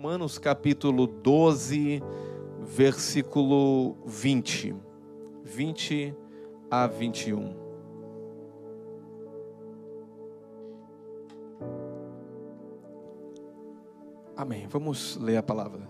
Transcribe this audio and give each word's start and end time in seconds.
Romanos 0.00 0.38
capítulo 0.38 1.08
12, 1.08 2.00
versículo 2.60 3.96
20. 4.06 4.72
20 5.42 6.14
a 6.70 6.86
21. 6.86 7.56
Amém. 14.36 14.68
Vamos 14.68 15.16
ler 15.16 15.38
a 15.38 15.42
palavra. 15.42 15.88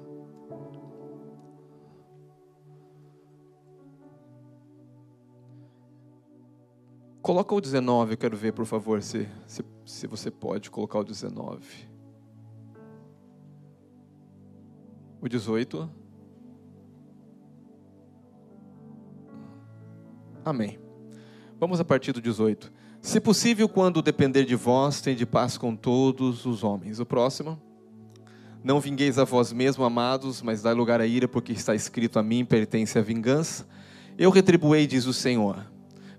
Coloca 7.21 7.55
o 7.55 7.61
19, 7.61 8.15
eu 8.15 8.17
quero 8.17 8.39
ver, 8.39 8.55
por 8.55 8.65
favor, 8.65 9.03
se, 9.03 9.29
se, 9.47 9.63
se 9.85 10.07
você 10.07 10.31
pode 10.31 10.71
colocar 10.71 10.99
o 10.99 11.05
19. 11.05 11.98
O 15.21 15.29
18. 15.29 15.91
Amém. 20.45 20.79
Vamos 21.59 21.81
a 21.81 21.85
partir 21.85 22.13
do 22.13 22.21
18. 22.21 22.73
Se 23.01 23.21
possível, 23.21 23.69
quando 23.69 24.01
depender 24.01 24.45
de 24.45 24.55
vós, 24.55 25.03
de 25.03 25.27
paz 25.27 25.59
com 25.59 25.75
todos 25.75 26.47
os 26.47 26.63
homens. 26.63 27.01
O 27.01 27.07
próximo. 27.07 27.61
Não 28.63 28.81
vingueis 28.81 29.19
a 29.19 29.25
vós 29.25 29.53
mesmo, 29.53 29.85
amados, 29.85 30.43
mas 30.43 30.63
dai 30.63 30.75
lugar 30.75 31.01
à 31.01 31.07
ira, 31.07 31.29
porque 31.29 31.53
está 31.53 31.75
escrito 31.75 32.19
a 32.19 32.23
mim, 32.23 32.45
pertence 32.45 32.99
a 32.99 33.03
vingança. 33.03 33.67
Eu 34.17 34.31
retribuei, 34.31 34.87
diz 34.87 35.07
o 35.07 35.13
Senhor. 35.13 35.65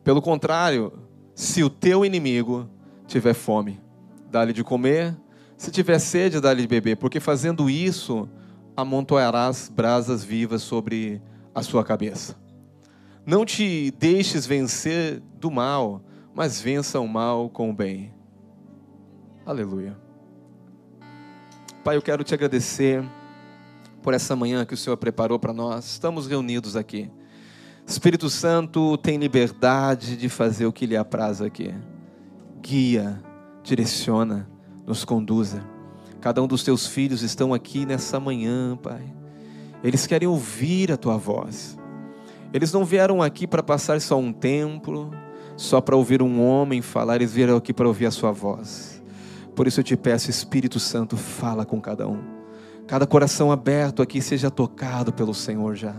Pelo 0.03 0.21
contrário, 0.21 0.93
se 1.35 1.63
o 1.63 1.69
teu 1.69 2.05
inimigo 2.05 2.69
tiver 3.07 3.33
fome, 3.33 3.79
dá-lhe 4.31 4.53
de 4.53 4.63
comer, 4.63 5.17
se 5.57 5.69
tiver 5.69 5.99
sede, 5.99 6.39
dá-lhe 6.39 6.61
de 6.61 6.67
beber, 6.67 6.95
porque 6.95 7.19
fazendo 7.19 7.69
isso, 7.69 8.27
amontoarás 8.81 9.71
brasas 9.73 10.23
vivas 10.23 10.61
sobre 10.61 11.21
a 11.53 11.61
sua 11.61 11.83
cabeça. 11.83 12.35
Não 13.25 13.45
te 13.45 13.91
deixes 13.91 14.45
vencer 14.45 15.21
do 15.39 15.51
mal, 15.51 16.01
mas 16.33 16.59
vença 16.59 16.99
o 16.99 17.07
mal 17.07 17.49
com 17.49 17.69
o 17.69 17.73
bem. 17.73 18.13
Aleluia. 19.45 19.97
Pai, 21.83 21.95
eu 21.95 22.01
quero 22.01 22.23
te 22.23 22.33
agradecer 22.33 23.03
por 24.01 24.13
essa 24.13 24.35
manhã 24.35 24.65
que 24.65 24.73
o 24.73 24.77
Senhor 24.77 24.97
preparou 24.97 25.39
para 25.39 25.53
nós. 25.53 25.85
Estamos 25.85 26.27
reunidos 26.27 26.75
aqui. 26.75 27.09
Espírito 27.85 28.29
Santo 28.29 28.97
tem 28.97 29.17
liberdade 29.17 30.15
de 30.15 30.29
fazer 30.29 30.65
o 30.65 30.73
que 30.73 30.85
lhe 30.85 30.95
apraz 30.95 31.41
aqui. 31.41 31.73
Guia, 32.61 33.21
direciona, 33.63 34.47
nos 34.85 35.03
conduza. 35.03 35.78
Cada 36.21 36.43
um 36.43 36.47
dos 36.47 36.63
teus 36.63 36.85
filhos 36.85 37.21
estão 37.21 37.53
aqui 37.53 37.85
nessa 37.85 38.19
manhã, 38.19 38.75
Pai. 38.75 39.01
Eles 39.83 40.05
querem 40.05 40.27
ouvir 40.27 40.91
a 40.91 40.97
tua 40.97 41.17
voz. 41.17 41.77
Eles 42.53 42.73
não 42.73 42.83
vieram 42.83 43.21
aqui 43.21 43.47
para 43.47 43.63
passar 43.63 44.01
só 44.01 44.17
um 44.17 44.33
tempo, 44.33 45.11
só 45.55 45.79
para 45.79 45.95
ouvir 45.95 46.21
um 46.21 46.41
homem 46.41 46.81
falar, 46.81 47.15
eles 47.15 47.33
vieram 47.33 47.55
aqui 47.55 47.73
para 47.73 47.87
ouvir 47.87 48.05
a 48.05 48.11
sua 48.11 48.31
voz. 48.31 49.01
Por 49.55 49.67
isso 49.67 49.79
eu 49.79 49.83
te 49.83 49.95
peço, 49.95 50.29
Espírito 50.29 50.79
Santo, 50.79 51.15
fala 51.15 51.65
com 51.65 51.79
cada 51.79 52.07
um. 52.07 52.21
Cada 52.87 53.05
coração 53.05 53.51
aberto 53.51 54.01
aqui 54.01 54.21
seja 54.21 54.49
tocado 54.49 55.13
pelo 55.13 55.33
Senhor 55.33 55.75
já. 55.75 55.95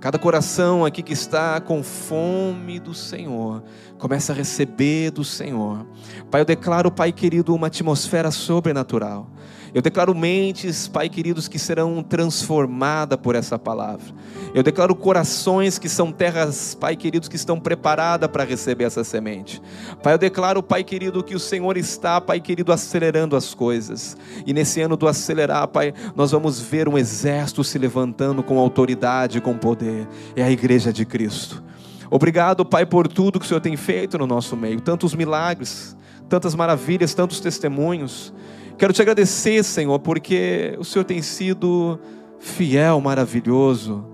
Cada 0.00 0.18
coração 0.18 0.84
aqui 0.84 1.02
que 1.02 1.12
está 1.12 1.60
com 1.60 1.82
fome 1.82 2.78
do 2.78 2.94
Senhor, 2.94 3.64
começa 3.98 4.32
a 4.32 4.36
receber 4.36 5.10
do 5.10 5.24
Senhor. 5.24 5.84
Pai, 6.30 6.40
eu 6.40 6.44
declaro, 6.44 6.90
Pai 6.90 7.10
querido, 7.10 7.52
uma 7.54 7.66
atmosfera 7.66 8.30
sobrenatural. 8.30 9.28
Eu 9.74 9.82
declaro 9.82 10.14
mentes, 10.14 10.88
Pai 10.88 11.08
queridos, 11.08 11.48
que 11.48 11.58
serão 11.58 12.02
transformadas 12.02 13.18
por 13.18 13.34
essa 13.34 13.58
palavra. 13.58 14.06
Eu 14.54 14.62
declaro 14.62 14.94
corações 14.94 15.78
que 15.78 15.88
são 15.88 16.10
terras, 16.10 16.74
Pai 16.74 16.96
queridos, 16.96 17.28
que 17.28 17.36
estão 17.36 17.60
preparadas 17.60 18.30
para 18.30 18.44
receber 18.44 18.84
essa 18.84 19.04
semente. 19.04 19.60
Pai, 20.02 20.14
eu 20.14 20.18
declaro, 20.18 20.62
Pai 20.62 20.82
querido, 20.82 21.22
que 21.22 21.34
o 21.34 21.38
Senhor 21.38 21.76
está, 21.76 22.20
Pai 22.20 22.40
querido, 22.40 22.72
acelerando 22.72 23.36
as 23.36 23.54
coisas. 23.54 24.16
E 24.46 24.52
nesse 24.52 24.80
ano 24.80 24.96
do 24.96 25.06
acelerar, 25.06 25.68
Pai, 25.68 25.92
nós 26.16 26.30
vamos 26.30 26.60
ver 26.60 26.88
um 26.88 26.96
exército 26.96 27.62
se 27.62 27.78
levantando 27.78 28.42
com 28.42 28.58
autoridade, 28.58 29.40
com 29.40 29.56
poder. 29.56 30.08
É 30.34 30.42
a 30.42 30.50
igreja 30.50 30.92
de 30.92 31.04
Cristo. 31.04 31.62
Obrigado, 32.10 32.64
Pai, 32.64 32.86
por 32.86 33.06
tudo 33.06 33.38
que 33.38 33.44
o 33.44 33.48
Senhor 33.48 33.60
tem 33.60 33.76
feito 33.76 34.16
no 34.16 34.26
nosso 34.26 34.56
meio, 34.56 34.80
tantos 34.80 35.14
milagres, 35.14 35.94
tantas 36.28 36.54
maravilhas, 36.54 37.12
tantos 37.12 37.38
testemunhos. 37.38 38.32
Quero 38.78 38.92
te 38.92 39.02
agradecer, 39.02 39.64
Senhor, 39.64 39.98
porque 39.98 40.76
o 40.78 40.84
Senhor 40.84 41.04
tem 41.04 41.20
sido 41.20 41.98
fiel, 42.38 43.00
maravilhoso. 43.00 44.06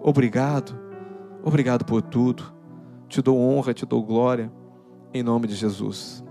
Obrigado, 0.00 0.76
obrigado 1.44 1.84
por 1.84 2.02
tudo. 2.02 2.52
Te 3.08 3.22
dou 3.22 3.38
honra, 3.38 3.72
te 3.72 3.86
dou 3.86 4.02
glória, 4.02 4.50
em 5.14 5.22
nome 5.22 5.46
de 5.46 5.54
Jesus. 5.54 6.24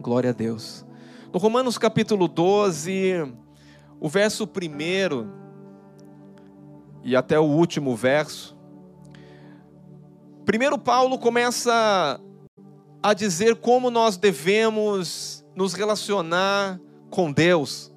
Glória 0.00 0.30
a 0.30 0.32
Deus. 0.32 0.86
No 1.30 1.38
Romanos 1.38 1.76
capítulo 1.76 2.26
12, 2.26 3.30
o 4.00 4.08
verso 4.08 4.44
1 4.44 5.30
e 7.04 7.14
até 7.14 7.38
o 7.38 7.44
último 7.44 7.94
verso, 7.94 8.56
primeiro 10.46 10.78
Paulo 10.78 11.18
começa 11.18 12.18
a 13.02 13.12
dizer 13.12 13.56
como 13.56 13.90
nós 13.90 14.16
devemos 14.16 15.44
nos 15.54 15.74
relacionar 15.74 16.80
com 17.16 17.32
Deus. 17.32 17.90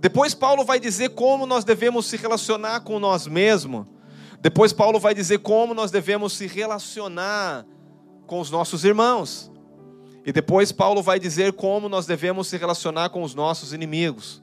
Depois 0.00 0.32
Paulo 0.32 0.64
vai 0.64 0.80
dizer 0.80 1.10
como 1.10 1.44
nós 1.44 1.62
devemos 1.62 2.06
se 2.06 2.16
relacionar 2.16 2.80
com 2.80 2.98
nós 2.98 3.26
mesmos. 3.26 3.86
Depois 4.40 4.72
Paulo 4.72 4.98
vai 4.98 5.14
dizer 5.14 5.40
como 5.40 5.74
nós 5.74 5.90
devemos 5.90 6.32
se 6.32 6.46
relacionar 6.46 7.66
com 8.26 8.40
os 8.40 8.50
nossos 8.50 8.82
irmãos. 8.82 9.52
E 10.24 10.32
depois 10.32 10.72
Paulo 10.72 11.02
vai 11.02 11.20
dizer 11.20 11.52
como 11.52 11.86
nós 11.86 12.06
devemos 12.06 12.48
se 12.48 12.56
relacionar 12.56 13.10
com 13.10 13.22
os 13.22 13.34
nossos 13.34 13.74
inimigos. 13.74 14.42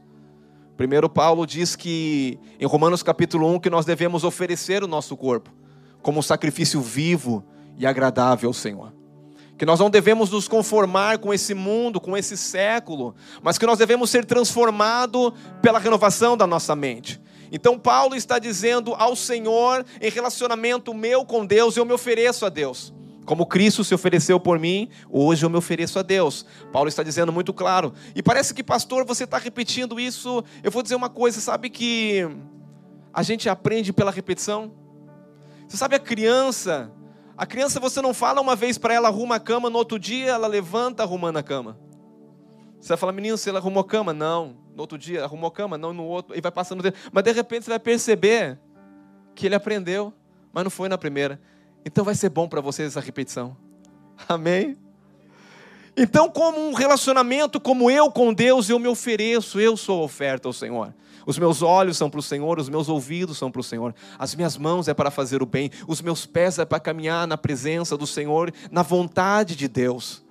Primeiro 0.77 1.09
Paulo 1.09 1.47
diz 1.47 1.75
que 1.75 2.37
em 2.59 2.67
Romanos 2.67 3.01
capítulo 3.01 3.51
1 3.55 3.61
que 3.61 3.69
nós 3.71 3.83
devemos 3.83 4.23
oferecer 4.23 4.83
o 4.83 4.87
nosso 4.87 5.17
corpo 5.17 5.51
como 6.03 6.19
um 6.19 6.23
sacrifício 6.23 6.79
vivo 6.81 7.43
e 7.79 7.87
agradável 7.87 8.49
ao 8.49 8.53
Senhor 8.53 8.93
que 9.63 9.65
nós 9.65 9.79
não 9.79 9.89
devemos 9.89 10.29
nos 10.29 10.45
conformar 10.45 11.19
com 11.19 11.33
esse 11.33 11.53
mundo, 11.53 12.01
com 12.01 12.17
esse 12.17 12.35
século, 12.35 13.15
mas 13.41 13.57
que 13.57 13.65
nós 13.65 13.79
devemos 13.79 14.09
ser 14.09 14.25
transformados 14.25 15.31
pela 15.61 15.79
renovação 15.79 16.35
da 16.35 16.45
nossa 16.45 16.75
mente. 16.75 17.21
Então, 17.49 17.79
Paulo 17.79 18.13
está 18.13 18.39
dizendo 18.39 18.93
ao 18.93 19.15
Senhor, 19.15 19.85
em 20.01 20.11
relacionamento 20.11 20.93
meu 20.93 21.23
com 21.23 21.45
Deus, 21.45 21.77
eu 21.77 21.85
me 21.85 21.93
ofereço 21.93 22.45
a 22.45 22.49
Deus. 22.49 22.93
Como 23.23 23.45
Cristo 23.45 23.85
se 23.85 23.95
ofereceu 23.95 24.37
por 24.37 24.59
mim, 24.59 24.89
hoje 25.09 25.45
eu 25.45 25.49
me 25.49 25.55
ofereço 25.55 25.97
a 25.97 26.01
Deus. 26.01 26.45
Paulo 26.73 26.89
está 26.89 27.01
dizendo 27.01 27.31
muito 27.31 27.53
claro. 27.53 27.93
E 28.13 28.21
parece 28.21 28.53
que, 28.53 28.65
pastor, 28.65 29.05
você 29.05 29.23
está 29.23 29.37
repetindo 29.37 29.97
isso. 29.97 30.43
Eu 30.61 30.71
vou 30.71 30.83
dizer 30.83 30.95
uma 30.95 31.09
coisa: 31.09 31.39
sabe 31.39 31.69
que 31.69 32.27
a 33.13 33.23
gente 33.23 33.47
aprende 33.47 33.93
pela 33.93 34.11
repetição? 34.11 34.73
Você 35.69 35.77
sabe 35.77 35.95
a 35.95 35.99
criança 35.99 36.91
a 37.37 37.45
criança 37.45 37.79
você 37.79 38.01
não 38.01 38.13
fala 38.13 38.41
uma 38.41 38.55
vez 38.55 38.77
para 38.77 38.93
ela 38.93 39.07
arruma 39.07 39.35
a 39.35 39.39
cama, 39.39 39.69
no 39.69 39.77
outro 39.77 39.97
dia 39.97 40.31
ela 40.31 40.47
levanta 40.47 41.03
arrumando 41.03 41.37
a 41.37 41.43
cama. 41.43 41.79
Você 42.79 42.89
vai 42.89 42.97
falar, 42.97 43.13
menino, 43.13 43.37
se 43.37 43.49
ela 43.49 43.59
arrumou 43.59 43.81
a 43.81 43.85
cama? 43.85 44.13
Não. 44.13 44.57
No 44.75 44.81
outro 44.81 44.97
dia 44.97 45.23
arrumou 45.23 45.47
a 45.47 45.51
cama? 45.51 45.77
Não, 45.77 45.93
no 45.93 46.03
outro. 46.03 46.37
E 46.37 46.41
vai 46.41 46.51
passando. 46.51 46.83
Mas 47.11 47.23
de 47.23 47.31
repente 47.31 47.63
você 47.63 47.69
vai 47.69 47.79
perceber 47.79 48.59
que 49.33 49.45
ele 49.45 49.55
aprendeu, 49.55 50.13
mas 50.51 50.63
não 50.63 50.71
foi 50.71 50.89
na 50.89 50.97
primeira. 50.97 51.39
Então 51.85 52.03
vai 52.03 52.13
ser 52.13 52.29
bom 52.29 52.47
para 52.47 52.61
vocês 52.61 52.89
essa 52.89 52.99
repetição. 52.99 53.55
Amém? 54.27 54.77
Então, 55.95 56.29
como 56.29 56.59
um 56.59 56.73
relacionamento 56.73 57.59
como 57.59 57.89
eu 57.89 58.11
com 58.11 58.33
Deus, 58.33 58.67
eu 58.67 58.79
me 58.79 58.87
ofereço, 58.87 59.59
eu 59.59 59.77
sou 59.77 60.03
oferta 60.03 60.47
ao 60.47 60.53
Senhor. 60.53 60.93
Os 61.25 61.37
meus 61.37 61.61
olhos 61.61 61.97
são 61.97 62.09
para 62.09 62.19
o 62.19 62.23
Senhor, 62.23 62.59
os 62.59 62.67
meus 62.67 62.89
ouvidos 62.89 63.37
são 63.37 63.51
para 63.51 63.61
o 63.61 63.63
Senhor, 63.63 63.95
as 64.19 64.35
minhas 64.35 64.57
mãos 64.57 64.87
é 64.87 64.93
para 64.93 65.09
fazer 65.09 65.41
o 65.41 65.45
bem, 65.45 65.69
os 65.87 66.01
meus 66.01 66.25
pés 66.25 66.59
é 66.59 66.65
para 66.65 66.79
caminhar 66.79 67.25
na 67.27 67.37
presença 67.37 67.95
do 67.95 68.05
Senhor, 68.05 68.53
na 68.71 68.81
vontade 68.81 69.55
de 69.55 69.67
Deus. 69.67 70.23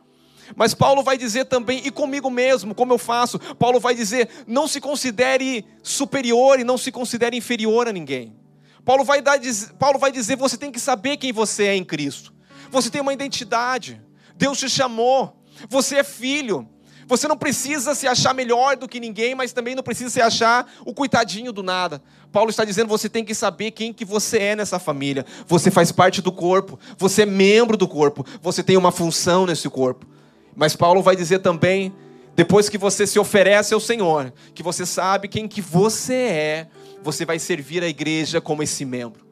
Mas 0.54 0.74
Paulo 0.74 1.02
vai 1.02 1.16
dizer 1.16 1.46
também, 1.46 1.80
e 1.84 1.90
comigo 1.90 2.28
mesmo, 2.28 2.74
como 2.74 2.92
eu 2.92 2.98
faço? 2.98 3.38
Paulo 3.54 3.80
vai 3.80 3.94
dizer: 3.94 4.28
não 4.46 4.68
se 4.68 4.80
considere 4.80 5.64
superior 5.82 6.60
e 6.60 6.64
não 6.64 6.76
se 6.76 6.92
considere 6.92 7.36
inferior 7.36 7.88
a 7.88 7.92
ninguém. 7.92 8.36
Paulo 8.84 9.04
vai, 9.04 9.22
dar, 9.22 9.38
Paulo 9.78 9.98
vai 9.98 10.12
dizer: 10.12 10.36
você 10.36 10.58
tem 10.58 10.70
que 10.70 10.80
saber 10.80 11.16
quem 11.16 11.32
você 11.32 11.66
é 11.66 11.76
em 11.76 11.84
Cristo. 11.84 12.34
Você 12.70 12.90
tem 12.90 13.00
uma 13.00 13.14
identidade. 13.14 14.02
Deus 14.36 14.58
te 14.58 14.68
chamou. 14.68 15.41
Você 15.68 15.96
é 15.96 16.04
filho. 16.04 16.68
Você 17.06 17.28
não 17.28 17.36
precisa 17.36 17.94
se 17.94 18.06
achar 18.06 18.32
melhor 18.34 18.76
do 18.76 18.88
que 18.88 19.00
ninguém, 19.00 19.34
mas 19.34 19.52
também 19.52 19.74
não 19.74 19.82
precisa 19.82 20.08
se 20.08 20.20
achar 20.20 20.70
o 20.86 20.94
coitadinho 20.94 21.52
do 21.52 21.62
nada. 21.62 22.02
Paulo 22.30 22.50
está 22.50 22.64
dizendo: 22.64 22.88
você 22.88 23.08
tem 23.08 23.24
que 23.24 23.34
saber 23.34 23.72
quem 23.72 23.92
que 23.92 24.04
você 24.04 24.38
é 24.38 24.56
nessa 24.56 24.78
família. 24.78 25.26
Você 25.46 25.70
faz 25.70 25.92
parte 25.92 26.22
do 26.22 26.32
corpo, 26.32 26.78
você 26.96 27.22
é 27.22 27.26
membro 27.26 27.76
do 27.76 27.88
corpo, 27.88 28.24
você 28.40 28.62
tem 28.62 28.76
uma 28.76 28.92
função 28.92 29.46
nesse 29.46 29.68
corpo. 29.68 30.06
Mas 30.54 30.76
Paulo 30.76 31.02
vai 31.02 31.16
dizer 31.16 31.40
também: 31.40 31.92
Depois 32.34 32.68
que 32.68 32.78
você 32.78 33.06
se 33.06 33.18
oferece 33.18 33.74
ao 33.74 33.80
Senhor, 33.80 34.32
que 34.54 34.62
você 34.62 34.86
sabe 34.86 35.28
quem 35.28 35.48
que 35.48 35.60
você 35.60 36.14
é, 36.14 36.68
você 37.02 37.24
vai 37.24 37.38
servir 37.38 37.82
a 37.82 37.88
igreja 37.88 38.40
como 38.40 38.62
esse 38.62 38.84
membro. 38.84 39.26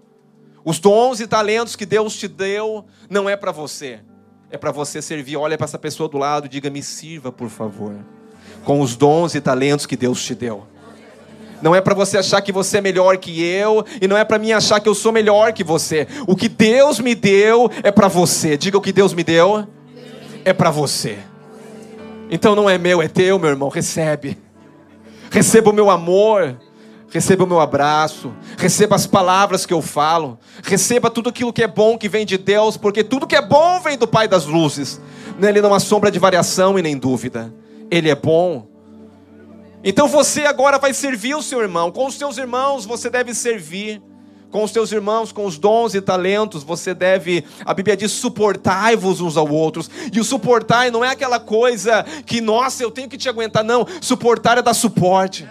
Os 0.64 0.78
dons 0.78 1.20
e 1.20 1.26
talentos 1.26 1.74
que 1.74 1.86
Deus 1.86 2.14
te 2.16 2.28
deu 2.28 2.84
não 3.08 3.28
é 3.28 3.36
para 3.36 3.52
você, 3.52 4.00
é 4.50 4.58
para 4.58 4.72
você 4.72 5.00
servir. 5.00 5.36
Olha 5.36 5.56
para 5.56 5.64
essa 5.64 5.78
pessoa 5.78 6.08
do 6.08 6.18
lado 6.18 6.48
diga: 6.48 6.70
"Me 6.70 6.82
sirva, 6.82 7.30
por 7.30 7.48
favor", 7.48 7.94
com 8.64 8.80
os 8.80 8.96
dons 8.96 9.34
e 9.34 9.40
talentos 9.40 9.86
que 9.86 9.96
Deus 9.96 10.22
te 10.22 10.34
deu. 10.34 10.66
Não 11.62 11.74
é 11.74 11.80
para 11.80 11.94
você 11.94 12.16
achar 12.16 12.40
que 12.40 12.52
você 12.52 12.78
é 12.78 12.80
melhor 12.80 13.18
que 13.18 13.42
eu, 13.42 13.84
e 14.00 14.08
não 14.08 14.16
é 14.16 14.24
para 14.24 14.38
mim 14.38 14.52
achar 14.52 14.80
que 14.80 14.88
eu 14.88 14.94
sou 14.94 15.12
melhor 15.12 15.52
que 15.52 15.62
você. 15.62 16.06
O 16.26 16.34
que 16.34 16.48
Deus 16.48 16.98
me 16.98 17.14
deu 17.14 17.70
é 17.82 17.90
para 17.90 18.08
você. 18.08 18.56
Diga 18.56 18.78
o 18.78 18.80
que 18.80 18.92
Deus 18.92 19.12
me 19.12 19.22
deu 19.22 19.66
é 20.44 20.52
para 20.52 20.70
você. 20.70 21.18
Então 22.30 22.54
não 22.54 22.70
é 22.70 22.78
meu, 22.78 23.02
é 23.02 23.08
teu, 23.08 23.38
meu 23.38 23.50
irmão. 23.50 23.68
Recebe. 23.68 24.38
Receba 25.30 25.70
o 25.70 25.72
meu 25.72 25.90
amor. 25.90 26.56
Receba 27.10 27.42
o 27.42 27.46
meu 27.46 27.58
abraço, 27.58 28.32
receba 28.56 28.94
as 28.94 29.04
palavras 29.04 29.66
que 29.66 29.74
eu 29.74 29.82
falo, 29.82 30.38
receba 30.62 31.10
tudo 31.10 31.28
aquilo 31.28 31.52
que 31.52 31.62
é 31.62 31.66
bom 31.66 31.98
que 31.98 32.08
vem 32.08 32.24
de 32.24 32.38
Deus, 32.38 32.76
porque 32.76 33.02
tudo 33.02 33.26
que 33.26 33.34
é 33.34 33.42
bom 33.42 33.80
vem 33.80 33.98
do 33.98 34.06
Pai 34.06 34.28
das 34.28 34.46
luzes. 34.46 35.00
Nele 35.36 35.60
não 35.60 35.74
há 35.74 35.80
sombra 35.80 36.08
de 36.08 36.20
variação 36.20 36.78
e 36.78 36.82
nem 36.82 36.96
dúvida. 36.96 37.52
Ele 37.90 38.08
é 38.08 38.14
bom. 38.14 38.68
Então 39.82 40.06
você 40.06 40.44
agora 40.44 40.78
vai 40.78 40.94
servir 40.94 41.34
o 41.34 41.42
seu 41.42 41.60
irmão. 41.60 41.90
Com 41.90 42.06
os 42.06 42.14
seus 42.14 42.38
irmãos 42.38 42.86
você 42.86 43.10
deve 43.10 43.34
servir 43.34 44.00
com 44.50 44.64
os 44.64 44.72
teus 44.72 44.90
irmãos, 44.92 45.32
com 45.32 45.46
os 45.46 45.58
dons 45.58 45.94
e 45.94 46.00
talentos, 46.00 46.62
você 46.62 46.92
deve, 46.92 47.44
a 47.64 47.72
Bíblia 47.72 47.96
diz, 47.96 48.10
suportai-vos 48.12 49.20
uns 49.20 49.36
aos 49.36 49.50
outros. 49.50 49.90
E 50.12 50.18
o 50.18 50.24
suportar 50.24 50.90
não 50.90 51.04
é 51.04 51.10
aquela 51.10 51.38
coisa 51.38 52.04
que, 52.26 52.40
nossa, 52.40 52.82
eu 52.82 52.90
tenho 52.90 53.08
que 53.08 53.16
te 53.16 53.28
aguentar. 53.28 53.62
Não, 53.62 53.86
suportar 54.00 54.58
é 54.58 54.62
dar 54.62 54.74
suporte, 54.74 55.48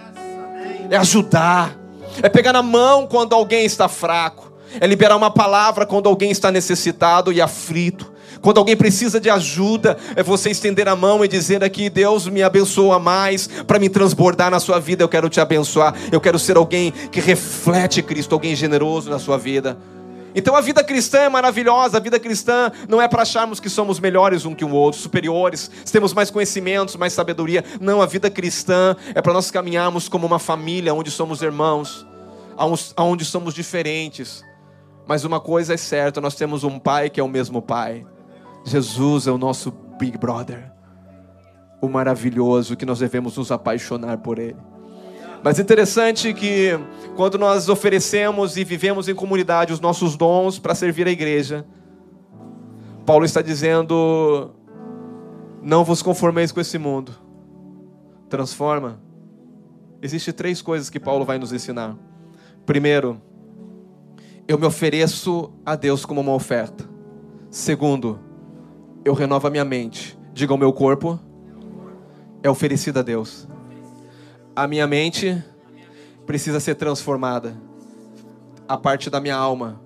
é 0.90 0.98
ajudar, 0.98 1.78
é 2.22 2.30
pegar 2.30 2.54
na 2.54 2.64
mão 2.64 3.08
quando 3.08 3.34
alguém 3.34 3.66
está 3.66 3.88
fraco, 3.88 4.52
é 4.80 4.86
liberar 4.86 5.16
uma 5.16 5.32
palavra 5.32 5.86
quando 5.86 6.08
alguém 6.08 6.32
está 6.32 6.52
necessitado 6.52 7.32
e 7.32 7.42
aflito. 7.42 8.20
Quando 8.42 8.58
alguém 8.58 8.76
precisa 8.76 9.20
de 9.20 9.30
ajuda, 9.30 9.98
é 10.16 10.24
você 10.24 10.50
estender 10.50 10.88
a 10.88 10.96
mão 10.96 11.26
e 11.26 11.28
dizer 11.28 11.62
aqui: 11.62 11.90
Deus 11.90 12.26
me 12.28 12.42
abençoa 12.42 12.98
mais 12.98 13.48
para 13.68 13.80
me 13.80 13.90
transbordar 13.90 14.50
na 14.50 14.60
sua 14.62 14.80
vida. 14.80 15.04
Eu 15.04 15.10
quero 15.10 15.28
te 15.28 15.42
abençoar. 15.42 15.94
Eu 16.12 16.22
quero 16.22 16.40
ser 16.40 16.56
alguém 16.56 16.92
que 17.12 17.20
reflete 17.20 18.02
Cristo, 18.02 18.34
alguém 18.34 18.56
generoso 18.56 19.10
na 19.10 19.20
sua 19.20 19.38
vida. 19.38 19.78
Então 20.36 20.56
a 20.56 20.62
vida 20.62 20.84
cristã 20.84 21.20
é 21.20 21.30
maravilhosa, 21.30 21.98
a 21.98 22.00
vida 22.00 22.20
cristã 22.20 22.72
não 22.88 23.02
é 23.02 23.08
para 23.08 23.24
acharmos 23.24 23.60
que 23.60 23.70
somos 23.70 24.00
melhores 24.00 24.46
um 24.46 24.54
que 24.54 24.64
o 24.64 24.72
outro, 24.72 25.00
superiores, 25.00 25.70
temos 25.92 26.14
mais 26.14 26.30
conhecimentos, 26.30 26.96
mais 26.96 27.14
sabedoria. 27.14 27.64
Não, 27.82 28.02
a 28.02 28.06
vida 28.06 28.30
cristã 28.30 28.96
é 29.14 29.22
para 29.22 29.34
nós 29.34 29.50
caminharmos 29.50 30.08
como 30.08 30.28
uma 30.28 30.40
família, 30.40 30.94
onde 30.94 31.10
somos 31.10 31.42
irmãos, 31.42 32.06
onde 32.98 33.26
somos 33.26 33.54
diferentes. 33.54 34.44
Mas 35.08 35.24
uma 35.24 35.40
coisa 35.40 35.74
é 35.74 35.78
certa, 35.78 36.22
nós 36.22 36.36
temos 36.36 36.64
um 36.64 36.78
pai 36.78 37.10
que 37.10 37.20
é 37.20 37.24
o 37.24 37.28
mesmo 37.28 37.62
pai. 37.62 38.06
Jesus 38.64 39.26
é 39.26 39.32
o 39.32 39.38
nosso 39.38 39.72
Big 39.98 40.18
Brother, 40.18 40.72
o 41.82 41.90
maravilhoso 41.90 42.76
que 42.76 42.86
nós 42.86 43.00
devemos 43.00 43.38
nos 43.38 43.52
apaixonar 43.52 44.20
por 44.20 44.38
Ele. 44.38 44.69
Mas 45.44 45.58
interessante 45.58 46.34
que 46.34 46.72
quando 47.16 47.38
nós 47.38 47.70
oferecemos 47.70 48.58
e 48.58 48.64
vivemos 48.64 49.08
em 49.08 49.16
comunidade 49.16 49.74
os 49.74 49.80
nossos 49.80 50.16
dons 50.18 50.60
para 50.60 50.76
servir 50.76 51.08
a 51.08 51.12
igreja, 51.12 51.66
Paulo 53.06 53.26
está 53.26 53.42
dizendo: 53.42 54.52
não 55.62 55.84
vos 55.84 56.02
conformeis 56.02 56.52
com 56.52 56.60
esse 56.60 56.78
mundo, 56.78 57.14
transforma. 58.30 59.02
Existem 60.02 60.34
três 60.34 60.62
coisas 60.62 60.90
que 60.90 61.00
Paulo 61.00 61.26
vai 61.26 61.38
nos 61.38 61.52
ensinar. 61.52 61.98
Primeiro, 62.66 63.22
eu 64.48 64.58
me 64.58 64.66
ofereço 64.66 65.52
a 65.66 65.76
Deus 65.76 66.06
como 66.06 66.22
uma 66.22 66.34
oferta. 66.34 66.88
Segundo, 67.50 68.20
eu 69.04 69.14
renovo 69.14 69.48
a 69.48 69.50
minha 69.50 69.66
mente. 69.66 70.18
Diga, 70.34 70.54
o 70.54 70.58
meu 70.58 70.72
corpo 70.72 71.20
é 72.42 72.50
oferecido 72.50 73.00
a 73.00 73.02
Deus. 73.02 73.49
A 74.60 74.68
minha 74.68 74.86
mente 74.86 75.42
precisa 76.26 76.60
ser 76.60 76.76
transformada. 76.76 77.56
A 78.68 78.76
parte 78.76 79.10
da 79.10 79.22
minha 79.22 79.38
alma. 79.38 79.80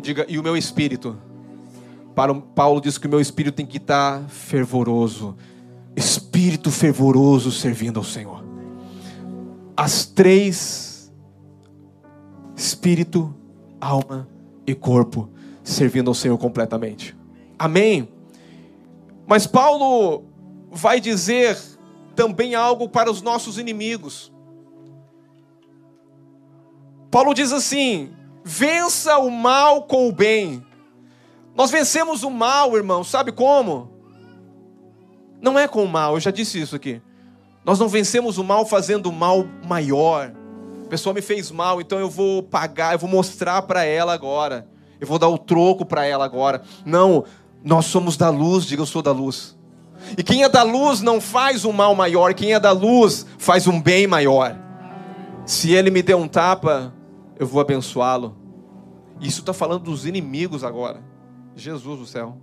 Diga, 0.00 0.24
e 0.26 0.38
o 0.38 0.42
meu 0.42 0.56
espírito. 0.56 1.18
Paulo 2.54 2.80
diz 2.80 2.96
que 2.96 3.06
o 3.06 3.10
meu 3.10 3.20
espírito 3.20 3.56
tem 3.56 3.66
que 3.66 3.76
estar 3.76 4.26
fervoroso. 4.30 5.36
Espírito 5.94 6.70
fervoroso 6.70 7.52
servindo 7.52 7.98
ao 7.98 8.02
Senhor. 8.02 8.42
As 9.76 10.06
três: 10.06 11.12
espírito, 12.56 13.34
alma 13.78 14.26
e 14.66 14.74
corpo 14.74 15.28
servindo 15.62 16.08
ao 16.08 16.14
Senhor 16.14 16.38
completamente. 16.38 17.14
Amém? 17.58 18.08
Mas 19.26 19.46
Paulo 19.46 20.24
vai 20.70 20.98
dizer 20.98 21.58
também 22.18 22.56
algo 22.56 22.88
para 22.88 23.08
os 23.08 23.22
nossos 23.22 23.58
inimigos. 23.58 24.32
Paulo 27.12 27.32
diz 27.32 27.52
assim: 27.52 28.12
vença 28.42 29.18
o 29.18 29.30
mal 29.30 29.84
com 29.84 30.08
o 30.08 30.12
bem. 30.12 30.66
Nós 31.54 31.70
vencemos 31.70 32.24
o 32.24 32.30
mal, 32.30 32.76
irmão, 32.76 33.04
sabe 33.04 33.30
como? 33.30 33.92
Não 35.40 35.56
é 35.56 35.68
com 35.68 35.84
o 35.84 35.88
mal, 35.88 36.14
eu 36.14 36.20
já 36.20 36.32
disse 36.32 36.60
isso 36.60 36.74
aqui. 36.74 37.00
Nós 37.64 37.78
não 37.78 37.88
vencemos 37.88 38.36
o 38.36 38.42
mal 38.42 38.66
fazendo 38.66 39.06
o 39.10 39.12
mal 39.12 39.46
maior. 39.64 40.32
A 40.86 40.88
pessoa 40.88 41.14
me 41.14 41.22
fez 41.22 41.52
mal, 41.52 41.80
então 41.80 42.00
eu 42.00 42.10
vou 42.10 42.42
pagar, 42.42 42.94
eu 42.94 42.98
vou 42.98 43.08
mostrar 43.08 43.62
para 43.62 43.84
ela 43.84 44.12
agora. 44.12 44.66
Eu 45.00 45.06
vou 45.06 45.20
dar 45.20 45.28
o 45.28 45.38
troco 45.38 45.86
para 45.86 46.04
ela 46.04 46.24
agora. 46.24 46.62
Não, 46.84 47.24
nós 47.62 47.86
somos 47.86 48.16
da 48.16 48.28
luz, 48.28 48.64
diga 48.66 48.82
eu 48.82 48.86
sou 48.86 49.02
da 49.02 49.12
luz. 49.12 49.57
E 50.16 50.22
quem 50.22 50.42
é 50.42 50.48
da 50.48 50.62
luz 50.62 51.00
não 51.00 51.20
faz 51.20 51.64
um 51.64 51.72
mal 51.72 51.94
maior, 51.94 52.34
quem 52.34 52.52
é 52.52 52.60
da 52.60 52.72
luz 52.72 53.26
faz 53.38 53.66
um 53.66 53.80
bem 53.80 54.06
maior. 54.06 54.56
Se 55.44 55.72
ele 55.72 55.90
me 55.90 56.02
der 56.02 56.16
um 56.16 56.28
tapa, 56.28 56.92
eu 57.38 57.46
vou 57.46 57.60
abençoá-lo. 57.60 58.36
Isso 59.20 59.40
está 59.40 59.52
falando 59.52 59.84
dos 59.84 60.06
inimigos 60.06 60.62
agora. 60.62 61.02
Jesus 61.54 61.98
do 61.98 62.06
céu. 62.06 62.36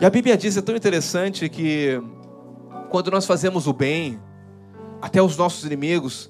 E 0.00 0.04
a 0.06 0.08
Bíblia 0.08 0.36
diz, 0.36 0.56
é 0.56 0.62
tão 0.62 0.74
interessante 0.74 1.48
que 1.48 2.02
quando 2.88 3.10
nós 3.10 3.26
fazemos 3.26 3.66
o 3.66 3.72
bem, 3.72 4.18
até 5.00 5.22
os 5.22 5.36
nossos 5.36 5.64
inimigos, 5.64 6.29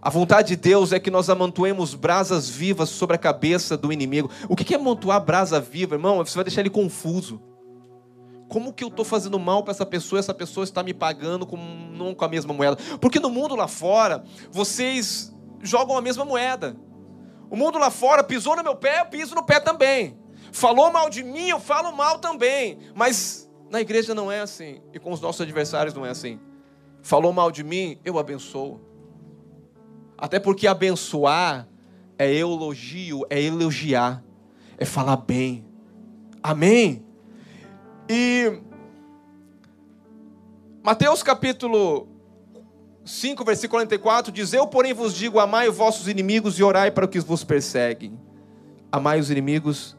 a 0.00 0.10
vontade 0.10 0.48
de 0.48 0.56
Deus 0.56 0.92
é 0.92 1.00
que 1.00 1.10
nós 1.10 1.28
amontoemos 1.28 1.94
brasas 1.94 2.48
vivas 2.48 2.88
sobre 2.88 3.16
a 3.16 3.18
cabeça 3.18 3.76
do 3.76 3.92
inimigo. 3.92 4.30
O 4.48 4.54
que 4.54 4.72
é 4.72 4.76
amontoar 4.76 5.20
brasa 5.24 5.60
viva, 5.60 5.96
irmão? 5.96 6.18
Você 6.18 6.36
vai 6.36 6.44
deixar 6.44 6.60
ele 6.60 6.70
confuso. 6.70 7.42
Como 8.48 8.72
que 8.72 8.84
eu 8.84 8.88
estou 8.88 9.04
fazendo 9.04 9.38
mal 9.38 9.62
para 9.62 9.72
essa 9.72 9.84
pessoa 9.84 10.18
essa 10.18 10.32
pessoa 10.32 10.64
está 10.64 10.82
me 10.82 10.94
pagando 10.94 11.46
com, 11.46 11.56
não 11.56 12.14
com 12.14 12.24
a 12.24 12.28
mesma 12.28 12.54
moeda? 12.54 12.78
Porque 13.00 13.20
no 13.20 13.28
mundo 13.28 13.56
lá 13.56 13.68
fora, 13.68 14.24
vocês 14.50 15.34
jogam 15.62 15.96
a 15.96 16.00
mesma 16.00 16.24
moeda. 16.24 16.76
O 17.50 17.56
mundo 17.56 17.78
lá 17.78 17.90
fora 17.90 18.22
pisou 18.22 18.56
no 18.56 18.62
meu 18.62 18.76
pé, 18.76 19.00
eu 19.00 19.06
piso 19.06 19.34
no 19.34 19.44
pé 19.44 19.58
também. 19.58 20.16
Falou 20.52 20.90
mal 20.92 21.10
de 21.10 21.22
mim, 21.22 21.48
eu 21.48 21.60
falo 21.60 21.92
mal 21.92 22.20
também. 22.20 22.78
Mas 22.94 23.50
na 23.68 23.80
igreja 23.80 24.14
não 24.14 24.30
é 24.30 24.40
assim. 24.40 24.80
E 24.94 24.98
com 24.98 25.12
os 25.12 25.20
nossos 25.20 25.40
adversários 25.40 25.94
não 25.94 26.06
é 26.06 26.10
assim. 26.10 26.38
Falou 27.02 27.32
mal 27.32 27.50
de 27.50 27.64
mim, 27.64 27.98
eu 28.04 28.18
abençoo. 28.18 28.87
Até 30.18 30.40
porque 30.40 30.66
abençoar 30.66 31.68
é 32.18 32.34
elogio, 32.34 33.24
é 33.30 33.40
elogiar, 33.40 34.22
é 34.76 34.84
falar 34.84 35.16
bem. 35.16 35.64
Amém? 36.42 37.04
E 38.08 38.60
Mateus 40.82 41.22
capítulo 41.22 42.08
5, 43.04 43.44
versículo 43.44 43.78
44 43.78 44.32
diz: 44.32 44.52
Eu, 44.52 44.66
porém, 44.66 44.92
vos 44.92 45.14
digo: 45.14 45.38
amai 45.38 45.68
os 45.68 45.76
vossos 45.76 46.08
inimigos 46.08 46.58
e 46.58 46.64
orai 46.64 46.90
para 46.90 47.04
os 47.04 47.10
que 47.10 47.20
vos 47.20 47.44
perseguem. 47.44 48.18
Amai 48.90 49.20
os 49.20 49.30
inimigos 49.30 49.96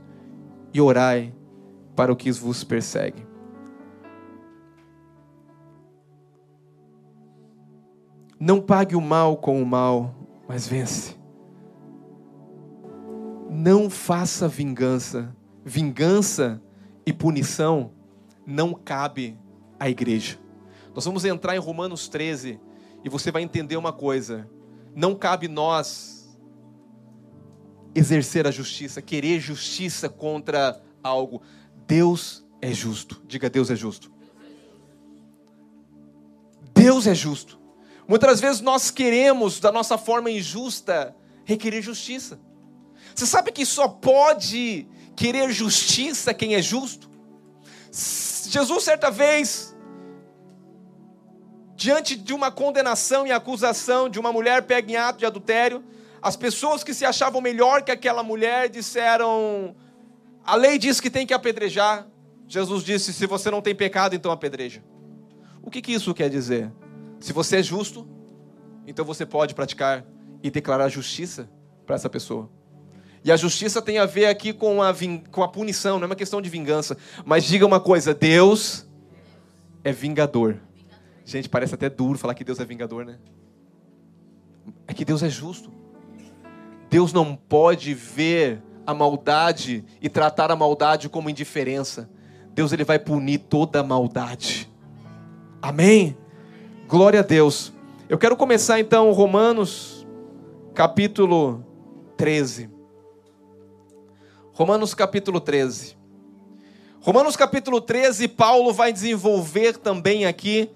e 0.74 0.82
orai 0.82 1.34
para 1.96 2.12
os 2.12 2.18
que 2.18 2.32
vos 2.32 2.64
perseguem. 2.64 3.29
Não 8.40 8.62
pague 8.62 8.96
o 8.96 9.02
mal 9.02 9.36
com 9.36 9.62
o 9.62 9.66
mal, 9.66 10.16
mas 10.48 10.66
vence. 10.66 11.16
Não 13.50 13.90
faça 13.90 14.48
vingança. 14.48 15.36
Vingança 15.66 16.62
e 17.06 17.12
punição 17.12 17.92
não 18.46 18.74
cabe 18.74 19.38
à 19.78 19.90
igreja. 19.90 20.40
Nós 20.96 21.04
vamos 21.06 21.26
entrar 21.26 21.56
em 21.56 21.60
Romanos 21.60 22.08
13 22.08 22.60
e 23.04 23.10
você 23.10 23.32
vai 23.32 23.42
entender 23.42 23.76
uma 23.76 23.92
coisa. 23.92 24.50
Não 24.96 25.14
cabe 25.14 25.48
nós 25.48 26.40
exercer 27.94 28.48
a 28.48 28.52
justiça, 28.52 29.02
querer 29.02 29.40
justiça 29.40 30.08
contra 30.08 30.82
algo. 31.04 31.42
Deus 31.86 32.46
é 32.62 32.72
justo. 32.72 33.22
Diga, 33.28 33.50
Deus 33.50 33.70
é 33.70 33.76
justo. 33.76 34.12
Deus 36.74 37.06
é 37.06 37.14
justo. 37.14 37.59
Muitas 38.10 38.42
vezes 38.42 38.60
nós 38.60 38.90
queremos, 38.90 39.60
da 39.60 39.72
nossa 39.72 39.96
forma 39.96 40.32
injusta, 40.32 41.16
requerer 41.46 41.80
justiça. 41.80 42.40
Você 43.14 43.28
sabe 43.28 43.52
que 43.52 43.64
só 43.64 43.88
pode 43.88 44.88
querer 45.16 45.52
justiça 45.52 46.34
quem 46.34 46.56
é 46.56 46.62
justo? 46.62 47.08
Jesus, 47.92 48.84
certa 48.84 49.12
vez, 49.12 49.78
diante 51.76 52.16
de 52.16 52.34
uma 52.34 52.52
condenação 52.52 53.28
e 53.28 53.32
acusação 53.32 54.10
de 54.10 54.20
uma 54.20 54.34
mulher 54.34 54.64
pega 54.64 54.92
em 54.92 54.96
ato 54.96 55.20
de 55.20 55.28
adultério, 55.28 55.84
as 56.20 56.36
pessoas 56.36 56.84
que 56.84 56.96
se 56.96 57.06
achavam 57.06 57.40
melhor 57.40 57.84
que 57.84 57.92
aquela 57.92 58.24
mulher 58.24 58.70
disseram: 58.70 59.76
a 60.44 60.56
lei 60.56 60.80
diz 60.80 61.00
que 61.00 61.12
tem 61.12 61.28
que 61.28 61.34
apedrejar. 61.34 62.08
Jesus 62.48 62.84
disse: 62.84 63.14
se 63.14 63.28
você 63.28 63.52
não 63.52 63.62
tem 63.62 63.76
pecado, 63.76 64.16
então 64.16 64.32
apedreja. 64.32 64.84
O 65.62 65.70
que, 65.70 65.80
que 65.80 65.94
isso 65.94 66.12
quer 66.12 66.28
dizer? 66.28 66.72
Se 67.20 67.34
você 67.34 67.58
é 67.58 67.64
justo, 67.64 68.08
então 68.88 69.04
você 69.06 69.26
pode 69.26 69.54
praticar 69.54 70.06
e 70.42 70.50
declarar 70.50 70.90
justiça 70.90 71.50
para 71.86 71.96
essa 71.96 72.10
pessoa. 72.10 72.50
E 73.24 73.32
a 73.32 73.38
justiça 73.38 73.82
tem 73.82 73.98
a 73.98 74.06
ver 74.06 74.28
aqui 74.28 74.54
com 74.54 74.82
a, 74.82 74.94
com 75.32 75.44
a 75.44 75.48
punição, 75.48 75.98
não 75.98 76.06
é 76.06 76.06
uma 76.08 76.16
questão 76.16 76.42
de 76.42 76.50
vingança. 76.50 76.98
Mas 77.26 77.44
diga 77.44 77.66
uma 77.66 77.80
coisa: 77.80 78.14
Deus 78.14 78.88
é 79.84 79.92
vingador. 79.92 80.58
Gente, 81.26 81.50
parece 81.50 81.76
até 81.76 81.90
duro 81.90 82.18
falar 82.18 82.34
que 82.34 82.44
Deus 82.44 82.60
é 82.60 82.66
vingador, 82.66 83.06
né? 83.06 83.20
É 84.88 84.94
que 84.94 85.04
Deus 85.04 85.22
é 85.22 85.30
justo. 85.30 85.72
Deus 86.90 87.14
não 87.14 87.36
pode 87.36 87.94
ver 87.94 88.64
a 88.86 88.94
maldade 88.94 89.86
e 90.02 90.10
tratar 90.10 90.50
a 90.50 90.56
maldade 90.56 91.10
como 91.10 91.30
indiferença. 91.30 92.10
Deus 92.54 92.72
ele 92.72 92.84
vai 92.84 92.98
punir 92.98 93.40
toda 93.40 93.82
a 93.82 93.84
maldade. 93.84 94.72
Amém? 95.62 96.18
Glória 96.90 97.20
a 97.20 97.24
Deus. 97.24 97.72
Eu 98.10 98.18
quero 98.18 98.36
começar 98.36 98.80
então 98.80 99.12
Romanos 99.12 100.08
capítulo 100.74 101.64
13. 102.18 102.68
Romanos 104.54 104.96
capítulo 104.96 105.40
13. 105.40 105.96
Romanos 107.00 107.36
capítulo 107.36 107.80
13, 107.80 108.28
Paulo 108.30 108.74
vai 108.74 108.92
desenvolver 108.92 109.78
também 109.78 110.26
aqui 110.26 110.72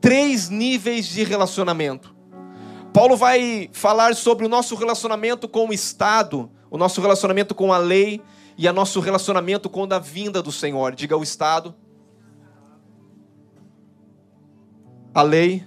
três 0.00 0.48
níveis 0.48 1.06
de 1.06 1.22
relacionamento. 1.22 2.12
Paulo 2.92 3.16
vai 3.16 3.70
falar 3.72 4.16
sobre 4.16 4.44
o 4.44 4.48
nosso 4.48 4.74
relacionamento 4.74 5.48
com 5.48 5.68
o 5.68 5.72
Estado, 5.72 6.50
o 6.72 6.76
nosso 6.76 7.00
relacionamento 7.00 7.54
com 7.54 7.72
a 7.72 7.78
lei 7.78 8.20
e 8.58 8.68
o 8.68 8.72
nosso 8.72 8.98
relacionamento 8.98 9.70
com 9.70 9.84
a 9.84 10.00
vinda 10.00 10.42
do 10.42 10.50
Senhor. 10.50 10.92
Diga 10.92 11.16
o 11.16 11.22
Estado, 11.22 11.72
a 15.14 15.22
lei 15.22 15.66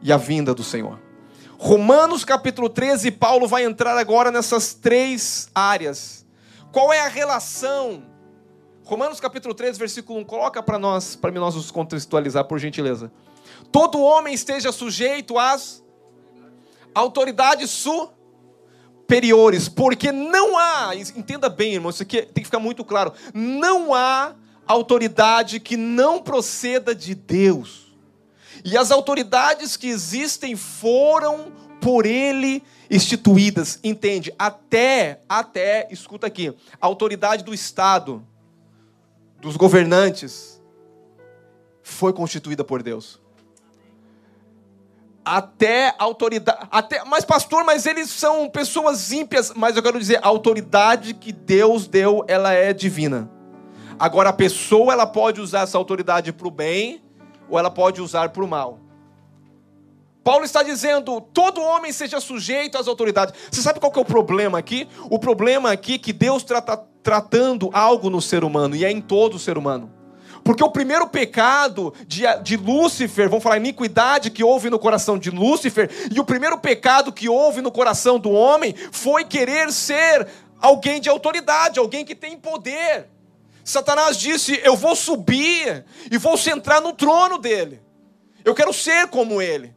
e 0.00 0.12
a 0.12 0.16
vinda 0.16 0.54
do 0.54 0.62
Senhor. 0.64 1.00
Romanos 1.58 2.24
capítulo 2.24 2.68
13, 2.68 3.10
Paulo 3.12 3.46
vai 3.46 3.64
entrar 3.64 3.96
agora 3.96 4.30
nessas 4.30 4.74
três 4.74 5.48
áreas. 5.54 6.26
Qual 6.72 6.92
é 6.92 7.00
a 7.00 7.08
relação? 7.08 8.04
Romanos 8.84 9.20
capítulo 9.20 9.54
13, 9.54 9.78
versículo 9.78 10.18
1, 10.20 10.24
coloca 10.24 10.62
para 10.62 10.78
nós, 10.78 11.14
para 11.14 11.30
nós 11.32 11.54
nos 11.54 11.70
contextualizar, 11.70 12.44
por 12.44 12.58
gentileza 12.58 13.12
todo 13.72 14.00
homem 14.00 14.34
esteja 14.34 14.70
sujeito 14.70 15.38
às 15.38 15.82
autoridades 16.94 17.70
superiores, 19.08 19.68
porque 19.68 20.12
não 20.12 20.58
há, 20.58 20.94
entenda 20.94 21.48
bem, 21.48 21.74
irmão, 21.74 21.90
isso 21.90 22.02
aqui 22.02 22.20
tem 22.22 22.42
que 22.42 22.44
ficar 22.44 22.58
muito 22.58 22.84
claro, 22.84 23.12
não 23.32 23.94
há 23.94 24.34
autoridade 24.66 25.58
que 25.58 25.76
não 25.76 26.22
proceda 26.22 26.94
de 26.94 27.14
Deus. 27.14 27.91
E 28.64 28.76
as 28.76 28.90
autoridades 28.90 29.76
que 29.76 29.88
existem 29.88 30.54
foram 30.56 31.52
por 31.80 32.06
ele 32.06 32.62
instituídas, 32.90 33.78
entende? 33.82 34.32
Até, 34.38 35.20
até, 35.28 35.88
escuta 35.90 36.26
aqui, 36.26 36.54
a 36.80 36.86
autoridade 36.86 37.42
do 37.42 37.52
Estado, 37.52 38.24
dos 39.40 39.56
governantes, 39.56 40.62
foi 41.82 42.12
constituída 42.12 42.62
por 42.62 42.82
Deus 42.82 43.20
até 45.24 45.94
autoridade, 45.98 46.66
até, 46.70 47.04
mas 47.04 47.24
pastor, 47.24 47.64
mas 47.64 47.86
eles 47.86 48.10
são 48.10 48.48
pessoas 48.48 49.12
ímpias, 49.12 49.52
mas 49.54 49.76
eu 49.76 49.82
quero 49.82 49.98
dizer, 49.98 50.18
a 50.22 50.26
autoridade 50.26 51.14
que 51.14 51.32
Deus 51.32 51.86
deu, 51.86 52.24
ela 52.26 52.52
é 52.52 52.72
divina. 52.72 53.30
Agora 53.98 54.30
a 54.30 54.32
pessoa 54.32 54.92
ela 54.92 55.06
pode 55.06 55.40
usar 55.40 55.60
essa 55.60 55.78
autoridade 55.78 56.32
para 56.32 56.48
o 56.48 56.50
bem 56.50 57.00
ou 57.52 57.58
ela 57.58 57.70
pode 57.70 58.00
usar 58.00 58.30
para 58.30 58.42
o 58.42 58.48
mal. 58.48 58.80
Paulo 60.24 60.44
está 60.44 60.62
dizendo: 60.62 61.20
todo 61.20 61.60
homem 61.60 61.92
seja 61.92 62.18
sujeito 62.18 62.78
às 62.78 62.88
autoridades. 62.88 63.34
Você 63.50 63.60
sabe 63.60 63.78
qual 63.78 63.92
que 63.92 63.98
é 63.98 64.02
o 64.02 64.06
problema 64.06 64.58
aqui? 64.58 64.88
O 65.10 65.18
problema 65.18 65.70
aqui 65.70 65.94
é 65.94 65.98
que 65.98 66.12
Deus 66.12 66.42
está 66.42 66.62
tratando 67.02 67.68
algo 67.74 68.08
no 68.08 68.22
ser 68.22 68.42
humano 68.42 68.74
e 68.74 68.84
é 68.84 68.90
em 68.90 69.02
todo 69.02 69.38
ser 69.38 69.58
humano. 69.58 69.92
Porque 70.42 70.64
o 70.64 70.70
primeiro 70.70 71.06
pecado 71.08 71.92
de, 72.06 72.22
de 72.42 72.56
Lúcifer, 72.56 73.28
vamos 73.28 73.44
falar 73.44 73.58
iniquidade 73.58 74.30
que 74.30 74.42
houve 74.42 74.70
no 74.70 74.78
coração 74.78 75.18
de 75.18 75.30
Lúcifer, 75.30 75.90
e 76.10 76.18
o 76.18 76.24
primeiro 76.24 76.58
pecado 76.58 77.12
que 77.12 77.28
houve 77.28 77.60
no 77.60 77.70
coração 77.70 78.18
do 78.18 78.30
homem 78.30 78.74
foi 78.90 79.24
querer 79.24 79.70
ser 79.70 80.26
alguém 80.58 81.00
de 81.00 81.08
autoridade, 81.08 81.78
alguém 81.78 82.04
que 82.04 82.14
tem 82.14 82.36
poder. 82.36 83.08
Satanás 83.64 84.16
disse: 84.16 84.60
Eu 84.64 84.76
vou 84.76 84.96
subir 84.96 85.84
e 86.10 86.18
vou 86.18 86.36
sentar 86.36 86.80
no 86.80 86.92
trono 86.92 87.38
dele. 87.38 87.80
Eu 88.44 88.54
quero 88.54 88.72
ser 88.72 89.08
como 89.08 89.40
ele. 89.40 89.74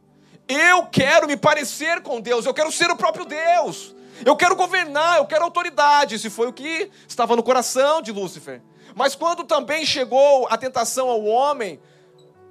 Eu 0.48 0.86
quero 0.86 1.26
me 1.26 1.36
parecer 1.36 2.00
com 2.02 2.20
Deus. 2.20 2.46
Eu 2.46 2.54
quero 2.54 2.70
ser 2.70 2.90
o 2.90 2.96
próprio 2.96 3.24
Deus. 3.24 3.94
Eu 4.24 4.36
quero 4.36 4.56
governar. 4.56 5.18
Eu 5.18 5.26
quero 5.26 5.44
autoridade. 5.44 6.14
Esse 6.14 6.30
foi 6.30 6.48
o 6.48 6.52
que 6.52 6.90
estava 7.06 7.36
no 7.36 7.42
coração 7.42 8.02
de 8.02 8.12
Lúcifer. 8.12 8.62
Mas 8.94 9.14
quando 9.14 9.44
também 9.44 9.84
chegou 9.84 10.46
a 10.48 10.56
tentação 10.56 11.08
ao 11.08 11.24
homem, 11.24 11.80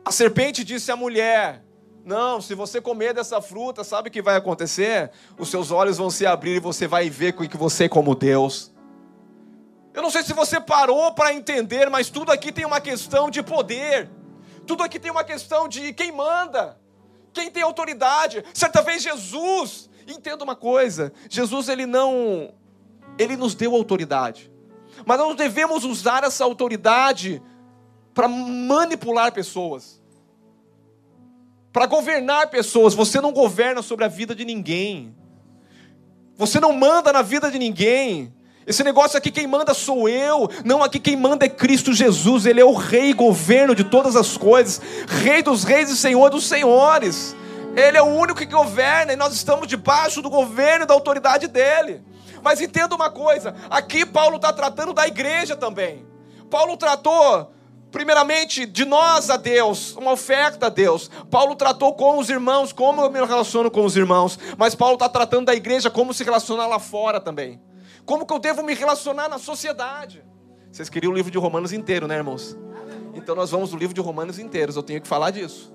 a 0.03 0.11
serpente 0.11 0.63
disse 0.63 0.91
à 0.91 0.95
mulher: 0.95 1.63
Não, 2.03 2.39
se 2.39 2.53
você 2.53 2.79
comer 2.79 3.13
dessa 3.13 3.41
fruta, 3.41 3.83
sabe 3.83 4.09
o 4.09 4.11
que 4.11 4.21
vai 4.21 4.35
acontecer? 4.35 5.11
Os 5.37 5.49
seus 5.49 5.71
olhos 5.71 5.97
vão 5.97 6.09
se 6.09 6.25
abrir 6.25 6.57
e 6.57 6.59
você 6.59 6.87
vai 6.87 7.09
ver 7.09 7.33
que 7.33 7.57
você 7.57 7.85
é 7.85 7.89
como 7.89 8.13
Deus. 8.13 8.74
Eu 9.95 10.01
não 10.01 10.11
sei 10.11 10.23
se 10.23 10.33
você 10.33 10.59
parou 10.59 11.13
para 11.13 11.33
entender, 11.33 11.89
mas 11.89 12.09
tudo 12.09 12.29
aqui 12.29 12.51
tem 12.51 12.65
uma 12.65 12.81
questão 12.81 13.29
de 13.29 13.41
poder. 13.41 14.09
Tudo 14.67 14.83
aqui 14.83 14.99
tem 14.99 15.09
uma 15.09 15.23
questão 15.23 15.69
de 15.69 15.93
quem 15.93 16.11
manda, 16.11 16.77
quem 17.31 17.49
tem 17.49 17.63
autoridade. 17.63 18.43
Certa 18.53 18.81
vez 18.81 19.01
Jesus, 19.01 19.89
entenda 20.05 20.43
uma 20.43 20.55
coisa, 20.55 21.13
Jesus 21.29 21.69
ele 21.69 21.85
não 21.85 22.53
ele 23.17 23.37
nos 23.37 23.55
deu 23.55 23.73
autoridade. 23.73 24.51
Mas 25.05 25.17
nós 25.17 25.33
devemos 25.37 25.85
usar 25.85 26.25
essa 26.25 26.43
autoridade 26.43 27.41
para 28.13 28.27
manipular 28.27 29.31
pessoas, 29.31 30.03
para 31.71 31.85
governar 31.85 32.49
pessoas. 32.49 32.93
Você 32.93 33.21
não 33.21 33.31
governa 33.31 33.81
sobre 33.81 34.03
a 34.03 34.09
vida 34.09 34.35
de 34.35 34.43
ninguém, 34.43 35.15
você 36.35 36.59
não 36.59 36.73
manda 36.73 37.13
na 37.13 37.21
vida 37.21 37.49
de 37.49 37.57
ninguém. 37.57 38.33
Esse 38.67 38.83
negócio 38.83 39.17
aqui 39.17 39.29
quem 39.29 39.45
manda 39.45 39.75
sou 39.75 40.09
eu, 40.09 40.49
não 40.63 40.83
aqui 40.83 40.99
quem 40.99 41.15
manda 41.15 41.45
é 41.45 41.49
Cristo 41.49 41.93
Jesus, 41.93 42.47
Ele 42.47 42.59
é 42.59 42.65
o 42.65 42.73
Rei 42.73 43.11
e 43.11 43.13
governo 43.13 43.75
de 43.75 43.83
todas 43.83 44.15
as 44.15 44.37
coisas, 44.37 44.81
Rei 45.07 45.43
dos 45.43 45.63
reis 45.63 45.89
e 45.89 45.95
Senhor 45.95 46.31
dos 46.31 46.47
senhores. 46.47 47.35
Ele 47.75 47.97
é 47.97 48.01
o 48.01 48.05
único 48.05 48.39
que 48.39 48.45
governa 48.45 49.13
e 49.13 49.15
nós 49.15 49.33
estamos 49.33 49.67
debaixo 49.67 50.21
do 50.21 50.29
governo 50.29 50.85
e 50.85 50.87
da 50.87 50.93
autoridade 50.93 51.47
dele. 51.47 52.01
Mas 52.41 52.61
entenda 52.61 52.95
uma 52.95 53.09
coisa: 53.09 53.53
aqui 53.69 54.05
Paulo 54.05 54.37
está 54.37 54.51
tratando 54.51 54.93
da 54.93 55.05
igreja 55.05 55.55
também. 55.55 56.05
Paulo 56.49 56.77
tratou, 56.77 57.51
primeiramente, 57.91 58.65
de 58.65 58.85
nós 58.85 59.29
a 59.29 59.35
Deus, 59.35 59.95
uma 59.95 60.13
oferta 60.13 60.67
a 60.67 60.69
Deus. 60.69 61.11
Paulo 61.29 61.55
tratou 61.55 61.93
com 61.93 62.17
os 62.17 62.29
irmãos, 62.29 62.71
como 62.71 63.01
eu 63.01 63.11
me 63.11 63.23
relaciono 63.25 63.69
com 63.69 63.83
os 63.83 63.97
irmãos. 63.97 64.39
Mas 64.57 64.73
Paulo 64.73 64.93
está 64.93 65.09
tratando 65.09 65.47
da 65.47 65.53
igreja 65.53 65.89
como 65.89 66.13
se 66.13 66.23
relacionar 66.23 66.67
lá 66.67 66.79
fora 66.79 67.19
também. 67.19 67.59
Como 68.05 68.25
que 68.25 68.33
eu 68.33 68.39
devo 68.39 68.61
me 68.63 68.73
relacionar 68.73 69.27
na 69.27 69.39
sociedade? 69.39 70.23
Vocês 70.71 70.89
queriam 70.89 71.11
o 71.11 71.15
livro 71.15 71.31
de 71.31 71.37
Romanos 71.37 71.73
inteiro, 71.73 72.07
né, 72.07 72.15
irmãos? 72.15 72.55
Então 73.13 73.33
nós 73.33 73.51
vamos 73.51 73.73
o 73.73 73.77
livro 73.77 73.93
de 73.95 74.01
Romanos 74.01 74.37
inteiros. 74.37 74.75
Eu 74.75 74.83
tenho 74.83 75.01
que 75.01 75.07
falar 75.07 75.31
disso. 75.31 75.73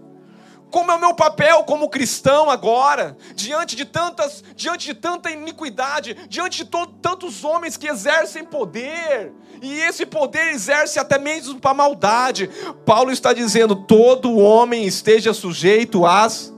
Como 0.70 0.92
é 0.92 0.94
o 0.94 1.00
meu 1.00 1.14
papel 1.14 1.64
como 1.64 1.88
cristão 1.88 2.48
agora, 2.48 3.16
diante 3.34 3.74
de 3.74 3.84
tantas, 3.84 4.44
diante 4.54 4.86
de 4.86 4.94
tanta 4.94 5.28
iniquidade, 5.28 6.14
diante 6.28 6.64
de 6.64 6.70
tantos 7.02 7.42
homens 7.42 7.76
que 7.76 7.88
exercem 7.88 8.44
poder, 8.44 9.32
e 9.60 9.80
esse 9.80 10.06
poder 10.06 10.52
exerce 10.52 11.00
até 11.00 11.18
mesmo 11.18 11.58
para 11.58 11.74
maldade. 11.74 12.48
Paulo 12.86 13.10
está 13.10 13.32
dizendo: 13.32 13.74
todo 13.74 14.38
homem 14.38 14.86
esteja 14.86 15.34
sujeito 15.34 16.06
às 16.06 16.52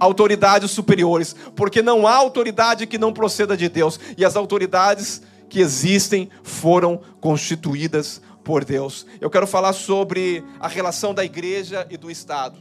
autoridades 0.00 0.70
superiores, 0.70 1.36
porque 1.54 1.82
não 1.82 2.06
há 2.06 2.14
autoridade 2.14 2.86
que 2.86 2.98
não 2.98 3.12
proceda 3.12 3.56
de 3.56 3.68
Deus, 3.68 4.00
e 4.16 4.24
as 4.24 4.34
autoridades 4.34 5.22
que 5.48 5.60
existem 5.60 6.30
foram 6.42 7.00
constituídas 7.20 8.22
por 8.42 8.64
Deus. 8.64 9.06
Eu 9.20 9.28
quero 9.28 9.46
falar 9.46 9.74
sobre 9.74 10.42
a 10.58 10.66
relação 10.66 11.12
da 11.12 11.24
igreja 11.24 11.86
e 11.90 11.96
do 11.96 12.10
Estado. 12.10 12.58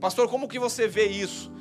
Pastor, 0.00 0.28
como 0.28 0.48
que 0.48 0.58
você 0.58 0.88
vê 0.88 1.06
isso? 1.06 1.52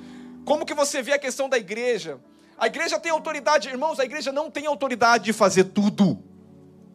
Como 0.43 0.65
que 0.65 0.73
você 0.73 1.01
vê 1.01 1.13
a 1.13 1.19
questão 1.19 1.47
da 1.47 1.57
igreja? 1.57 2.19
A 2.57 2.67
igreja 2.67 2.99
tem 2.99 3.11
autoridade, 3.11 3.69
irmãos, 3.69 3.99
a 3.99 4.05
igreja 4.05 4.31
não 4.31 4.49
tem 4.49 4.65
autoridade 4.65 5.25
de 5.25 5.33
fazer 5.33 5.65
tudo. 5.65 6.19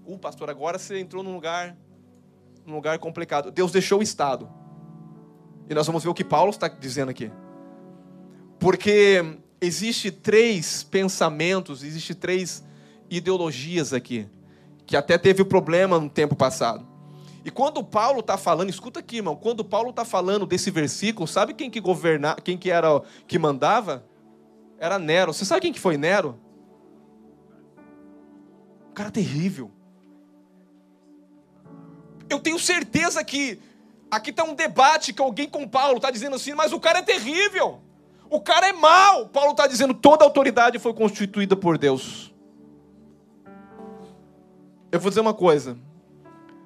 Uh, 0.05 0.19
pastor, 0.19 0.51
agora 0.51 0.79
você 0.79 0.99
entrou 0.99 1.23
num 1.23 1.33
lugar, 1.33 1.77
num 2.67 2.75
lugar 2.75 2.99
complicado. 2.99 3.51
Deus 3.51 3.71
deixou 3.71 4.01
o 4.01 4.03
Estado. 4.03 4.49
E 5.69 5.75
nós 5.75 5.87
vamos 5.87 6.03
ver 6.03 6.09
o 6.09 6.15
que 6.15 6.25
Paulo 6.25 6.51
está 6.51 6.69
dizendo 6.69 7.11
aqui. 7.11 7.31
Porque 8.59 9.39
existe 9.61 10.11
três 10.11 10.83
pensamentos, 10.83 11.83
existe 11.83 12.15
três 12.15 12.65
ideologias 13.11 13.93
aqui, 13.93 14.29
que 14.87 14.97
até 14.97 15.17
teve 15.17 15.45
problema 15.45 15.99
no 15.99 16.09
tempo 16.09 16.35
passado. 16.35 16.87
E 17.45 17.51
quando 17.51 17.83
Paulo 17.83 18.21
está 18.21 18.37
falando, 18.37 18.69
escuta 18.69 19.01
aqui, 19.01 19.17
irmão, 19.17 19.37
quando 19.37 19.65
Paulo 19.65 19.91
está 19.91 20.05
falando 20.05 20.45
desse 20.45 20.71
versículo, 20.71 21.27
sabe 21.27 21.55
quem 21.55 21.71
que 21.71 21.81
governava, 21.81 22.41
quem 22.41 22.59
que 22.59 22.71
era 22.71 23.01
que 23.27 23.39
mandava? 23.39 24.05
Era 24.79 24.99
Nero. 24.99 25.33
Você 25.33 25.45
sabe 25.45 25.63
quem 25.63 25.73
que 25.73 25.81
foi 25.81 25.97
Nero? 25.97 26.39
Um 28.91 28.93
cara 28.93 29.11
terrível. 29.11 29.71
Eu 32.29 32.39
tenho 32.39 32.59
certeza 32.59 33.25
que 33.25 33.59
aqui 34.11 34.31
está 34.31 34.45
um 34.45 34.55
debate 34.55 35.13
que 35.13 35.23
alguém 35.23 35.49
com 35.49 35.67
Paulo 35.67 35.97
está 35.97 36.11
dizendo 36.11 36.37
assim, 36.37 36.53
mas 36.53 36.73
o 36.73 36.81
cara 36.81 36.99
é 36.99 37.03
terrível. 37.03 37.81
O 38.31 38.41
cara 38.41 38.69
é 38.69 38.73
mau. 38.73 39.27
Paulo 39.29 39.53
está 39.53 39.67
dizendo 39.67 39.95
toda 39.95 40.25
autoridade 40.25 40.79
foi 40.79 40.93
constituída 40.93 41.57
por 41.57 41.79
Deus. 41.79 42.35
Eu 44.93 45.01
vou 45.01 45.11
dizer 45.11 45.21
uma 45.21 45.35
coisa. 45.35 45.79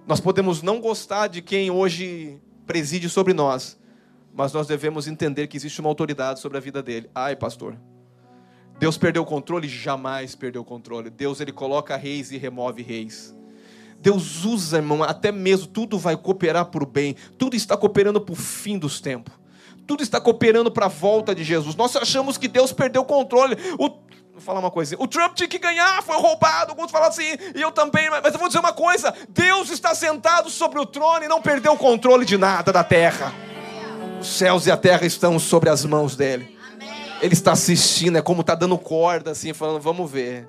Nós 0.06 0.20
podemos 0.20 0.62
não 0.62 0.80
gostar 0.80 1.28
de 1.28 1.40
quem 1.40 1.70
hoje 1.70 2.40
preside 2.66 3.08
sobre 3.08 3.32
nós, 3.32 3.78
mas 4.34 4.52
nós 4.52 4.66
devemos 4.66 5.06
entender 5.06 5.46
que 5.46 5.56
existe 5.56 5.80
uma 5.80 5.88
autoridade 5.88 6.40
sobre 6.40 6.58
a 6.58 6.60
vida 6.60 6.82
dele. 6.82 7.10
Ai, 7.14 7.36
pastor. 7.36 7.76
Deus 8.78 8.98
perdeu 8.98 9.22
o 9.22 9.26
controle? 9.26 9.68
Jamais 9.68 10.34
perdeu 10.34 10.62
o 10.62 10.64
controle. 10.64 11.10
Deus 11.10 11.40
ele 11.40 11.52
coloca 11.52 11.96
reis 11.96 12.32
e 12.32 12.36
remove 12.36 12.82
reis. 12.82 13.36
Deus 14.00 14.44
usa, 14.44 14.78
irmão, 14.78 15.04
até 15.04 15.30
mesmo 15.30 15.68
tudo 15.68 15.96
vai 15.96 16.16
cooperar 16.16 16.66
para 16.66 16.82
o 16.82 16.86
bem. 16.86 17.14
Tudo 17.38 17.54
está 17.54 17.76
cooperando 17.76 18.20
para 18.20 18.32
o 18.32 18.36
fim 18.36 18.76
dos 18.76 19.00
tempos. 19.00 19.32
Tudo 19.86 20.02
está 20.02 20.20
cooperando 20.20 20.70
para 20.70 20.86
a 20.86 20.88
volta 20.88 21.34
de 21.34 21.44
Jesus. 21.44 21.74
Nós 21.74 21.94
achamos 21.96 22.38
que 22.38 22.48
Deus 22.48 22.72
perdeu 22.72 23.02
o 23.02 23.04
controle. 23.04 23.56
O, 23.78 23.88
vou 24.32 24.40
falar 24.40 24.60
uma 24.60 24.70
coisa. 24.70 24.96
O 24.98 25.06
Trump 25.06 25.34
tinha 25.34 25.48
que 25.48 25.58
ganhar, 25.58 26.02
foi 26.02 26.16
roubado. 26.16 26.70
Alguns 26.70 26.90
falam 26.90 27.08
assim, 27.08 27.36
e 27.54 27.60
eu 27.60 27.70
também. 27.70 28.08
Mas 28.10 28.32
eu 28.32 28.38
vou 28.38 28.48
dizer 28.48 28.60
uma 28.60 28.72
coisa: 28.72 29.14
Deus 29.28 29.70
está 29.70 29.94
sentado 29.94 30.50
sobre 30.50 30.78
o 30.78 30.86
trono 30.86 31.24
e 31.24 31.28
não 31.28 31.42
perdeu 31.42 31.72
o 31.72 31.78
controle 31.78 32.24
de 32.24 32.38
nada 32.38 32.72
da 32.72 32.84
terra. 32.84 33.32
Os 34.20 34.28
céus 34.28 34.66
e 34.66 34.70
a 34.70 34.76
terra 34.76 35.04
estão 35.04 35.38
sobre 35.38 35.68
as 35.68 35.84
mãos 35.84 36.16
dele. 36.16 36.56
Ele 37.20 37.34
está 37.34 37.52
assistindo, 37.52 38.18
é 38.18 38.22
como 38.22 38.40
está 38.40 38.54
dando 38.54 38.78
corda, 38.78 39.32
assim, 39.32 39.52
falando: 39.52 39.80
vamos 39.80 40.10
ver. 40.10 40.48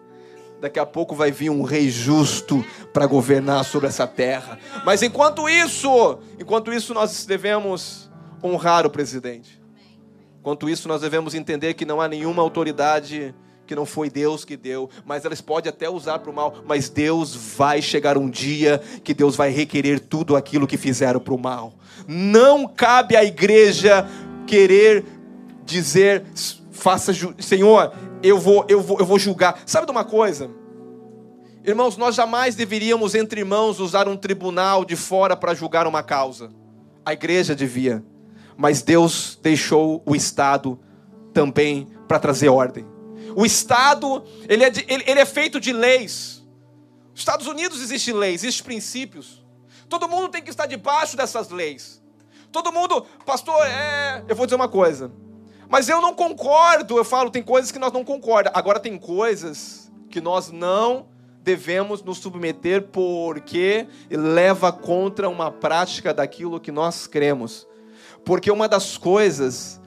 Daqui 0.62 0.80
a 0.80 0.86
pouco 0.86 1.14
vai 1.14 1.30
vir 1.30 1.50
um 1.50 1.62
rei 1.62 1.90
justo 1.90 2.66
para 2.94 3.06
governar 3.06 3.66
sobre 3.66 3.90
essa 3.90 4.08
terra. 4.08 4.58
Mas 4.86 5.04
enquanto 5.04 5.50
isso, 5.50 6.20
enquanto 6.40 6.72
isso, 6.72 6.94
nós 6.94 7.26
devemos 7.26 8.03
honrar 8.44 8.86
o 8.86 8.90
presidente. 8.90 9.62
Enquanto 10.40 10.70
isso, 10.70 10.88
nós 10.88 11.02
devemos 11.02 11.34
entender 11.34 11.74
que 11.74 11.86
não 11.86 12.02
há 12.02 12.08
nenhuma 12.08 12.42
autoridade 12.42 13.34
que 13.66 13.74
não 13.74 13.86
foi 13.86 14.10
Deus 14.10 14.44
que 14.44 14.58
deu, 14.58 14.90
mas 15.06 15.24
elas 15.24 15.40
podem 15.40 15.70
até 15.70 15.90
usar 15.90 16.20
para 16.20 16.30
o 16.30 16.34
mal, 16.34 16.54
mas 16.68 16.90
Deus 16.90 17.34
vai 17.34 17.82
chegar 17.82 18.18
um 18.18 18.30
dia 18.30 18.82
que 19.04 19.14
Deus 19.14 19.38
vai 19.38 19.52
requerer 19.52 20.02
tudo 20.02 20.36
aquilo 20.36 20.68
que 20.68 20.78
fizeram 20.78 21.20
para 21.20 21.34
o 21.34 21.40
mal. 21.40 21.74
Não 22.06 22.68
cabe 22.68 23.16
à 23.16 23.24
igreja 23.24 24.06
querer 24.46 25.06
dizer, 25.66 26.26
faça, 26.72 27.14
Senhor, 27.40 27.94
eu 28.22 28.38
vou, 28.38 28.66
eu 28.68 28.82
vou, 28.82 29.00
eu 29.00 29.06
vou 29.06 29.18
julgar. 29.18 29.62
Sabe 29.66 29.86
de 29.86 29.92
uma 29.92 30.04
coisa? 30.04 30.52
Irmãos, 31.64 31.96
nós 31.96 32.16
jamais 32.16 32.56
deveríamos 32.56 33.16
entre 33.16 33.40
irmãos 33.40 33.80
usar 33.80 34.10
um 34.10 34.18
tribunal 34.18 34.84
de 34.84 34.98
fora 34.98 35.38
para 35.38 35.54
julgar 35.54 35.88
uma 35.88 36.04
causa. 36.04 36.52
A 37.06 37.14
igreja 37.14 37.56
devia 37.56 38.04
mas 38.58 38.82
Deus 38.82 39.38
deixou 39.42 40.02
o 40.06 40.16
Estado 40.16 40.80
também 41.34 41.88
para 42.08 42.20
trazer 42.20 42.50
ordem. 42.50 42.86
O 43.36 43.46
Estado, 43.46 44.24
ele 44.48 44.64
é, 44.64 44.70
de, 44.70 44.86
ele, 44.88 45.04
ele 45.08 45.20
é 45.20 45.26
feito 45.26 45.60
de 45.60 45.74
leis. 45.74 46.44
Nos 47.12 47.20
Estados 47.20 47.48
Unidos 47.48 47.82
existem 47.82 48.14
leis, 48.14 48.44
existem 48.44 48.66
princípios. 48.66 49.44
Todo 49.90 50.08
mundo 50.08 50.30
tem 50.30 50.42
que 50.42 50.50
estar 50.50 50.66
debaixo 50.66 51.18
dessas 51.18 51.50
leis. 51.50 52.02
Todo 52.52 52.72
mundo, 52.72 53.06
pastor, 53.26 53.66
é, 53.66 54.24
eu 54.28 54.36
vou 54.36 54.46
dizer 54.46 54.56
uma 54.56 54.70
coisa. 54.70 55.12
Mas 55.70 55.90
eu 55.90 56.02
não 56.02 56.14
concordo, 56.14 56.98
eu 56.98 57.04
falo, 57.04 57.32
tem 57.32 57.42
coisas 57.42 57.72
que 57.72 57.80
nós 57.80 57.92
não 57.92 58.04
concordamos. 58.04 58.58
Agora 58.58 58.80
tem 58.80 58.98
coisas 58.98 59.92
que 60.10 60.22
nós 60.22 60.52
não 60.52 61.08
devemos 61.42 62.02
nos 62.04 62.20
submeter 62.20 62.84
porque 62.84 63.88
leva 64.10 64.72
contra 64.72 65.28
uma 65.28 65.52
prática 65.52 66.14
daquilo 66.14 66.60
que 66.60 66.72
nós 66.72 67.08
cremos. 67.08 67.68
Porque 68.26 68.52
uma 68.52 68.68
das 68.68 68.98
coisas 68.98 69.82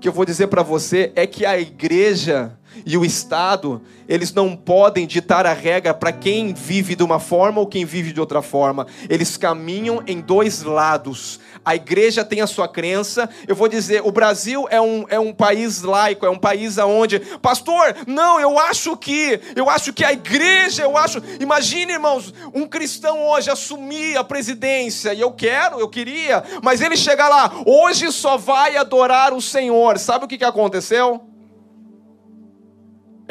que 0.00 0.08
eu 0.08 0.12
vou 0.12 0.24
dizer 0.24 0.48
para 0.48 0.62
você 0.62 1.12
é 1.14 1.26
que 1.26 1.46
a 1.46 1.58
igreja 1.58 2.58
e 2.84 2.96
o 2.96 3.04
Estado, 3.04 3.82
eles 4.08 4.32
não 4.32 4.56
podem 4.56 5.06
ditar 5.06 5.46
a 5.46 5.52
regra 5.52 5.94
para 5.94 6.12
quem 6.12 6.52
vive 6.52 6.94
de 6.94 7.02
uma 7.02 7.18
forma 7.18 7.60
ou 7.60 7.66
quem 7.66 7.84
vive 7.84 8.12
de 8.12 8.20
outra 8.20 8.42
forma. 8.42 8.86
Eles 9.08 9.36
caminham 9.36 10.02
em 10.06 10.20
dois 10.20 10.62
lados. 10.62 11.40
A 11.64 11.74
igreja 11.74 12.24
tem 12.24 12.40
a 12.40 12.46
sua 12.46 12.68
crença. 12.68 13.28
Eu 13.46 13.54
vou 13.54 13.68
dizer, 13.68 14.02
o 14.04 14.10
Brasil 14.10 14.66
é 14.70 14.80
um, 14.80 15.04
é 15.08 15.18
um 15.18 15.32
país 15.32 15.82
laico, 15.82 16.26
é 16.26 16.30
um 16.30 16.38
país 16.38 16.78
aonde, 16.78 17.20
pastor, 17.40 17.94
não, 18.06 18.40
eu 18.40 18.58
acho 18.58 18.96
que, 18.96 19.40
eu 19.54 19.70
acho 19.70 19.92
que 19.92 20.04
a 20.04 20.12
igreja, 20.12 20.82
eu 20.82 20.96
acho, 20.96 21.22
imagine, 21.40 21.92
irmãos, 21.92 22.34
um 22.52 22.66
cristão 22.66 23.26
hoje 23.28 23.50
assumir 23.50 24.16
a 24.16 24.24
presidência, 24.24 25.14
e 25.14 25.20
eu 25.20 25.32
quero, 25.32 25.78
eu 25.78 25.88
queria, 25.88 26.42
mas 26.62 26.80
ele 26.80 26.96
chegar 26.96 27.28
lá, 27.28 27.52
hoje 27.64 28.10
só 28.10 28.36
vai 28.36 28.76
adorar 28.76 29.32
o 29.32 29.40
Senhor. 29.40 29.98
Sabe 29.98 30.24
o 30.24 30.28
que, 30.28 30.38
que 30.38 30.44
aconteceu? 30.44 31.31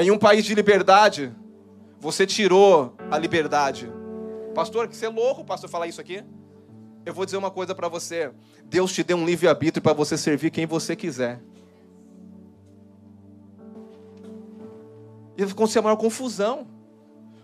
Em 0.01 0.09
um 0.09 0.17
país 0.17 0.43
de 0.43 0.55
liberdade, 0.55 1.31
você 1.99 2.25
tirou 2.25 2.95
a 3.11 3.19
liberdade. 3.19 3.87
Pastor, 4.55 4.87
que 4.87 4.97
você 4.97 5.05
é 5.05 5.09
louco, 5.09 5.45
pastor, 5.45 5.69
falar 5.69 5.85
isso 5.85 6.01
aqui? 6.01 6.23
Eu 7.05 7.13
vou 7.13 7.23
dizer 7.23 7.37
uma 7.37 7.51
coisa 7.51 7.75
para 7.75 7.87
você. 7.87 8.31
Deus 8.65 8.91
te 8.91 9.03
deu 9.03 9.15
um 9.15 9.23
livre-arbítrio 9.23 9.79
para 9.79 9.93
você 9.93 10.17
servir 10.17 10.49
quem 10.49 10.65
você 10.65 10.95
quiser. 10.95 11.39
E 15.37 15.43
vai 15.43 15.51
acontecer 15.51 15.77
a 15.77 15.83
maior 15.83 15.97
confusão. 15.97 16.67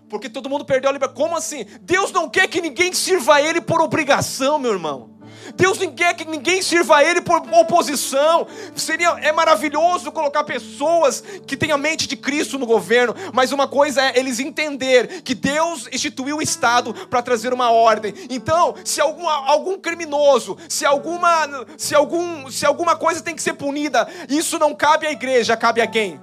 Porque 0.09 0.27
todo 0.27 0.49
mundo 0.49 0.65
perdeu 0.65 0.89
a 0.89 0.93
liberdade. 0.93 1.19
Como 1.19 1.37
assim? 1.37 1.63
Deus 1.81 2.11
não 2.11 2.27
quer 2.27 2.47
que 2.47 2.59
ninguém 2.59 2.91
sirva 2.91 3.35
a 3.35 3.41
Ele 3.41 3.61
por 3.61 3.79
obrigação, 3.81 4.57
meu 4.57 4.73
irmão. 4.73 5.11
Deus 5.55 5.77
não 5.79 5.91
quer 5.91 6.13
que 6.15 6.25
ninguém 6.25 6.61
sirva 6.61 6.97
a 6.97 7.03
Ele 7.03 7.21
por 7.21 7.41
oposição. 7.51 8.47
Seria 8.75 9.09
é 9.21 9.31
maravilhoso 9.31 10.11
colocar 10.11 10.43
pessoas 10.43 11.23
que 11.45 11.57
têm 11.57 11.71
a 11.71 11.77
mente 11.77 12.07
de 12.07 12.15
Cristo 12.15 12.57
no 12.57 12.65
governo, 12.65 13.15
mas 13.33 13.51
uma 13.51 13.67
coisa 13.67 14.01
é 14.01 14.19
eles 14.19 14.39
entender 14.39 15.21
que 15.21 15.33
Deus 15.33 15.87
instituiu 15.91 16.37
o 16.37 16.41
Estado 16.41 16.93
para 17.07 17.21
trazer 17.21 17.53
uma 17.53 17.71
ordem. 17.71 18.13
Então, 18.29 18.75
se 18.83 18.99
algum, 19.01 19.27
algum 19.27 19.79
criminoso, 19.79 20.57
se 20.67 20.85
alguma, 20.85 21.65
se 21.77 21.95
algum, 21.95 22.49
se 22.49 22.65
alguma 22.65 22.95
coisa 22.95 23.21
tem 23.21 23.35
que 23.35 23.41
ser 23.41 23.53
punida, 23.53 24.07
isso 24.29 24.59
não 24.59 24.73
cabe 24.73 25.07
à 25.07 25.11
igreja, 25.11 25.57
cabe 25.57 25.81
a 25.81 25.87
quem? 25.87 26.19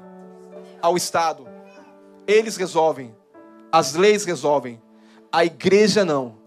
Ao 0.80 0.96
Estado. 0.96 1.46
Eles 2.26 2.56
resolvem. 2.56 3.14
As 3.70 3.94
leis 3.94 4.24
resolvem. 4.24 4.80
A 5.32 5.44
igreja 5.44 6.04
não. 6.04 6.43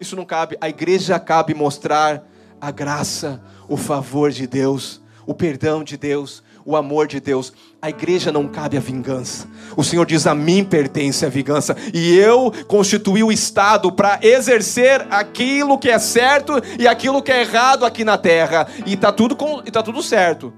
Isso 0.00 0.16
não 0.16 0.24
cabe. 0.24 0.56
A 0.60 0.68
igreja 0.68 1.20
cabe 1.20 1.52
mostrar 1.52 2.26
a 2.58 2.70
graça, 2.70 3.42
o 3.68 3.76
favor 3.76 4.30
de 4.30 4.46
Deus, 4.46 5.00
o 5.26 5.34
perdão 5.34 5.84
de 5.84 5.98
Deus, 5.98 6.42
o 6.64 6.74
amor 6.74 7.06
de 7.06 7.20
Deus. 7.20 7.52
A 7.82 7.90
igreja 7.90 8.32
não 8.32 8.48
cabe 8.48 8.78
a 8.78 8.80
vingança. 8.80 9.46
O 9.76 9.84
Senhor 9.84 10.06
diz: 10.06 10.26
A 10.26 10.34
mim 10.34 10.64
pertence 10.64 11.26
a 11.26 11.28
vingança. 11.28 11.76
E 11.92 12.16
eu 12.16 12.50
constituí 12.66 13.22
o 13.22 13.30
Estado 13.30 13.92
para 13.92 14.18
exercer 14.22 15.06
aquilo 15.10 15.78
que 15.78 15.90
é 15.90 15.98
certo 15.98 16.54
e 16.78 16.88
aquilo 16.88 17.22
que 17.22 17.30
é 17.30 17.42
errado 17.42 17.84
aqui 17.84 18.02
na 18.02 18.16
terra. 18.16 18.66
E 18.86 18.94
está 18.94 19.12
tudo, 19.12 19.36
com, 19.36 19.62
tá 19.64 19.82
tudo 19.82 20.02
certo. 20.02 20.50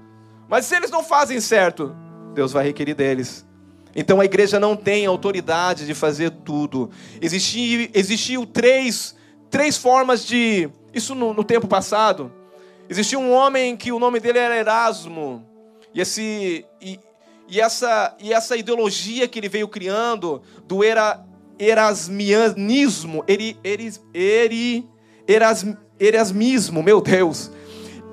Mas 0.47 0.65
se 0.65 0.75
eles 0.75 0.89
não 0.89 1.03
fazem 1.03 1.41
certo, 1.41 1.93
Deus 2.33 2.53
vai 2.53 2.65
requerer 2.65 2.95
deles. 2.95 3.45
Então 3.93 4.21
a 4.21 4.25
igreja 4.25 4.57
não 4.57 4.75
tem 4.75 5.05
autoridade 5.05 5.85
de 5.85 5.93
fazer 5.93 6.29
tudo. 6.29 6.89
Existiam, 7.21 7.89
existiam 7.93 8.45
três 8.45 9.15
três 9.53 9.77
formas 9.77 10.25
de. 10.25 10.67
Isso 10.91 11.13
no, 11.13 11.31
no 11.31 11.43
tempo 11.43 11.67
passado. 11.67 12.31
Existia 12.89 13.19
um 13.19 13.31
homem 13.31 13.77
que 13.77 13.91
o 13.91 13.99
nome 13.99 14.19
dele 14.19 14.39
era 14.39 14.57
Erasmo. 14.57 15.45
E, 15.93 16.01
esse, 16.01 16.65
e, 16.81 16.99
e, 17.47 17.61
essa, 17.61 18.17
e 18.19 18.33
essa 18.33 18.57
ideologia 18.57 19.27
que 19.27 19.39
ele 19.39 19.47
veio 19.47 19.67
criando 19.67 20.41
do 20.67 20.83
era, 20.83 21.23
erasmianismo, 21.59 23.23
eri, 23.27 23.55
eri, 23.63 24.89
eras, 25.27 25.65
erasmismo, 25.99 26.81
meu 26.81 26.99
Deus. 26.99 27.51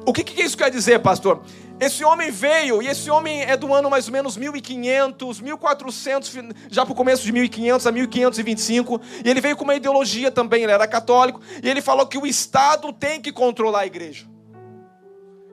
O 0.05 0.12
que, 0.12 0.22
que 0.22 0.42
isso 0.42 0.59
quer 0.59 0.70
dizer, 0.70 1.00
pastor? 1.00 1.42
Esse 1.81 2.05
homem 2.05 2.31
veio, 2.31 2.83
e 2.83 2.88
esse 2.88 3.11
homem 3.11 3.40
é 3.40 3.57
do 3.57 3.73
ano 3.73 3.88
mais 3.88 4.07
ou 4.07 4.12
menos 4.12 4.37
1500, 4.37 5.40
1400, 5.40 6.38
já 6.71 6.85
para 6.85 6.93
o 6.93 6.95
começo 6.95 7.23
de 7.23 7.33
1500 7.33 7.87
a 7.87 7.90
1525, 7.90 9.01
e 9.25 9.31
ele 9.31 9.40
veio 9.40 9.57
com 9.57 9.64
uma 9.64 9.75
ideologia 9.75 10.31
também, 10.31 10.62
ele 10.62 10.73
era 10.73 10.87
católico, 10.87 11.40
e 11.62 11.66
ele 11.66 11.81
falou 11.81 12.07
que 12.07 12.19
o 12.19 12.27
Estado 12.27 12.93
tem 12.93 13.19
que 13.19 13.33
controlar 13.33 13.81
a 13.81 13.87
igreja. 13.87 14.27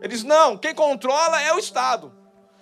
Ele 0.01 0.09
diz: 0.09 0.23
não, 0.23 0.57
quem 0.57 0.75
controla 0.75 1.41
é 1.41 1.53
o 1.53 1.59
Estado. 1.59 2.13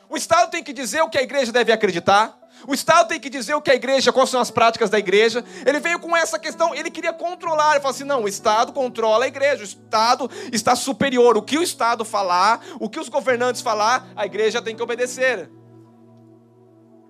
O 0.07 0.15
Estado 0.15 0.51
tem 0.51 0.63
que 0.63 0.71
dizer 0.71 1.01
o 1.01 1.09
que 1.09 1.17
a 1.17 1.23
igreja 1.23 1.51
deve 1.51 1.71
acreditar, 1.71 2.37
o 2.67 2.73
Estado 2.73 3.07
tem 3.07 3.19
que 3.19 3.29
dizer 3.29 3.53
o 3.53 3.61
que 3.61 3.69
a 3.69 3.75
igreja, 3.75 4.11
quais 4.11 4.29
são 4.29 4.41
as 4.41 4.49
práticas 4.49 4.89
da 4.89 4.97
igreja. 4.97 5.43
Ele 5.65 5.79
veio 5.79 5.99
com 5.99 6.15
essa 6.15 6.39
questão, 6.39 6.73
ele 6.73 6.89
queria 6.89 7.13
controlar. 7.13 7.71
Ele 7.71 7.81
falou 7.81 7.93
assim: 7.93 8.03
não, 8.03 8.23
o 8.23 8.27
Estado 8.27 8.73
controla 8.73 9.25
a 9.25 9.27
igreja, 9.27 9.61
o 9.61 9.65
Estado 9.65 10.29
está 10.51 10.75
superior. 10.75 11.37
O 11.37 11.41
que 11.41 11.57
o 11.57 11.63
Estado 11.63 12.03
falar, 12.03 12.61
o 12.79 12.89
que 12.89 12.99
os 12.99 13.09
governantes 13.09 13.61
falar, 13.61 14.07
a 14.15 14.25
igreja 14.25 14.61
tem 14.61 14.75
que 14.75 14.83
obedecer. 14.83 15.49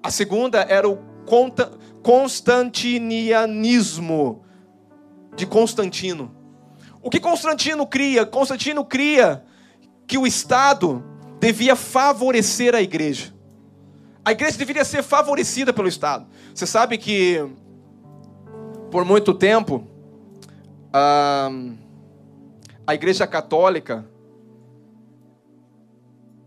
A 0.04 0.12
segunda 0.12 0.65
era 0.70 0.89
o 0.89 1.00
constantinianismo 2.02 4.46
de 5.36 5.46
Constantino. 5.46 6.34
O 7.02 7.10
que 7.10 7.20
Constantino 7.20 7.86
cria? 7.86 8.26
Constantino 8.26 8.86
cria 8.86 9.44
que 10.08 10.18
o 10.18 10.26
Estado 10.26 11.04
devia 11.39 11.76
favorecer 11.76 12.74
a 12.74 12.82
igreja. 12.82 13.35
A 14.26 14.32
igreja 14.32 14.58
deveria 14.58 14.84
ser 14.84 15.04
favorecida 15.04 15.72
pelo 15.72 15.88
Estado. 15.88 16.26
Você 16.52 16.66
sabe 16.66 16.98
que, 16.98 17.48
por 18.90 19.06
muito 19.06 19.36
tempo, 19.36 19.88
a, 20.92 21.52
a 22.88 22.96
igreja 22.96 23.28
católica, 23.28 24.04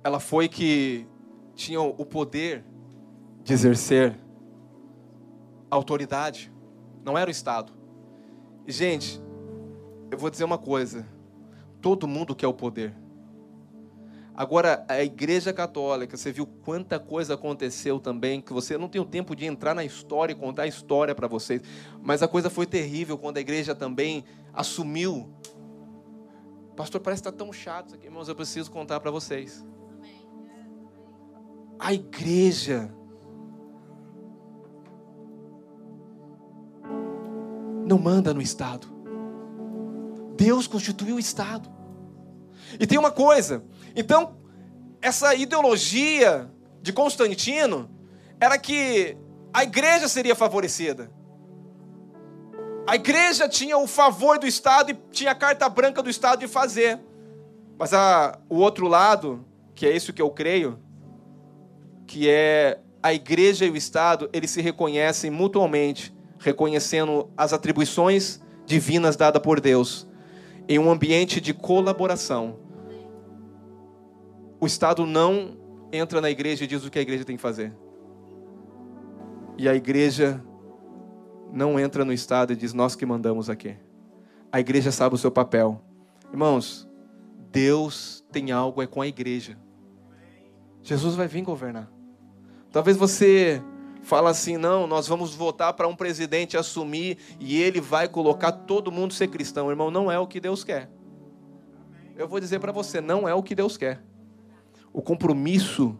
ela 0.02 0.18
foi 0.18 0.48
que 0.48 1.06
tinha 1.54 1.80
o 1.80 2.04
poder 2.04 2.64
de 3.44 3.52
exercer 3.52 4.18
autoridade. 5.70 6.52
Não 7.04 7.16
era 7.16 7.28
o 7.28 7.30
Estado. 7.30 7.72
Gente, 8.66 9.22
eu 10.10 10.18
vou 10.18 10.30
dizer 10.30 10.42
uma 10.42 10.58
coisa: 10.58 11.06
todo 11.80 12.08
mundo 12.08 12.34
quer 12.34 12.48
o 12.48 12.52
poder. 12.52 12.92
Agora, 14.38 14.84
a 14.86 15.02
Igreja 15.02 15.52
Católica, 15.52 16.16
você 16.16 16.30
viu 16.30 16.46
quanta 16.46 16.96
coisa 17.00 17.34
aconteceu 17.34 17.98
também, 17.98 18.40
que 18.40 18.52
você 18.52 18.78
não 18.78 18.88
tem 18.88 19.00
o 19.00 19.04
tempo 19.04 19.34
de 19.34 19.44
entrar 19.44 19.74
na 19.74 19.84
história 19.84 20.32
e 20.32 20.36
contar 20.36 20.62
a 20.62 20.66
história 20.68 21.12
para 21.12 21.26
vocês, 21.26 21.60
mas 22.00 22.22
a 22.22 22.28
coisa 22.28 22.48
foi 22.48 22.64
terrível 22.64 23.18
quando 23.18 23.38
a 23.38 23.40
igreja 23.40 23.74
também 23.74 24.24
assumiu. 24.54 25.28
Pastor, 26.76 27.00
parece 27.00 27.20
que 27.20 27.28
está 27.28 27.36
tão 27.36 27.52
chato 27.52 27.86
isso 27.86 27.94
aqui, 27.96 28.06
irmãos, 28.06 28.28
eu 28.28 28.36
preciso 28.36 28.70
contar 28.70 29.00
para 29.00 29.10
vocês. 29.10 29.66
A 31.76 31.92
igreja 31.92 32.94
não 37.84 37.98
manda 37.98 38.32
no 38.32 38.40
Estado. 38.40 38.86
Deus 40.36 40.68
constituiu 40.68 41.16
o 41.16 41.18
Estado. 41.18 41.77
E 42.78 42.86
tem 42.86 42.98
uma 42.98 43.10
coisa, 43.10 43.62
então, 43.94 44.36
essa 45.00 45.34
ideologia 45.34 46.50
de 46.82 46.92
Constantino 46.92 47.90
era 48.40 48.58
que 48.58 49.16
a 49.52 49.62
igreja 49.62 50.08
seria 50.08 50.34
favorecida. 50.34 51.10
A 52.86 52.94
igreja 52.94 53.48
tinha 53.48 53.76
o 53.76 53.86
favor 53.86 54.38
do 54.38 54.46
Estado 54.46 54.90
e 54.90 54.98
tinha 55.10 55.32
a 55.32 55.34
carta 55.34 55.68
branca 55.68 56.02
do 56.02 56.08
Estado 56.08 56.40
de 56.40 56.48
fazer. 56.48 56.98
Mas 57.78 57.92
a, 57.92 58.38
o 58.48 58.56
outro 58.56 58.88
lado, 58.88 59.44
que 59.74 59.86
é 59.86 59.94
isso 59.94 60.12
que 60.12 60.22
eu 60.22 60.30
creio, 60.30 60.78
que 62.06 62.30
é 62.30 62.80
a 63.02 63.12
igreja 63.12 63.66
e 63.66 63.70
o 63.70 63.76
Estado, 63.76 64.30
eles 64.32 64.50
se 64.50 64.62
reconhecem 64.62 65.30
mutuamente, 65.30 66.14
reconhecendo 66.38 67.30
as 67.36 67.52
atribuições 67.52 68.40
divinas 68.64 69.16
dadas 69.16 69.42
por 69.42 69.60
Deus, 69.60 70.07
em 70.68 70.78
um 70.78 70.90
ambiente 70.90 71.40
de 71.40 71.54
colaboração 71.54 72.68
o 74.60 74.66
Estado 74.66 75.06
não 75.06 75.56
entra 75.92 76.20
na 76.20 76.30
igreja 76.30 76.64
e 76.64 76.66
diz 76.66 76.84
o 76.84 76.90
que 76.90 76.98
a 76.98 77.02
igreja 77.02 77.24
tem 77.24 77.36
que 77.36 77.42
fazer. 77.42 77.72
E 79.56 79.68
a 79.68 79.74
igreja 79.74 80.42
não 81.52 81.78
entra 81.78 82.04
no 82.04 82.12
Estado 82.12 82.52
e 82.52 82.56
diz 82.56 82.72
nós 82.72 82.94
que 82.94 83.06
mandamos 83.06 83.48
aqui. 83.48 83.76
A 84.50 84.60
igreja 84.60 84.90
sabe 84.90 85.14
o 85.14 85.18
seu 85.18 85.30
papel. 85.30 85.80
Irmãos, 86.30 86.88
Deus 87.50 88.24
tem 88.32 88.50
algo 88.50 88.82
é 88.82 88.86
com 88.86 89.00
a 89.00 89.06
igreja. 89.06 89.56
Jesus 90.82 91.14
vai 91.14 91.28
vir 91.28 91.42
governar. 91.42 91.90
Talvez 92.70 92.96
você 92.96 93.62
fala 94.08 94.30
assim, 94.30 94.56
não, 94.56 94.86
nós 94.86 95.06
vamos 95.06 95.34
votar 95.34 95.72
para 95.74 95.86
um 95.86 95.94
presidente 95.94 96.56
assumir 96.56 97.18
e 97.38 97.60
ele 97.60 97.80
vai 97.80 98.08
colocar 98.08 98.50
todo 98.50 98.90
mundo 98.90 99.12
ser 99.12 99.28
cristão. 99.28 99.70
Irmão, 99.70 99.90
não 99.90 100.10
é 100.10 100.18
o 100.18 100.26
que 100.26 100.40
Deus 100.40 100.64
quer. 100.64 100.90
Eu 102.16 102.26
vou 102.26 102.40
dizer 102.40 102.58
para 102.58 102.72
você, 102.72 103.00
não 103.00 103.28
é 103.28 103.34
o 103.34 103.42
que 103.42 103.54
Deus 103.54 103.76
quer 103.76 104.02
o 104.92 105.02
compromisso. 105.02 105.96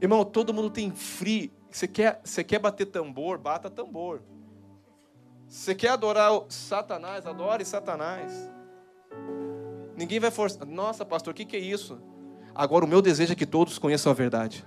Irmão, 0.00 0.24
todo 0.24 0.54
mundo 0.54 0.70
tem 0.70 0.90
free. 0.90 1.52
Você 1.70 1.86
quer, 1.86 2.20
você 2.22 2.44
quer 2.44 2.58
bater 2.58 2.86
tambor? 2.86 3.38
Bata 3.38 3.70
tambor. 3.70 4.22
Você 5.48 5.74
quer 5.74 5.88
adorar 5.88 6.30
Satanás? 6.48 7.26
Adore 7.26 7.64
Satanás. 7.64 8.32
Ninguém 9.96 10.20
vai 10.20 10.30
forçar. 10.30 10.66
Nossa, 10.66 11.04
pastor, 11.04 11.32
o 11.32 11.34
que, 11.34 11.44
que 11.44 11.56
é 11.56 11.60
isso? 11.60 12.00
Agora, 12.54 12.84
o 12.84 12.88
meu 12.88 13.02
desejo 13.02 13.32
é 13.32 13.36
que 13.36 13.46
todos 13.46 13.78
conheçam 13.78 14.10
a 14.10 14.14
verdade. 14.14 14.64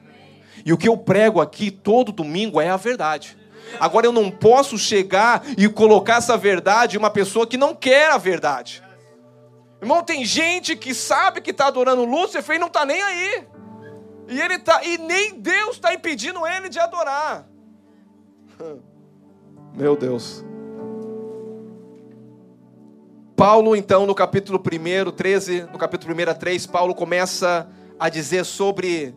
E 0.66 0.72
o 0.74 0.78
que 0.78 0.88
eu 0.88 0.98
prego 0.98 1.42
aqui 1.42 1.72
todo 1.72 2.12
domingo 2.12 2.60
é 2.60 2.70
a 2.70 2.78
verdade. 2.78 3.38
Agora, 3.80 4.06
eu 4.06 4.12
não 4.12 4.30
posso 4.30 4.78
chegar 4.78 5.44
e 5.58 5.68
colocar 5.68 6.18
essa 6.18 6.38
verdade 6.38 6.96
em 6.96 7.00
uma 7.00 7.10
pessoa 7.10 7.48
que 7.48 7.58
não 7.58 7.74
quer 7.74 8.12
a 8.12 8.18
verdade. 8.18 8.84
Irmão, 9.82 10.04
tem 10.04 10.24
gente 10.24 10.76
que 10.76 10.94
sabe 10.94 11.42
que 11.42 11.52
está 11.52 11.68
adorando 11.68 12.06
Lúcifer 12.06 12.56
e 12.56 12.60
não 12.60 12.68
está 12.68 12.86
nem 12.86 13.02
aí. 13.02 13.48
E 14.30 14.40
ele 14.40 14.60
tá, 14.60 14.84
e 14.84 14.98
nem 14.98 15.40
Deus 15.40 15.76
está 15.76 15.94
impedindo 15.94 16.46
ele 16.48 16.70
de 16.70 16.80
adorar. 16.80 17.46
Meu 19.76 19.96
Deus. 19.96 20.46
Paulo, 23.36 23.76
então, 23.76 24.06
no 24.06 24.16
capítulo 24.16 24.58
1, 24.60 25.12
13, 25.12 25.68
no 25.72 25.78
capítulo 25.78 26.14
1 26.16 26.30
a 26.30 26.34
3, 26.34 26.66
Paulo 26.68 26.96
começa 26.96 27.68
a 28.00 28.08
dizer 28.08 28.46
sobre 28.46 29.14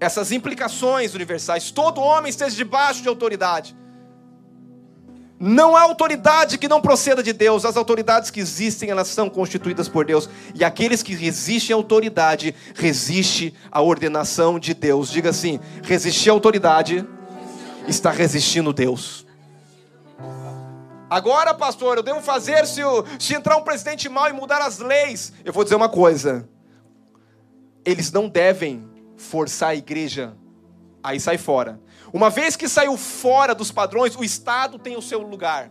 essas 0.00 0.32
implicações 0.32 1.14
universais. 1.14 1.70
Todo 1.70 2.00
homem 2.00 2.30
esteja 2.30 2.56
debaixo 2.56 3.02
de 3.02 3.08
autoridade. 3.08 3.76
Não 5.38 5.76
há 5.76 5.82
autoridade 5.82 6.58
que 6.58 6.68
não 6.68 6.80
proceda 6.80 7.22
de 7.22 7.32
Deus. 7.32 7.64
As 7.64 7.76
autoridades 7.76 8.30
que 8.30 8.40
existem, 8.40 8.90
elas 8.90 9.08
são 9.08 9.30
constituídas 9.30 9.88
por 9.88 10.04
Deus. 10.04 10.28
E 10.54 10.64
aqueles 10.64 11.02
que 11.02 11.14
resistem 11.14 11.74
à 11.74 11.76
autoridade, 11.76 12.54
resiste 12.74 13.54
à 13.70 13.80
ordenação 13.80 14.58
de 14.58 14.74
Deus. 14.74 15.10
Diga 15.10 15.30
assim: 15.30 15.60
resistir 15.82 16.30
à 16.30 16.32
autoridade 16.32 17.06
está 17.86 18.10
resistindo 18.10 18.72
Deus. 18.72 19.26
Agora, 21.08 21.54
pastor, 21.54 21.96
eu 21.96 22.02
devo 22.02 22.20
fazer 22.20 22.66
se, 22.66 22.82
se 23.18 23.34
entrar 23.34 23.56
um 23.56 23.62
presidente 23.62 24.08
mau 24.08 24.28
e 24.28 24.32
mudar 24.32 24.60
as 24.60 24.78
leis. 24.78 25.32
Eu 25.42 25.52
vou 25.52 25.64
dizer 25.64 25.74
uma 25.74 25.88
coisa: 25.88 26.46
eles 27.82 28.12
não 28.12 28.28
devem 28.28 28.88
forçar 29.20 29.70
a 29.70 29.74
igreja. 29.74 30.34
Aí 31.02 31.20
sai 31.20 31.38
fora. 31.38 31.80
Uma 32.12 32.30
vez 32.30 32.56
que 32.56 32.68
saiu 32.68 32.96
fora 32.96 33.54
dos 33.54 33.70
padrões, 33.70 34.16
o 34.16 34.24
Estado 34.24 34.78
tem 34.78 34.96
o 34.96 35.02
seu 35.02 35.20
lugar. 35.20 35.70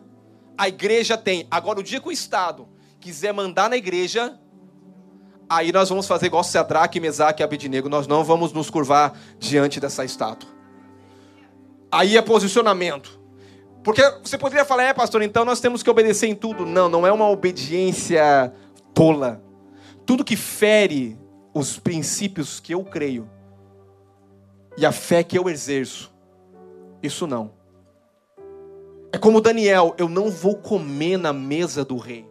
A 0.58 0.68
igreja 0.68 1.18
tem. 1.18 1.48
Agora, 1.50 1.80
o 1.80 1.84
dia 1.84 2.00
que 2.00 2.08
o 2.08 2.12
Estado 2.12 2.68
quiser 3.00 3.34
mandar 3.34 3.70
na 3.70 3.78
igreja, 3.78 4.40
aí 5.50 5.72
nós 5.72 5.90
vamos 5.90 6.08
fazer 6.08 6.28
igual 6.28 6.44
Sadraque, 6.44 7.00
Mesaque 7.00 7.42
e 7.42 7.44
Abednego. 7.44 7.90
Nós 7.90 8.08
não 8.08 8.24
vamos 8.24 8.54
nos 8.54 8.70
curvar 8.70 9.18
diante 9.40 9.80
dessa 9.80 10.06
estátua. 10.06 10.50
Aí 11.92 12.18
é 12.18 12.22
posicionamento. 12.22 13.20
Porque 13.84 14.02
você 14.24 14.38
poderia 14.38 14.66
falar, 14.66 14.84
é 14.84 14.94
pastor, 14.94 15.22
então 15.22 15.44
nós 15.44 15.60
temos 15.60 15.82
que 15.82 15.90
obedecer 15.90 16.28
em 16.28 16.36
tudo. 16.36 16.66
Não, 16.66 16.88
não 16.88 17.08
é 17.08 17.12
uma 17.12 17.30
obediência 17.30 18.54
tola. 18.94 19.42
Tudo 20.06 20.24
que 20.24 20.36
fere 20.36 21.18
os 21.54 21.80
princípios 21.80 22.60
que 22.60 22.74
eu 22.74 22.84
creio 22.84 23.30
e 24.80 24.86
a 24.86 24.94
fé 24.94 25.26
que 25.26 25.38
eu 25.38 25.50
exerço, 25.50 26.10
isso 27.04 27.28
não. 27.28 27.52
É 29.12 29.18
como 29.18 29.42
Daniel, 29.42 29.94
eu 29.98 30.08
não 30.08 30.30
vou 30.30 30.56
comer 30.56 31.18
na 31.18 31.34
mesa 31.34 31.84
do 31.84 31.98
rei. 31.98 32.26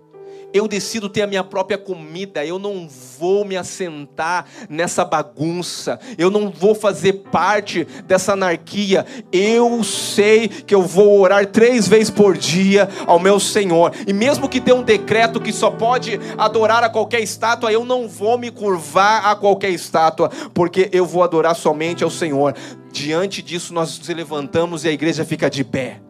Eu 0.52 0.66
decido 0.66 1.08
ter 1.08 1.22
a 1.22 1.26
minha 1.26 1.44
própria 1.44 1.76
comida, 1.76 2.44
eu 2.44 2.58
não 2.58 2.88
vou 3.18 3.44
me 3.44 3.56
assentar 3.56 4.46
nessa 4.68 5.04
bagunça, 5.04 5.98
eu 6.16 6.30
não 6.30 6.50
vou 6.50 6.74
fazer 6.74 7.24
parte 7.30 7.84
dessa 8.06 8.32
anarquia. 8.32 9.04
Eu 9.30 9.82
sei 9.84 10.48
que 10.48 10.74
eu 10.74 10.82
vou 10.82 11.20
orar 11.20 11.46
três 11.46 11.86
vezes 11.86 12.10
por 12.10 12.36
dia 12.36 12.88
ao 13.06 13.18
meu 13.18 13.38
Senhor, 13.38 13.92
e 14.06 14.12
mesmo 14.12 14.48
que 14.48 14.60
tenha 14.60 14.76
um 14.76 14.82
decreto 14.82 15.40
que 15.40 15.52
só 15.52 15.70
pode 15.70 16.18
adorar 16.36 16.82
a 16.82 16.88
qualquer 16.88 17.20
estátua, 17.20 17.72
eu 17.72 17.84
não 17.84 18.08
vou 18.08 18.38
me 18.38 18.50
curvar 18.50 19.26
a 19.26 19.36
qualquer 19.36 19.70
estátua, 19.70 20.30
porque 20.54 20.88
eu 20.92 21.04
vou 21.04 21.22
adorar 21.22 21.54
somente 21.54 22.02
ao 22.02 22.10
Senhor. 22.10 22.54
Diante 22.90 23.42
disso, 23.42 23.74
nós 23.74 23.98
nos 23.98 24.08
levantamos 24.08 24.84
e 24.84 24.88
a 24.88 24.92
igreja 24.92 25.24
fica 25.24 25.50
de 25.50 25.62
pé. 25.62 26.00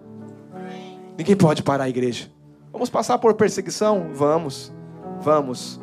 Ninguém 1.17 1.35
pode 1.35 1.63
parar 1.63 1.85
a 1.85 1.89
igreja. 1.89 2.38
Vamos 2.73 2.91
passar 2.91 3.19
por 3.19 3.35
perseguição? 3.35 4.11
Vamos, 4.13 4.73
vamos. 5.21 5.81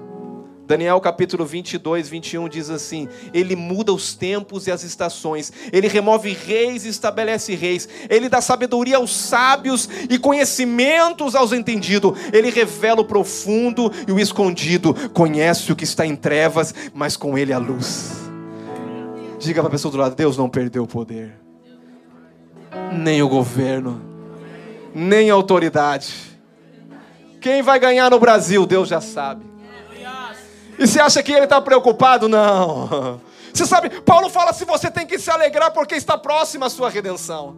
Daniel 0.67 0.99
capítulo 0.99 1.45
22, 1.45 2.09
21 2.09 2.49
diz 2.49 2.69
assim: 2.69 3.07
Ele 3.33 3.55
muda 3.55 3.93
os 3.93 4.15
tempos 4.15 4.65
e 4.65 4.71
as 4.71 4.83
estações, 4.83 5.51
Ele 5.71 5.87
remove 5.87 6.31
reis 6.31 6.85
e 6.85 6.89
estabelece 6.89 7.53
reis, 7.53 7.87
Ele 8.09 8.27
dá 8.27 8.41
sabedoria 8.41 8.97
aos 8.97 9.15
sábios 9.15 9.87
e 10.09 10.17
conhecimentos 10.17 11.35
aos 11.35 11.53
entendidos, 11.53 12.13
Ele 12.33 12.49
revela 12.49 13.01
o 13.01 13.05
profundo 13.05 13.91
e 14.07 14.11
o 14.11 14.19
escondido, 14.19 14.93
conhece 15.11 15.71
o 15.71 15.75
que 15.75 15.83
está 15.83 16.05
em 16.05 16.15
trevas, 16.15 16.73
mas 16.93 17.15
com 17.15 17.37
Ele 17.37 17.53
a 17.53 17.59
luz. 17.59 18.13
Diga 19.37 19.61
para 19.61 19.67
a 19.67 19.71
pessoa 19.71 19.91
do 19.91 19.97
lado: 19.99 20.15
Deus 20.15 20.35
não 20.35 20.49
perdeu 20.49 20.83
o 20.83 20.87
poder, 20.87 21.33
nem 22.91 23.21
o 23.21 23.29
governo, 23.29 24.01
nem 24.95 25.29
a 25.29 25.35
autoridade 25.35 26.34
quem 27.45 27.61
vai 27.61 27.77
ganhar 27.77 28.09
no 28.09 28.19
Brasil, 28.19 28.65
Deus 28.65 28.89
já 28.89 28.99
sabe. 28.99 29.45
E 30.79 30.87
você 30.87 30.99
acha 30.99 31.21
que 31.21 31.31
ele 31.31 31.43
está 31.43 31.61
preocupado? 31.61 32.27
Não. 32.27 33.21
Você 33.53 33.67
sabe, 33.67 34.01
Paulo 34.01 34.31
fala 34.31 34.51
se 34.51 34.65
você 34.65 34.89
tem 34.89 35.05
que 35.05 35.19
se 35.19 35.29
alegrar 35.29 35.69
porque 35.69 35.93
está 35.93 36.17
próxima 36.17 36.65
a 36.65 36.69
sua 36.71 36.89
redenção. 36.89 37.55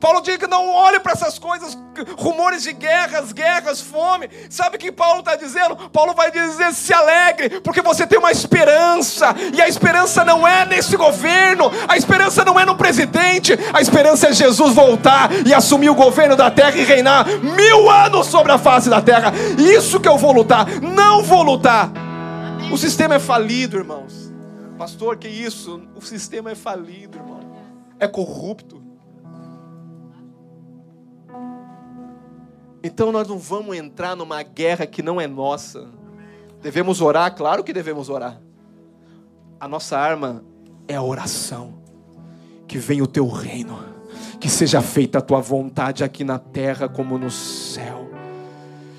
Paulo 0.00 0.20
diz 0.20 0.36
que 0.36 0.46
não 0.46 0.70
olhe 0.70 1.00
para 1.00 1.12
essas 1.12 1.38
coisas, 1.38 1.76
rumores 2.16 2.62
de 2.62 2.72
guerras, 2.72 3.32
guerras, 3.32 3.80
fome. 3.80 4.30
Sabe 4.48 4.76
o 4.76 4.78
que 4.78 4.92
Paulo 4.92 5.20
está 5.20 5.34
dizendo? 5.34 5.76
Paulo 5.90 6.14
vai 6.14 6.30
dizer: 6.30 6.72
se 6.72 6.94
alegre, 6.94 7.60
porque 7.60 7.82
você 7.82 8.06
tem 8.06 8.18
uma 8.18 8.30
esperança, 8.30 9.34
e 9.52 9.60
a 9.60 9.68
esperança 9.68 10.24
não 10.24 10.46
é 10.46 10.64
nesse 10.64 10.96
governo, 10.96 11.70
a 11.88 11.96
esperança 11.96 12.44
não 12.44 12.58
é 12.58 12.64
no 12.64 12.76
presidente, 12.76 13.58
a 13.72 13.80
esperança 13.80 14.28
é 14.28 14.32
Jesus 14.32 14.72
voltar 14.72 15.30
e 15.46 15.52
assumir 15.52 15.90
o 15.90 15.94
governo 15.94 16.36
da 16.36 16.50
terra 16.50 16.76
e 16.76 16.84
reinar 16.84 17.26
mil 17.26 17.90
anos 17.90 18.28
sobre 18.28 18.52
a 18.52 18.58
face 18.58 18.88
da 18.88 19.02
terra. 19.02 19.32
Isso 19.58 19.98
que 19.98 20.08
eu 20.08 20.16
vou 20.16 20.32
lutar, 20.32 20.66
não 20.80 21.22
vou 21.24 21.42
lutar. 21.42 21.90
O 22.72 22.76
sistema 22.76 23.16
é 23.16 23.18
falido, 23.18 23.78
irmãos. 23.78 24.32
Pastor, 24.76 25.16
que 25.16 25.26
isso? 25.26 25.82
O 25.96 26.00
sistema 26.00 26.52
é 26.52 26.54
falido, 26.54 27.18
irmão. 27.18 27.40
É 27.98 28.06
corrupto. 28.06 28.77
Então 32.82 33.10
nós 33.10 33.28
não 33.28 33.38
vamos 33.38 33.76
entrar 33.76 34.14
numa 34.14 34.42
guerra 34.42 34.86
que 34.86 35.02
não 35.02 35.20
é 35.20 35.26
nossa. 35.26 35.88
Devemos 36.62 37.00
orar? 37.00 37.34
Claro 37.34 37.64
que 37.64 37.72
devemos 37.72 38.08
orar. 38.08 38.40
A 39.60 39.66
nossa 39.66 39.98
arma 39.98 40.44
é 40.86 40.94
a 40.94 41.02
oração. 41.02 41.74
Que 42.66 42.78
venha 42.78 43.02
o 43.02 43.06
teu 43.06 43.26
reino, 43.26 43.78
que 44.38 44.48
seja 44.48 44.82
feita 44.82 45.18
a 45.18 45.22
tua 45.22 45.40
vontade 45.40 46.04
aqui 46.04 46.22
na 46.22 46.38
terra 46.38 46.88
como 46.88 47.16
no 47.16 47.30
céu. 47.30 48.07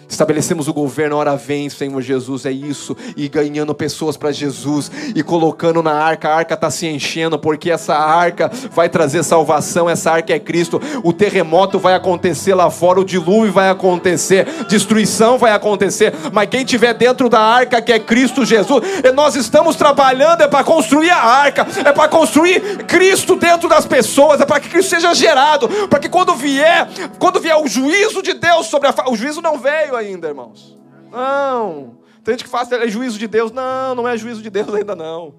Estabelecemos 0.09 0.67
o 0.67 0.73
governo, 0.73 1.17
ora 1.17 1.35
vem, 1.35 1.69
Senhor 1.69 2.01
Jesus, 2.01 2.45
é 2.45 2.51
isso, 2.51 2.97
e 3.15 3.29
ganhando 3.29 3.75
pessoas 3.75 4.17
para 4.17 4.31
Jesus, 4.31 4.91
e 5.15 5.21
colocando 5.21 5.83
na 5.83 5.93
arca, 5.93 6.29
a 6.29 6.35
arca 6.35 6.55
está 6.55 6.71
se 6.71 6.87
enchendo, 6.87 7.37
porque 7.37 7.69
essa 7.69 7.95
arca 7.95 8.51
vai 8.71 8.89
trazer 8.89 9.23
salvação, 9.23 9.87
essa 9.87 10.11
arca 10.11 10.33
é 10.33 10.39
Cristo. 10.39 10.81
O 11.03 11.13
terremoto 11.13 11.77
vai 11.77 11.93
acontecer 11.93 12.55
lá 12.55 12.71
fora, 12.71 12.99
o 12.99 13.05
dilúvio 13.05 13.53
vai 13.53 13.69
acontecer, 13.69 14.47
destruição 14.67 15.37
vai 15.37 15.51
acontecer, 15.51 16.13
mas 16.33 16.49
quem 16.49 16.65
tiver 16.65 16.93
dentro 16.95 17.29
da 17.29 17.39
arca, 17.39 17.79
que 17.79 17.93
é 17.93 17.99
Cristo 17.99 18.43
Jesus, 18.43 18.83
e 19.03 19.11
nós 19.11 19.35
estamos 19.35 19.75
trabalhando, 19.75 20.41
é 20.41 20.47
para 20.47 20.63
construir 20.63 21.11
a 21.11 21.21
arca, 21.21 21.67
é 21.85 21.91
para 21.91 22.07
construir 22.07 22.83
Cristo 22.85 23.35
dentro 23.35 23.69
das 23.69 23.85
pessoas, 23.85 24.41
é 24.41 24.45
para 24.45 24.59
que 24.59 24.69
Cristo 24.69 24.89
seja 24.89 25.13
gerado, 25.13 25.69
para 25.87 25.99
que 25.99 26.09
quando 26.09 26.35
vier, 26.35 26.87
quando 27.19 27.39
vier 27.39 27.57
o 27.57 27.67
juízo 27.67 28.23
de 28.23 28.33
Deus 28.33 28.65
sobre 28.67 28.87
a 28.87 28.93
o 29.07 29.15
juízo 29.15 29.41
não 29.41 29.57
veio 29.57 29.98
ainda, 29.99 30.27
irmãos. 30.27 30.77
Não. 31.11 31.97
Tem 32.23 32.33
gente 32.33 32.43
que 32.43 32.49
fala, 32.49 32.67
é 32.75 32.87
juízo 32.87 33.17
de 33.17 33.27
Deus. 33.27 33.51
Não, 33.51 33.95
não 33.95 34.07
é 34.07 34.17
juízo 34.17 34.41
de 34.41 34.49
Deus 34.49 34.73
ainda 34.73 34.95
não. 34.95 35.33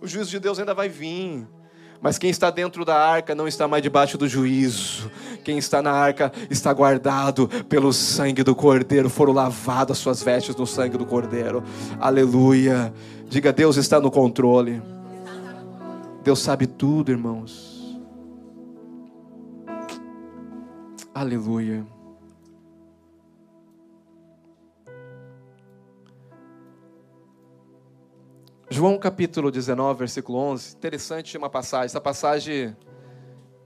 O 0.00 0.06
juízo 0.06 0.30
de 0.30 0.38
Deus 0.38 0.58
ainda 0.58 0.74
vai 0.74 0.88
vir. 0.88 1.46
Mas 2.00 2.18
quem 2.18 2.30
está 2.30 2.50
dentro 2.50 2.84
da 2.84 2.96
arca 2.96 3.34
não 3.34 3.48
está 3.48 3.66
mais 3.66 3.82
debaixo 3.82 4.18
do 4.18 4.28
juízo. 4.28 5.10
Quem 5.42 5.58
está 5.58 5.80
na 5.80 5.90
arca 5.90 6.30
está 6.50 6.72
guardado 6.72 7.48
pelo 7.68 7.92
sangue 7.92 8.42
do 8.42 8.54
Cordeiro. 8.54 9.08
Foram 9.08 9.32
lavadas 9.32 9.98
suas 9.98 10.22
vestes 10.22 10.54
no 10.54 10.66
sangue 10.66 10.98
do 10.98 11.06
Cordeiro. 11.06 11.62
Aleluia. 11.98 12.92
Diga, 13.28 13.52
Deus 13.52 13.76
está 13.76 13.98
no 13.98 14.10
controle. 14.10 14.82
Deus 16.22 16.40
sabe 16.40 16.66
tudo, 16.66 17.10
irmãos. 17.10 17.98
Aleluia. 21.14 21.95
João 28.76 28.98
capítulo 28.98 29.50
19, 29.50 29.98
versículo 29.98 30.36
11. 30.36 30.76
Interessante 30.76 31.38
uma 31.38 31.48
passagem. 31.48 31.86
Essa 31.86 31.98
passagem 31.98 32.76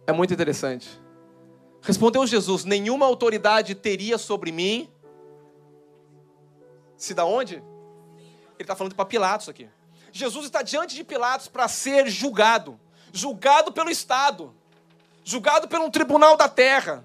é 0.07 0.13
muito 0.13 0.33
interessante. 0.33 0.89
Respondeu 1.83 2.25
Jesus: 2.29 2.65
Nenhuma 2.65 3.07
autoridade 3.07 3.75
teria 3.75 4.17
sobre 4.19 4.53
mim. 4.53 4.89
Se 6.97 7.13
da 7.13 7.25
onde? 7.25 7.57
Ele 7.57 7.65
está 8.61 8.77
falando 8.77 8.95
para 8.95 9.05
Pilatos 9.05 9.49
aqui. 9.49 9.69
Jesus 10.13 10.45
está 10.45 10.63
diante 10.63 10.95
de 10.95 11.03
Pilatos 11.03 11.49
para 11.49 11.67
ser 11.67 12.09
julgado. 12.09 12.79
Julgado 13.13 13.73
pelo 13.73 13.91
Estado. 13.91 14.55
Julgado 15.25 15.67
pelo 15.67 15.91
tribunal 15.91 16.37
da 16.37 16.49
terra. 16.49 17.05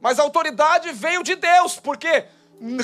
Mas 0.00 0.18
a 0.18 0.24
autoridade 0.24 0.90
veio 0.90 1.22
de 1.22 1.36
Deus, 1.36 1.78
porque 1.78 2.24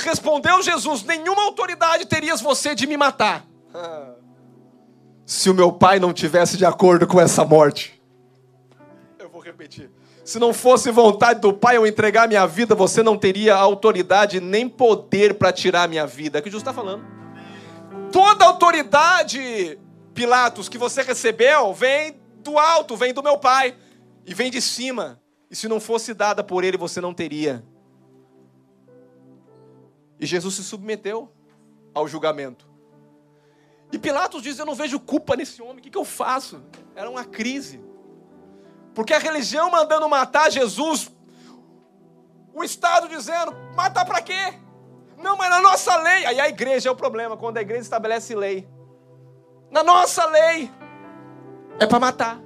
respondeu 0.00 0.62
Jesus: 0.62 1.02
Nenhuma 1.02 1.42
autoridade 1.42 2.06
terias 2.06 2.40
você 2.40 2.72
de 2.72 2.86
me 2.86 2.96
matar 2.96 3.44
se 5.24 5.50
o 5.50 5.54
meu 5.54 5.72
pai 5.72 5.98
não 5.98 6.12
tivesse 6.12 6.56
de 6.56 6.64
acordo 6.64 7.06
com 7.06 7.20
essa 7.20 7.44
morte. 7.44 8.00
Eu 9.18 9.28
vou 9.28 9.40
repetir. 9.40 9.90
Se 10.24 10.38
não 10.38 10.52
fosse 10.52 10.90
vontade 10.90 11.40
do 11.40 11.52
pai 11.52 11.76
eu 11.76 11.86
entregar 11.86 12.26
minha 12.26 12.46
vida, 12.46 12.74
você 12.74 13.02
não 13.02 13.16
teria 13.16 13.54
autoridade 13.54 14.40
nem 14.40 14.68
poder 14.68 15.34
para 15.34 15.52
tirar 15.52 15.88
minha 15.88 16.06
vida. 16.06 16.38
É 16.38 16.40
o 16.40 16.42
que 16.42 16.50
Jesus 16.50 16.62
está 16.62 16.72
falando. 16.72 17.04
Toda 18.10 18.44
autoridade, 18.44 19.78
Pilatos, 20.12 20.68
que 20.68 20.78
você 20.78 21.02
recebeu, 21.02 21.72
vem 21.72 22.20
do 22.42 22.58
alto, 22.58 22.96
vem 22.96 23.14
do 23.14 23.22
meu 23.22 23.38
pai 23.38 23.76
e 24.24 24.34
vem 24.34 24.50
de 24.50 24.60
cima. 24.60 25.20
E 25.50 25.54
se 25.54 25.68
não 25.68 25.78
fosse 25.78 26.12
dada 26.12 26.42
por 26.42 26.64
ele, 26.64 26.76
você 26.76 27.00
não 27.00 27.14
teria. 27.14 27.64
E 30.18 30.26
Jesus 30.26 30.54
se 30.54 30.64
submeteu 30.64 31.30
ao 31.94 32.08
julgamento. 32.08 32.66
E 33.92 33.98
Pilatos 33.98 34.42
diz: 34.42 34.58
Eu 34.58 34.66
não 34.66 34.74
vejo 34.74 34.98
culpa 34.98 35.36
nesse 35.36 35.62
homem, 35.62 35.78
o 35.78 35.80
que, 35.80 35.90
que 35.90 35.98
eu 35.98 36.04
faço? 36.04 36.62
Era 36.94 37.10
uma 37.10 37.24
crise. 37.24 37.82
Porque 38.94 39.12
a 39.12 39.18
religião 39.18 39.70
mandando 39.70 40.08
matar 40.08 40.50
Jesus, 40.50 41.10
o 42.54 42.64
Estado 42.64 43.08
dizendo: 43.08 43.54
matar 43.74 44.04
para 44.04 44.22
quê? 44.22 44.54
Não, 45.18 45.36
mas 45.36 45.50
na 45.50 45.60
nossa 45.60 45.96
lei. 45.96 46.26
Aí 46.26 46.40
a 46.40 46.48
igreja 46.48 46.88
é 46.88 46.92
o 46.92 46.96
problema, 46.96 47.36
quando 47.36 47.58
a 47.58 47.62
igreja 47.62 47.82
estabelece 47.82 48.34
lei. 48.34 48.68
Na 49.70 49.82
nossa 49.82 50.24
lei 50.26 50.70
é 51.78 51.86
para 51.86 52.00
matar. 52.00 52.40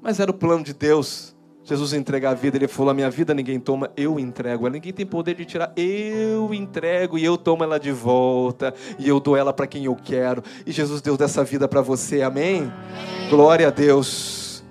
Mas 0.00 0.18
era 0.18 0.30
o 0.30 0.34
plano 0.34 0.64
de 0.64 0.72
Deus 0.72 1.31
Jesus 1.64 1.92
entrega 1.92 2.30
a 2.30 2.34
vida, 2.34 2.56
ele 2.56 2.66
falou: 2.66 2.90
A 2.90 2.94
minha 2.94 3.10
vida 3.10 3.32
ninguém 3.32 3.60
toma, 3.60 3.90
eu 3.96 4.18
entrego. 4.18 4.68
Ninguém 4.68 4.92
tem 4.92 5.06
poder 5.06 5.34
de 5.34 5.44
tirar, 5.44 5.72
eu 5.76 6.52
entrego 6.52 7.16
e 7.16 7.24
eu 7.24 7.38
tomo 7.38 7.62
ela 7.62 7.78
de 7.78 7.92
volta 7.92 8.74
e 8.98 9.08
eu 9.08 9.20
dou 9.20 9.36
ela 9.36 9.52
para 9.52 9.66
quem 9.66 9.84
eu 9.84 9.94
quero. 9.94 10.42
E 10.66 10.72
Jesus 10.72 11.00
deu 11.00 11.16
dessa 11.16 11.44
vida 11.44 11.68
para 11.68 11.80
você, 11.80 12.22
amém? 12.22 12.62
amém? 12.62 13.30
Glória 13.30 13.68
a 13.68 13.70
Deus. 13.70 14.64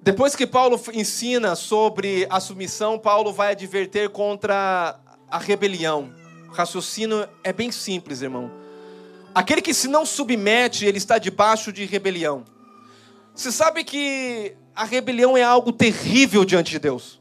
Depois 0.00 0.36
que 0.36 0.46
Paulo 0.46 0.80
ensina 0.94 1.56
sobre 1.56 2.26
a 2.30 2.38
submissão, 2.38 2.98
Paulo 2.98 3.32
vai 3.32 3.50
adverter 3.50 4.08
contra 4.08 4.98
a 5.28 5.38
rebelião. 5.38 6.12
O 6.48 6.52
raciocínio 6.52 7.28
é 7.42 7.52
bem 7.52 7.72
simples, 7.72 8.22
irmão. 8.22 8.50
Aquele 9.34 9.60
que 9.60 9.74
se 9.74 9.88
não 9.88 10.06
submete, 10.06 10.86
ele 10.86 10.96
está 10.96 11.18
debaixo 11.18 11.72
de 11.72 11.84
rebelião. 11.84 12.44
Você 13.36 13.52
sabe 13.52 13.84
que 13.84 14.56
a 14.74 14.82
rebelião 14.82 15.36
é 15.36 15.42
algo 15.42 15.70
terrível 15.70 16.42
diante 16.42 16.70
de 16.70 16.78
Deus. 16.78 17.20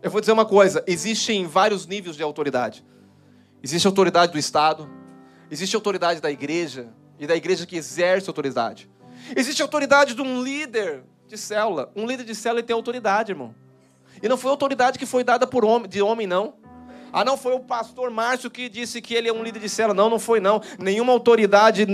Eu 0.00 0.08
vou 0.08 0.20
dizer 0.20 0.30
uma 0.30 0.46
coisa: 0.46 0.84
existem 0.86 1.44
vários 1.44 1.88
níveis 1.88 2.14
de 2.14 2.22
autoridade. 2.22 2.84
Existe 3.60 3.84
a 3.84 3.90
autoridade 3.90 4.30
do 4.30 4.38
Estado, 4.38 4.88
existe 5.50 5.74
a 5.74 5.78
autoridade 5.78 6.20
da 6.20 6.30
igreja 6.30 6.94
e 7.18 7.26
da 7.26 7.34
igreja 7.34 7.66
que 7.66 7.76
exerce 7.76 8.30
autoridade. 8.30 8.88
Existe 9.34 9.60
a 9.60 9.64
autoridade 9.64 10.14
de 10.14 10.22
um 10.22 10.40
líder 10.40 11.02
de 11.26 11.36
célula. 11.36 11.90
Um 11.96 12.06
líder 12.06 12.24
de 12.24 12.34
célula 12.34 12.62
tem 12.62 12.72
autoridade, 12.72 13.32
irmão. 13.32 13.52
E 14.22 14.28
não 14.28 14.36
foi 14.36 14.52
autoridade 14.52 15.00
que 15.00 15.04
foi 15.04 15.24
dada 15.24 15.48
por 15.48 15.64
homem, 15.64 15.88
de 15.88 16.00
homem, 16.00 16.28
não. 16.28 16.54
Ah, 17.12 17.24
não 17.24 17.36
foi 17.36 17.54
o 17.54 17.60
pastor 17.60 18.08
Márcio 18.08 18.48
que 18.48 18.68
disse 18.68 19.02
que 19.02 19.14
ele 19.14 19.28
é 19.28 19.32
um 19.32 19.42
líder 19.42 19.58
de 19.58 19.68
célula. 19.68 19.94
Não, 19.94 20.08
não 20.08 20.20
foi, 20.20 20.38
não. 20.38 20.62
Nenhuma 20.78 21.12
autoridade 21.12 21.84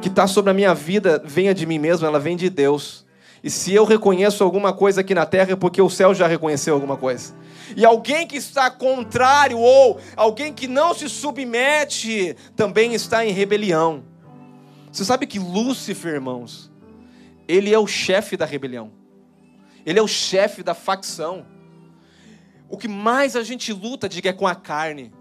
que 0.00 0.08
está 0.08 0.26
sobre 0.26 0.50
a 0.50 0.54
minha 0.54 0.74
vida 0.74 1.22
venha 1.24 1.54
de 1.54 1.66
mim 1.66 1.78
mesmo, 1.78 2.06
ela 2.06 2.20
vem 2.20 2.36
de 2.36 2.48
Deus. 2.48 3.06
E 3.42 3.50
se 3.50 3.72
eu 3.72 3.84
reconheço 3.84 4.42
alguma 4.42 4.72
coisa 4.72 5.00
aqui 5.00 5.14
na 5.14 5.24
terra, 5.24 5.52
é 5.52 5.56
porque 5.56 5.80
o 5.80 5.88
céu 5.88 6.14
já 6.14 6.26
reconheceu 6.26 6.74
alguma 6.74 6.96
coisa. 6.96 7.34
E 7.76 7.84
alguém 7.84 8.26
que 8.26 8.36
está 8.36 8.70
contrário 8.70 9.58
ou 9.58 10.00
alguém 10.16 10.52
que 10.52 10.66
não 10.66 10.92
se 10.92 11.08
submete 11.08 12.34
também 12.56 12.94
está 12.94 13.24
em 13.24 13.30
rebelião. 13.30 14.02
Você 14.90 15.04
sabe 15.04 15.26
que 15.26 15.38
Lúcifer, 15.38 16.14
irmãos, 16.14 16.70
ele 17.46 17.72
é 17.72 17.78
o 17.78 17.86
chefe 17.86 18.36
da 18.36 18.44
rebelião. 18.44 18.90
Ele 19.86 19.98
é 19.98 20.02
o 20.02 20.08
chefe 20.08 20.62
da 20.62 20.74
facção. 20.74 21.46
O 22.68 22.76
que 22.76 22.88
mais 22.88 23.36
a 23.36 23.42
gente 23.42 23.72
luta, 23.72 24.08
diga, 24.08 24.30
é 24.30 24.32
com 24.32 24.46
a 24.46 24.54
carne. 24.54 25.12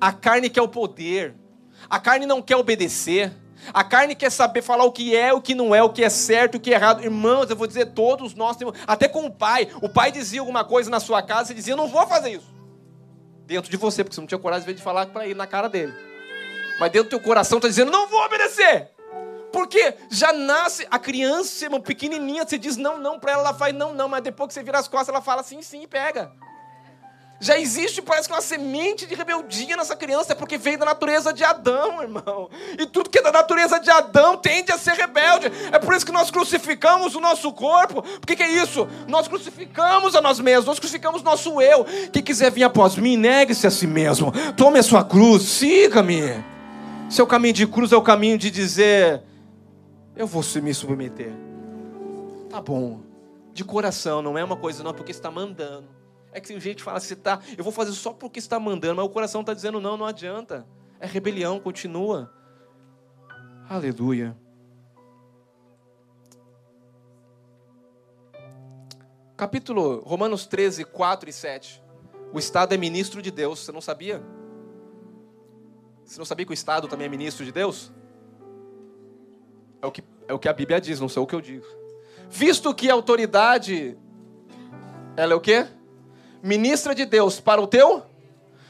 A 0.00 0.12
carne 0.12 0.50
quer 0.50 0.62
o 0.62 0.68
poder. 0.68 1.34
A 1.88 1.98
carne 1.98 2.26
não 2.26 2.42
quer 2.42 2.56
obedecer. 2.56 3.32
A 3.72 3.84
carne 3.84 4.14
quer 4.14 4.30
saber 4.30 4.62
falar 4.62 4.84
o 4.84 4.92
que 4.92 5.16
é, 5.16 5.32
o 5.32 5.40
que 5.40 5.54
não 5.54 5.74
é, 5.74 5.82
o 5.82 5.90
que 5.90 6.02
é 6.02 6.10
certo, 6.10 6.56
o 6.56 6.60
que 6.60 6.72
é 6.72 6.74
errado. 6.74 7.02
Irmãos, 7.02 7.48
eu 7.50 7.56
vou 7.56 7.66
dizer, 7.66 7.86
todos 7.86 8.34
nós 8.34 8.56
temos, 8.56 8.78
até 8.86 9.08
com 9.08 9.26
o 9.26 9.30
pai. 9.30 9.68
O 9.82 9.88
pai 9.88 10.10
dizia 10.10 10.40
alguma 10.40 10.64
coisa 10.64 10.90
na 10.90 11.00
sua 11.00 11.22
casa 11.22 11.52
e 11.52 11.54
dizia: 11.54 11.76
Não 11.76 11.88
vou 11.88 12.06
fazer 12.06 12.30
isso. 12.30 12.54
Dentro 13.46 13.70
de 13.70 13.76
você, 13.76 14.04
porque 14.04 14.14
você 14.14 14.20
não 14.20 14.28
tinha 14.28 14.38
coragem 14.38 14.74
de 14.74 14.82
falar 14.82 15.06
para 15.06 15.24
ele 15.24 15.34
na 15.34 15.46
cara 15.46 15.68
dele. 15.68 15.92
Mas 16.78 16.90
dentro 16.92 17.08
do 17.08 17.10
teu 17.10 17.20
coração 17.20 17.58
está 17.58 17.68
dizendo: 17.68 17.90
Não 17.90 18.06
vou 18.08 18.20
obedecer. 18.24 18.90
Porque 19.52 19.94
já 20.08 20.32
nasce 20.32 20.86
a 20.90 20.98
criança, 20.98 21.64
irmão, 21.64 21.80
pequenininha, 21.80 22.46
você 22.46 22.56
diz 22.56 22.76
não, 22.76 22.98
não 22.98 23.18
para 23.18 23.32
ela, 23.32 23.42
ela 23.42 23.54
faz 23.54 23.74
não, 23.74 23.92
não, 23.92 24.08
mas 24.08 24.22
depois 24.22 24.48
que 24.48 24.54
você 24.54 24.62
vira 24.62 24.78
as 24.78 24.86
costas, 24.86 25.08
ela 25.08 25.20
fala 25.20 25.42
sim, 25.42 25.60
sim 25.60 25.86
pega. 25.88 26.32
Já 27.40 27.58
existe, 27.58 28.02
parece 28.02 28.28
que 28.28 28.34
uma 28.34 28.42
semente 28.42 29.06
de 29.06 29.14
rebeldia 29.14 29.74
nessa 29.74 29.96
criança, 29.96 30.32
é 30.32 30.34
porque 30.34 30.58
veio 30.58 30.78
da 30.78 30.84
natureza 30.84 31.32
de 31.32 31.42
Adão, 31.42 32.02
irmão. 32.02 32.50
E 32.78 32.84
tudo 32.84 33.08
que 33.08 33.18
é 33.18 33.22
da 33.22 33.32
natureza 33.32 33.80
de 33.80 33.90
Adão 33.90 34.36
tende 34.36 34.70
a 34.70 34.76
ser 34.76 34.92
rebelde. 34.92 35.50
É 35.72 35.78
por 35.78 35.94
isso 35.94 36.04
que 36.04 36.12
nós 36.12 36.30
crucificamos 36.30 37.14
o 37.14 37.20
nosso 37.20 37.50
corpo. 37.50 38.02
Por 38.02 38.26
que, 38.26 38.36
que 38.36 38.42
é 38.42 38.62
isso? 38.62 38.86
Nós 39.08 39.26
crucificamos 39.26 40.14
a 40.14 40.20
nós 40.20 40.38
mesmos, 40.38 40.66
nós 40.66 40.78
crucificamos 40.78 41.22
nosso 41.22 41.62
eu. 41.62 41.86
Quem 42.12 42.22
quiser 42.22 42.50
vir 42.52 42.64
após 42.64 42.96
mim, 42.96 43.16
negue-se 43.16 43.66
a 43.66 43.70
si 43.70 43.86
mesmo. 43.86 44.30
Tome 44.54 44.78
a 44.78 44.82
sua 44.82 45.02
cruz, 45.02 45.44
siga-me. 45.44 46.44
Seu 47.08 47.26
caminho 47.26 47.54
de 47.54 47.66
cruz 47.66 47.90
é 47.90 47.96
o 47.96 48.02
caminho 48.02 48.36
de 48.36 48.50
dizer: 48.50 49.22
Eu 50.14 50.26
vou 50.26 50.44
me 50.62 50.74
submeter. 50.74 51.32
Tá 52.50 52.60
bom. 52.60 53.00
De 53.54 53.64
coração, 53.64 54.20
não 54.20 54.36
é 54.36 54.44
uma 54.44 54.56
coisa, 54.56 54.82
não, 54.84 54.92
porque 54.92 55.10
está 55.10 55.30
mandando. 55.30 55.99
É 56.32 56.40
que 56.40 56.52
o 56.54 56.60
gente 56.60 56.82
fala 56.82 56.98
assim, 56.98 57.16
tá, 57.16 57.40
eu 57.56 57.64
vou 57.64 57.72
fazer 57.72 57.92
só 57.92 58.12
porque 58.12 58.38
está 58.38 58.58
mandando, 58.60 58.96
mas 58.96 59.04
o 59.04 59.10
coração 59.10 59.40
está 59.40 59.52
dizendo 59.52 59.80
não, 59.80 59.96
não 59.96 60.06
adianta. 60.06 60.66
É 61.00 61.06
rebelião, 61.06 61.58
continua. 61.58 62.32
Aleluia. 63.68 64.36
Capítulo 69.36 70.00
Romanos 70.00 70.46
13, 70.46 70.84
4 70.84 71.30
e 71.30 71.32
7. 71.32 71.82
O 72.32 72.38
Estado 72.38 72.74
é 72.74 72.76
ministro 72.76 73.22
de 73.22 73.30
Deus, 73.30 73.60
você 73.60 73.72
não 73.72 73.80
sabia? 73.80 74.22
Você 76.04 76.18
não 76.18 76.24
sabia 76.24 76.44
que 76.44 76.52
o 76.52 76.54
Estado 76.54 76.86
também 76.86 77.06
é 77.06 77.08
ministro 77.08 77.44
de 77.44 77.50
Deus? 77.50 77.92
É 79.80 79.86
o 79.86 79.90
que, 79.90 80.04
é 80.28 80.34
o 80.34 80.38
que 80.38 80.48
a 80.48 80.52
Bíblia 80.52 80.80
diz, 80.80 81.00
não 81.00 81.08
sei 81.08 81.22
o 81.22 81.26
que 81.26 81.34
eu 81.34 81.40
digo. 81.40 81.64
Visto 82.28 82.74
que 82.74 82.90
a 82.90 82.92
autoridade, 82.92 83.96
ela 85.16 85.32
é 85.32 85.36
o 85.36 85.40
quê? 85.40 85.66
Ministra 86.42 86.94
de 86.94 87.04
Deus 87.04 87.40
para 87.40 87.60
o 87.60 87.66
teu. 87.66 88.02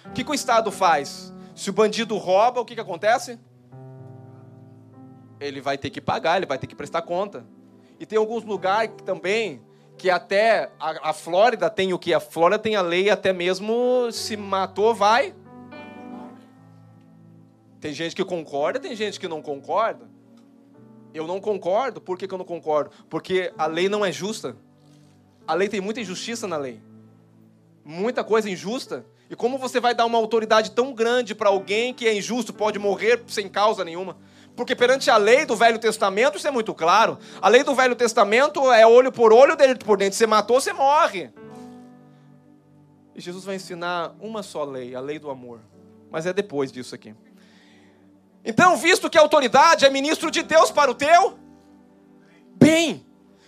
O 0.07 0.13
que, 0.13 0.25
que 0.25 0.31
o 0.31 0.35
Estado 0.35 0.71
faz? 0.73 1.33
Se 1.55 1.71
o 1.71 1.73
bandido 1.73 2.17
rouba, 2.17 2.61
o 2.61 2.65
que, 2.65 2.75
que 2.75 2.81
acontece? 2.81 3.39
Ele 5.39 5.61
vai 5.61 5.79
ter 5.79 5.91
que 5.91 6.01
pagar, 6.01 6.37
ele 6.37 6.47
vai 6.47 6.59
ter 6.59 6.67
que 6.67 6.75
prestar 6.75 7.03
conta. 7.03 7.45
E 7.99 8.07
tem 8.07 8.19
alguns 8.19 8.45
lugares 8.45 8.91
também 9.05 9.63
que 9.97 10.11
até 10.11 10.71
a, 10.81 11.11
a 11.11 11.13
Flórida 11.13 11.69
tem 11.69 11.93
o 11.93 11.99
que? 11.99 12.15
A 12.15 12.21
Flórida 12.21 12.59
tem 12.59 12.77
a 12.77 12.83
lei 12.83 13.11
até 13.11 13.33
mesmo 13.33 14.11
se 14.11 14.37
matou, 14.37 14.95
vai. 14.95 15.35
Tem 17.79 17.93
gente 17.93 18.15
que 18.15 18.25
concorda, 18.25 18.81
tem 18.81 18.95
gente 18.97 19.21
que 19.21 19.29
não 19.29 19.41
concorda. 19.41 20.09
Eu 21.13 21.27
não 21.27 21.41
concordo. 21.41 22.01
Por 22.01 22.17
que, 22.19 22.27
que 22.27 22.35
eu 22.35 22.39
não 22.39 22.45
concordo? 22.45 22.91
Porque 23.09 23.53
a 23.57 23.67
lei 23.67 23.89
não 23.89 24.05
é 24.05 24.13
justa. 24.13 24.57
A 25.47 25.55
lei 25.55 25.69
tem 25.69 25.81
muita 25.81 26.01
injustiça 26.01 26.47
na 26.47 26.57
lei 26.57 26.81
muita 27.85 28.23
coisa 28.25 28.49
injusta. 28.49 29.05
E 29.29 29.37
como 29.37 29.59
você 29.59 29.79
vai 29.79 29.95
dar 29.95 30.07
uma 30.07 30.19
autoridade 30.19 30.73
tão 30.73 30.93
grande 30.93 31.35
para 31.35 31.49
alguém 31.49 31.95
que 31.95 32.07
é 32.07 32.15
injusto, 32.15 32.53
pode 32.53 32.79
morrer 32.79 33.23
sem 33.29 33.49
causa 33.49 33.85
nenhuma? 33.85 34.17
Porque 34.57 34.75
perante 34.75 35.11
a 35.11 35.17
lei 35.17 35.47
do 35.47 35.57
Velho 35.57 35.79
Testamento, 35.79 36.37
isso 36.37 36.49
é 36.49 36.51
muito 36.51 36.75
claro. 36.75 37.19
A 37.41 37.49
lei 37.49 37.63
do 37.63 37.75
Velho 37.75 37.95
Testamento 37.95 38.71
é 38.73 38.87
olho 38.87 39.13
por 39.13 39.33
olho, 39.33 39.57
dente 39.57 39.85
por 39.85 39.97
dente. 39.97 40.17
Você 40.17 40.27
matou, 40.27 40.61
você 40.61 40.73
morre. 40.73 41.31
E 43.15 43.21
Jesus 43.21 43.45
vai 43.45 43.57
ensinar 43.57 44.15
uma 44.21 44.43
só 44.43 44.65
lei, 44.65 44.95
a 44.95 45.01
lei 45.01 45.19
do 45.19 45.31
amor. 45.31 45.61
Mas 46.11 46.27
é 46.27 46.33
depois 46.33 46.73
disso 46.73 46.95
aqui. 46.95 47.15
Então, 48.45 48.77
visto 48.77 49.09
que 49.09 49.19
a 49.19 49.21
autoridade 49.21 49.85
é 49.85 49.91
ministro 49.91 50.31
de 50.31 50.43
Deus 50.43 50.71
para 50.71 50.91
o 50.91 50.95
teu 50.95 51.39
bem, 52.61 53.07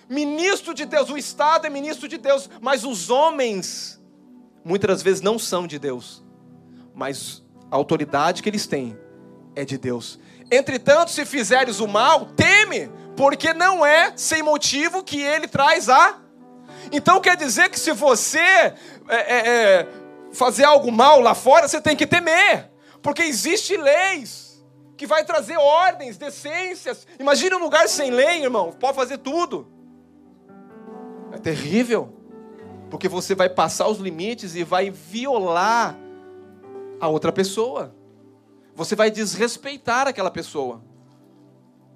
ministro 0.08 0.72
de 0.72 0.86
Deus, 0.86 1.10
o 1.10 1.18
Estado 1.18 1.66
é 1.66 1.70
ministro 1.70 2.08
de 2.08 2.16
Deus, 2.16 2.48
mas 2.60 2.84
os 2.84 3.10
homens 3.10 4.01
muitas 4.64 5.02
vezes 5.02 5.20
não 5.20 5.38
são 5.38 5.66
de 5.66 5.78
Deus, 5.78 6.24
mas 6.94 7.42
a 7.70 7.76
autoridade 7.76 8.42
que 8.42 8.48
eles 8.48 8.66
têm 8.66 8.96
é 9.54 9.64
de 9.64 9.78
Deus. 9.78 10.18
Entretanto, 10.50 11.10
se 11.10 11.24
fizeres 11.24 11.80
o 11.80 11.88
mal, 11.88 12.26
teme, 12.26 12.90
porque 13.16 13.52
não 13.54 13.84
é 13.84 14.12
sem 14.16 14.42
motivo 14.42 15.02
que 15.02 15.20
ele 15.20 15.48
traz 15.48 15.88
a. 15.88 16.18
Então 16.90 17.20
quer 17.20 17.36
dizer 17.36 17.70
que 17.70 17.78
se 17.78 17.92
você 17.92 18.38
é, 18.38 18.74
é, 19.08 19.48
é, 19.48 19.88
fazer 20.32 20.64
algo 20.64 20.90
mal 20.90 21.20
lá 21.20 21.34
fora, 21.34 21.68
você 21.68 21.80
tem 21.80 21.96
que 21.96 22.06
temer, 22.06 22.70
porque 23.00 23.22
existe 23.22 23.76
leis 23.76 24.62
que 24.96 25.06
vai 25.06 25.24
trazer 25.24 25.56
ordens, 25.56 26.16
decências. 26.16 27.06
Imagine 27.18 27.56
um 27.56 27.60
lugar 27.60 27.88
sem 27.88 28.10
lei, 28.10 28.42
irmão, 28.42 28.72
pode 28.72 28.96
fazer 28.96 29.18
tudo. 29.18 29.66
É 31.32 31.38
terrível 31.38 32.21
porque 32.92 33.08
você 33.08 33.34
vai 33.34 33.48
passar 33.48 33.88
os 33.88 33.96
limites 33.96 34.54
e 34.54 34.62
vai 34.62 34.90
violar 34.90 35.96
a 37.00 37.08
outra 37.08 37.32
pessoa. 37.32 37.96
Você 38.74 38.94
vai 38.94 39.10
desrespeitar 39.10 40.06
aquela 40.06 40.30
pessoa. 40.30 40.82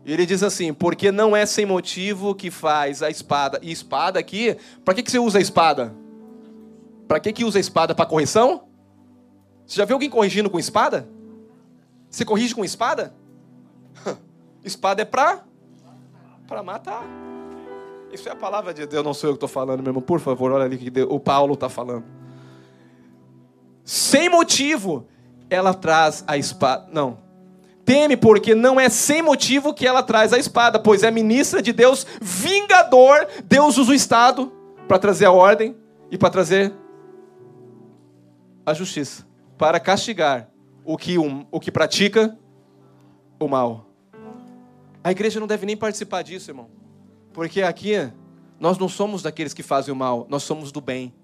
Ele 0.07 0.25
diz 0.25 0.43
assim: 0.43 0.73
porque 0.73 1.13
não 1.13 1.37
é 1.37 1.45
sem 1.45 1.67
motivo 1.67 2.35
que 2.35 2.51
faz 2.51 3.03
a 3.03 3.11
espada. 3.11 3.61
E 3.63 3.71
espada 3.71 4.19
aqui, 4.19 4.57
para 4.87 4.95
que, 4.95 5.03
que 5.03 5.11
você 5.11 5.19
usa 5.19 5.37
a 5.37 5.43
espada? 5.43 5.95
Para 7.07 7.21
que, 7.21 7.31
que 7.31 7.45
usa 7.45 7.59
a 7.59 7.61
espada? 7.61 7.95
Para 7.95 8.07
correção? 8.07 8.65
Você 9.67 9.77
já 9.77 9.85
viu 9.85 9.97
alguém 9.97 10.09
corrigindo 10.09 10.49
com 10.49 10.59
espada? 10.59 11.07
Você 12.09 12.25
corrige 12.25 12.55
com 12.55 12.65
espada? 12.65 13.15
espada 14.65 15.03
é 15.03 15.05
para 15.05 15.45
para 16.49 16.63
matar. 16.63 17.26
Isso 18.13 18.29
é 18.29 18.33
a 18.33 18.37
palavra 18.37 18.73
de 18.73 18.87
Deus, 18.87 19.05
não 19.05 19.13
sou 19.13 19.31
eu 19.31 19.35
que 19.35 19.37
estou 19.37 19.49
falando, 19.49 19.83
meu 19.83 19.91
irmão. 19.91 20.03
Por 20.03 20.21
favor, 20.21 20.53
olha 20.53 20.65
ali 20.65 20.79
que 20.79 21.03
o 21.03 21.21
Paulo 21.21 21.55
está 21.55 21.69
falando. 21.69 22.05
Sem 23.85 24.29
motivo, 24.29 25.07
ela 25.51 25.75
traz 25.75 26.25
a 26.27 26.37
espada. 26.37 26.89
Não. 26.93 27.19
Teme, 27.85 28.17
porque 28.17 28.55
não 28.55 28.81
é 28.81 28.89
sem 28.89 29.23
motivo 29.23 29.73
que 29.73 29.87
ela 29.87 30.03
traz 30.03 30.33
a 30.33 30.39
espada, 30.39 30.79
pois 30.79 31.03
é 31.03 31.11
ministra 31.11 31.63
de 31.63 31.73
Deus, 31.73 32.07
vingador. 32.21 33.29
Deus 33.45 33.79
usa 33.79 33.93
o 33.93 33.95
Estado 33.95 34.53
para 34.89 34.99
trazer 34.99 35.27
a 35.27 35.33
ordem 35.33 35.77
e 36.11 36.19
para 36.19 36.31
trazer 36.31 36.73
a 38.65 38.75
justiça 38.75 39.27
para 39.57 39.81
castigar 39.81 40.51
o 40.85 40.97
que, 40.97 41.19
um, 41.19 41.47
o 41.51 41.59
que 41.59 41.71
pratica 41.71 42.37
o 43.39 43.49
mal. 43.49 43.87
A 45.03 45.11
igreja 45.11 45.41
não 45.41 45.47
deve 45.47 45.67
nem 45.67 45.77
participar 45.77 46.23
disso, 46.23 46.51
irmão. 46.51 46.69
Porque 47.37 47.61
aqui 47.61 48.11
nós 48.59 48.79
não 48.79 48.89
somos 48.89 49.21
daqueles 49.21 49.53
que 49.53 49.63
fazem 49.63 49.93
o 49.93 49.97
mal, 49.97 50.27
nós 50.31 50.43
somos 50.43 50.73
do 50.73 50.81
bem. 50.81 51.15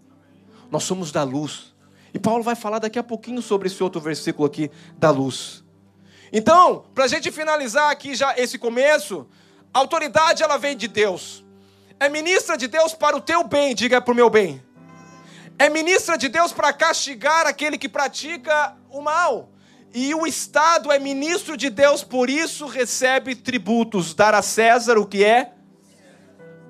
Nós 0.71 0.85
somos 0.85 1.11
da 1.11 1.23
luz. 1.23 1.75
E 2.13 2.19
Paulo 2.19 2.43
vai 2.43 2.55
falar 2.55 2.81
daqui 2.81 2.99
a 2.99 3.03
pouquinho 3.03 3.41
sobre 3.41 3.67
esse 3.67 3.83
outro 3.83 3.99
versículo 3.99 4.47
aqui 4.47 4.71
da 4.99 5.09
luz. 5.11 5.65
Então, 6.31 6.85
para 6.95 7.05
a 7.05 7.09
gente 7.09 7.33
finalizar 7.33 7.91
aqui 7.91 8.15
já 8.15 8.39
esse 8.39 8.59
começo, 8.59 9.27
a 9.73 9.79
autoridade 9.79 10.43
ela 10.43 10.59
vem 10.59 10.77
de 10.77 10.87
Deus. 10.87 11.43
É 11.99 12.11
ministra 12.11 12.59
de 12.59 12.69
Deus 12.69 12.93
para 12.93 13.17
o 13.17 13.21
teu 13.21 13.43
bem, 13.43 13.75
diga 13.75 13.99
para 13.99 14.13
o 14.13 14.15
meu 14.15 14.29
bem. 14.29 14.63
é 15.59 15.71
ministra 15.71 16.19
de 16.19 16.29
Deus 16.29 16.53
para 16.53 16.75
castigar 16.75 17.47
aquele 17.47 17.79
que 17.79 17.89
pratica 17.89 18.77
o 18.91 19.01
mal. 19.01 19.49
E 19.95 20.15
o 20.15 20.27
Estado 20.27 20.93
é 20.93 20.99
ministro 20.99 21.57
de 21.57 21.71
Deus, 21.71 22.05
por 22.05 22.29
isso 22.29 22.67
recebe 22.67 23.35
tributos. 23.35 24.13
Dar 24.13 24.35
a 24.35 24.43
César 24.43 24.99
o 24.99 25.07
que 25.07 25.25
é, 25.25 25.55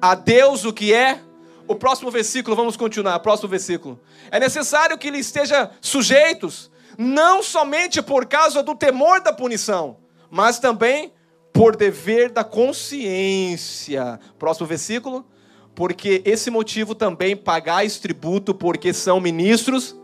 a 0.02 0.16
Deus 0.16 0.64
o 0.64 0.72
que 0.72 0.92
é. 0.92 1.20
O 1.68 1.76
próximo 1.76 2.10
versículo, 2.10 2.56
vamos 2.56 2.76
continuar. 2.76 3.20
Próximo 3.20 3.48
versículo. 3.48 4.00
É 4.32 4.40
necessário 4.40 4.98
que 4.98 5.08
lhe 5.08 5.20
esteja 5.20 5.70
sujeitos, 5.80 6.72
não 6.98 7.40
somente 7.40 8.02
por 8.02 8.26
causa 8.26 8.64
do 8.64 8.74
temor 8.74 9.20
da 9.20 9.32
punição, 9.32 9.98
mas 10.28 10.58
também 10.58 11.12
por 11.52 11.76
dever 11.76 12.30
da 12.30 12.42
consciência. 12.42 14.18
Próximo 14.40 14.66
versículo. 14.66 15.24
Porque 15.72 16.20
esse 16.26 16.50
motivo 16.50 16.94
também 16.94 17.36
pagais 17.36 17.98
tributo, 17.98 18.54
porque 18.54 18.92
são 18.92 19.20
ministros. 19.20 19.96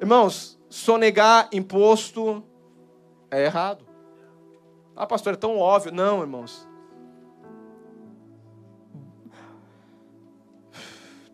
Irmãos, 0.00 0.58
sonegar 0.70 1.48
imposto 1.52 2.42
é 3.30 3.44
errado. 3.44 3.84
Ah, 4.96 5.06
pastor, 5.06 5.34
é 5.34 5.36
tão 5.36 5.58
óbvio. 5.58 5.92
Não, 5.92 6.20
irmãos. 6.20 6.66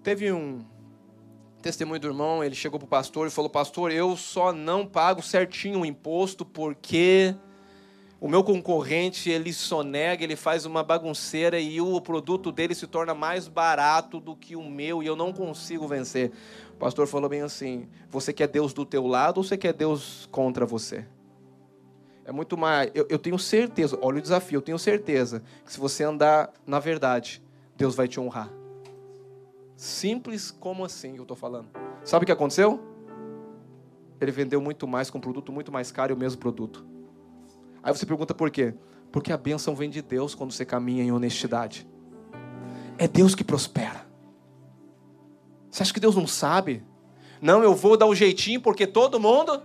Teve 0.03 0.33
um 0.33 0.65
testemunho 1.61 2.01
do 2.01 2.07
irmão, 2.07 2.43
ele 2.43 2.55
chegou 2.55 2.79
para 2.79 2.87
o 2.87 2.89
pastor 2.89 3.27
e 3.27 3.31
falou: 3.31 3.51
Pastor, 3.51 3.93
eu 3.93 4.17
só 4.17 4.53
não 4.53 4.87
pago 4.87 5.23
certinho 5.23 5.81
o 5.81 5.87
imposto 5.87 6.45
porque 6.45 7.35
o 8.19 8.29
meu 8.29 8.43
concorrente 8.43 9.31
ele 9.31 9.53
sonega, 9.53 10.25
ele 10.25 10.37
faz 10.37 10.65
uma 10.65 10.83
bagunceira 10.83 11.61
e 11.61 11.81
o 11.81 12.01
produto 12.01 12.51
dele 12.51 12.75
se 12.75 12.87
torna 12.87 13.15
mais 13.15 13.49
barato 13.49 14.21
do 14.21 14.35
que 14.35 14.57
o 14.57 14.63
meu 14.63 15.03
e 15.03 15.07
eu 15.07 15.17
não 15.17 15.33
consigo 15.33 15.87
vencer. 15.87 16.33
O 16.75 16.77
pastor 16.77 17.07
falou 17.07 17.29
bem 17.29 17.43
assim: 17.43 17.89
você 18.09 18.33
quer 18.33 18.49
Deus 18.49 18.73
do 18.73 18.87
teu 18.87 19.07
lado 19.07 19.39
ou 19.39 19.45
você 19.45 19.57
quer 19.57 19.75
Deus 19.75 20.29
contra 20.31 20.65
você? 20.65 21.07
É 22.25 22.33
muito 22.33 22.57
mais. 22.57 22.91
Eu, 22.95 23.07
eu 23.11 23.19
tenho 23.19 23.39
certeza, 23.39 23.99
olha 24.01 24.19
o 24.19 24.23
desafio, 24.23 24.59
eu 24.59 24.63
tenho 24.63 24.79
certeza 24.79 25.43
que 25.65 25.73
se 25.73 25.79
você 25.79 26.05
andar 26.05 26.51
na 26.67 26.79
verdade, 26.79 27.43
Deus 27.77 27.95
vai 27.95 28.09
te 28.09 28.19
honrar. 28.19 28.60
Simples 29.81 30.51
como 30.51 30.85
assim 30.85 31.17
eu 31.17 31.23
estou 31.23 31.35
falando. 31.35 31.71
Sabe 32.05 32.25
o 32.25 32.27
que 32.27 32.33
aconteceu? 32.33 32.79
Ele 34.21 34.31
vendeu 34.31 34.61
muito 34.61 34.87
mais 34.87 35.09
com 35.09 35.17
um 35.17 35.21
produto 35.23 35.51
muito 35.51 35.73
mais 35.73 35.91
caro 35.91 36.13
e 36.13 36.15
o 36.15 36.19
mesmo 36.19 36.39
produto. 36.39 36.85
Aí 37.83 37.91
você 37.91 38.05
pergunta 38.05 38.35
por 38.35 38.51
quê? 38.51 38.75
Porque 39.11 39.33
a 39.33 39.39
bênção 39.39 39.75
vem 39.75 39.89
de 39.89 40.03
Deus 40.03 40.35
quando 40.35 40.53
você 40.53 40.67
caminha 40.67 41.03
em 41.03 41.11
honestidade. 41.11 41.89
É 42.99 43.09
Deus 43.09 43.35
que 43.35 43.43
prospera. 43.43 44.07
Você 45.71 45.83
acha 45.83 45.95
que 45.95 46.01
Deus 46.01 46.15
não 46.15 46.27
sabe? 46.27 46.85
Não, 47.41 47.63
eu 47.63 47.75
vou 47.75 47.97
dar 47.97 48.05
um 48.05 48.15
jeitinho 48.15 48.61
porque 48.61 48.87
todo 48.87 49.19
mundo 49.19 49.63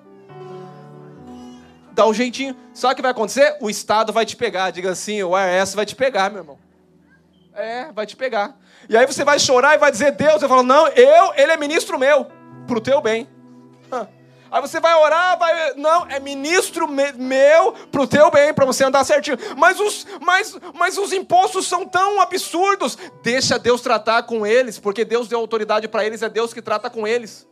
dá 1.91 2.07
um 2.07 2.13
jeitinho. 2.13 2.55
Sabe 2.73 2.93
o 2.93 2.95
que 2.95 3.01
vai 3.01 3.11
acontecer? 3.11 3.57
O 3.59 3.69
Estado 3.69 4.13
vai 4.13 4.25
te 4.25 4.37
pegar. 4.37 4.71
Diga 4.71 4.91
assim, 4.91 5.21
o 5.23 5.37
IRS 5.37 5.75
vai 5.75 5.85
te 5.85 5.93
pegar, 5.93 6.29
meu 6.29 6.39
irmão. 6.39 6.57
É, 7.53 7.91
vai 7.91 8.05
te 8.05 8.15
pegar. 8.15 8.57
E 8.87 8.95
aí 8.95 9.05
você 9.05 9.23
vai 9.23 9.39
chorar 9.39 9.75
e 9.75 9.77
vai 9.77 9.91
dizer, 9.91 10.11
Deus, 10.11 10.41
eu 10.41 10.49
falo, 10.49 10.63
não, 10.63 10.87
eu, 10.89 11.33
ele 11.35 11.51
é 11.51 11.57
ministro 11.57 11.97
meu, 11.97 12.27
pro 12.67 12.81
teu 12.81 13.01
bem. 13.01 13.27
Aí 14.55 14.61
você 14.61 14.79
vai 14.79 14.95
orar, 14.95 15.37
vai. 15.37 15.73
Não, 15.73 16.05
é 16.07 16.17
ministro 16.17 16.87
meu 16.87 17.73
para 17.91 18.01
o 18.01 18.07
teu 18.07 18.31
bem, 18.31 18.53
para 18.53 18.65
você 18.65 18.85
andar 18.85 19.03
certinho. 19.03 19.37
Mas 19.57 19.79
os, 19.81 20.07
mas, 20.21 20.57
mas 20.73 20.97
os 20.97 21.11
impostos 21.11 21.67
são 21.67 21.85
tão 21.85 22.21
absurdos. 22.21 22.97
Deixa 23.21 23.59
Deus 23.59 23.81
tratar 23.81 24.23
com 24.23 24.45
eles, 24.45 24.79
porque 24.79 25.03
Deus 25.03 25.27
deu 25.27 25.39
autoridade 25.39 25.89
para 25.89 26.05
eles, 26.05 26.21
é 26.21 26.29
Deus 26.29 26.53
que 26.53 26.61
trata 26.61 26.89
com 26.89 27.05
eles. 27.05 27.45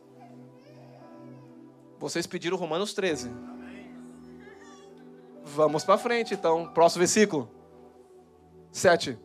Vocês 1.98 2.26
pediram 2.26 2.56
Romanos 2.56 2.94
13. 2.94 3.30
Vamos 5.44 5.84
para 5.84 5.98
frente, 5.98 6.32
então. 6.32 6.68
Próximo 6.68 7.00
versículo. 7.00 7.50
7. 8.72 9.18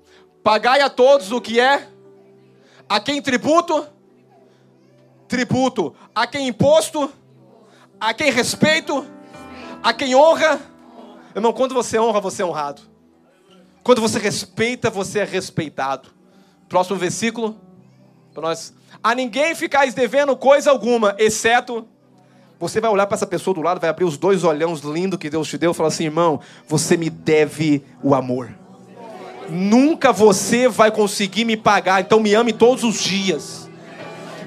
Pagai 0.43 0.81
a 0.81 0.89
todos 0.89 1.31
o 1.31 1.39
que 1.39 1.59
é, 1.59 1.87
a 2.89 2.99
quem 2.99 3.21
tributo, 3.21 3.87
tributo, 5.27 5.95
a 6.13 6.25
quem 6.25 6.47
imposto, 6.47 7.11
a 7.99 8.13
quem 8.15 8.31
respeito, 8.31 9.05
a 9.83 9.93
quem 9.93 10.15
honra. 10.15 10.59
Irmão, 11.35 11.53
quando 11.53 11.75
você 11.75 11.99
honra, 11.99 12.19
você 12.19 12.41
é 12.41 12.45
honrado. 12.45 12.81
Quando 13.83 14.01
você 14.01 14.17
respeita, 14.17 14.89
você 14.89 15.19
é 15.19 15.23
respeitado. 15.23 16.09
Próximo 16.67 16.97
versículo. 16.97 17.55
Para 18.33 18.41
nós. 18.41 18.73
A 19.03 19.13
ninguém 19.13 19.53
ficais 19.53 19.93
devendo 19.93 20.35
coisa 20.35 20.71
alguma, 20.71 21.15
exceto. 21.19 21.87
Você 22.59 22.81
vai 22.81 22.91
olhar 22.91 23.05
para 23.05 23.15
essa 23.15 23.27
pessoa 23.27 23.53
do 23.53 23.61
lado, 23.61 23.79
vai 23.79 23.89
abrir 23.89 24.03
os 24.03 24.17
dois 24.17 24.43
olhões 24.43 24.81
lindos 24.81 25.17
que 25.17 25.29
Deus 25.29 25.47
te 25.47 25.57
deu 25.57 25.71
e 25.71 25.73
falar 25.73 25.87
assim: 25.87 26.05
irmão, 26.05 26.41
você 26.67 26.97
me 26.97 27.09
deve 27.09 27.85
o 28.03 28.13
amor. 28.13 28.58
Nunca 29.51 30.11
você 30.11 30.67
vai 30.67 30.91
conseguir 30.91 31.45
me 31.45 31.57
pagar, 31.57 32.01
então 32.01 32.19
me 32.19 32.33
ame 32.33 32.53
todos 32.53 32.83
os 32.83 33.01
dias. 33.01 33.69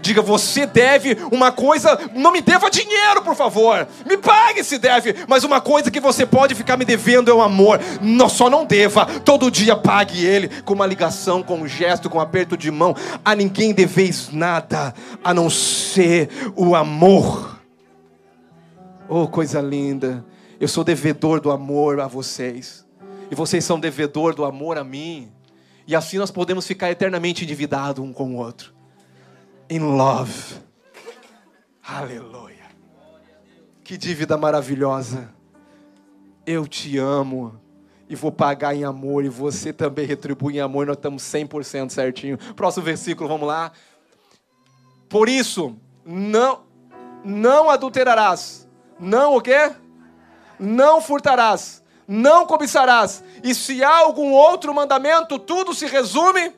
Diga, 0.03 0.21
você 0.21 0.67
deve 0.67 1.17
uma 1.31 1.53
coisa, 1.53 1.97
não 2.13 2.33
me 2.33 2.41
deva 2.41 2.69
dinheiro, 2.69 3.23
por 3.23 3.37
favor. 3.37 3.87
Me 4.05 4.17
pague 4.17 4.65
se 4.65 4.77
deve, 4.77 5.15
mas 5.29 5.45
uma 5.45 5.61
coisa 5.61 5.93
que 5.93 6.01
você 6.01 6.27
pode 6.27 6.57
ficar 6.57 6.77
me 6.77 6.85
devendo 6.85 7.31
é 7.31 7.35
o 7.35 7.41
amor. 7.41 7.81
Não, 8.01 8.29
só 8.29 8.51
não 8.51 8.67
deva, 8.67 9.07
todo 9.07 9.51
dia 9.51 9.77
pague 9.77 10.27
ele 10.27 10.49
com 10.63 10.75
uma 10.75 10.87
ligação, 10.87 11.41
com 11.41 11.61
um 11.61 11.69
gesto, 11.69 12.11
com 12.11 12.19
um 12.19 12.21
aperto 12.21 12.57
de 12.57 12.69
mão. 12.69 12.97
A 13.25 13.37
ninguém 13.37 13.73
deveis 13.73 14.31
nada 14.33 14.93
a 15.23 15.33
não 15.33 15.49
ser 15.49 16.29
o 16.57 16.75
amor. 16.75 17.61
Oh, 19.09 19.29
coisa 19.29 19.61
linda. 19.61 20.25
Eu 20.59 20.67
sou 20.67 20.83
devedor 20.83 21.41
do 21.41 21.51
amor 21.53 22.01
a 22.01 22.09
vocês. 22.09 22.85
E 23.33 23.35
vocês 23.35 23.65
são 23.65 23.81
devedor 23.81 24.33
do 24.33 24.45
amor 24.45 24.79
a 24.79 24.85
mim. 24.85 25.33
E 25.89 25.97
assim 25.97 26.19
nós 26.19 26.31
podemos 26.31 26.65
ficar 26.67 26.89
eternamente 26.93 27.43
endividados 27.43 28.05
um 28.05 28.13
com 28.13 28.37
o 28.37 28.37
outro 28.37 28.73
in 29.73 29.79
love. 29.79 30.57
Aleluia. 31.83 32.71
Que 33.83 33.97
dívida 33.97 34.37
maravilhosa. 34.37 35.33
Eu 36.47 36.67
te 36.67 36.99
amo 36.99 37.59
e 38.07 38.15
vou 38.15 38.31
pagar 38.31 38.75
em 38.75 38.85
amor 38.85 39.25
e 39.25 39.31
você 39.31 39.73
também 39.73 40.05
retribui 40.05 40.57
em 40.57 40.61
amor. 40.61 40.87
Nós 40.87 40.97
estamos 40.97 41.23
100% 41.23 41.89
certinho. 41.89 42.37
Próximo 42.55 42.85
versículo, 42.85 43.29
vamos 43.31 43.49
lá. 43.49 43.73
Por 45.09 45.27
isso, 45.27 45.75
não 46.05 46.65
não 47.25 47.71
adulterarás. 47.71 48.69
Não 49.01 49.37
o 49.37 49.41
quê? 49.41 49.73
Não 50.59 51.01
furtarás. 51.01 51.82
Não 52.07 52.47
cobiçarás. 52.47 53.23
E 53.43 53.55
se 53.55 53.83
há 53.83 53.99
algum 53.99 54.33
outro 54.33 54.75
mandamento, 54.75 55.39
tudo 55.39 55.73
se 55.75 55.87
resume 55.87 56.53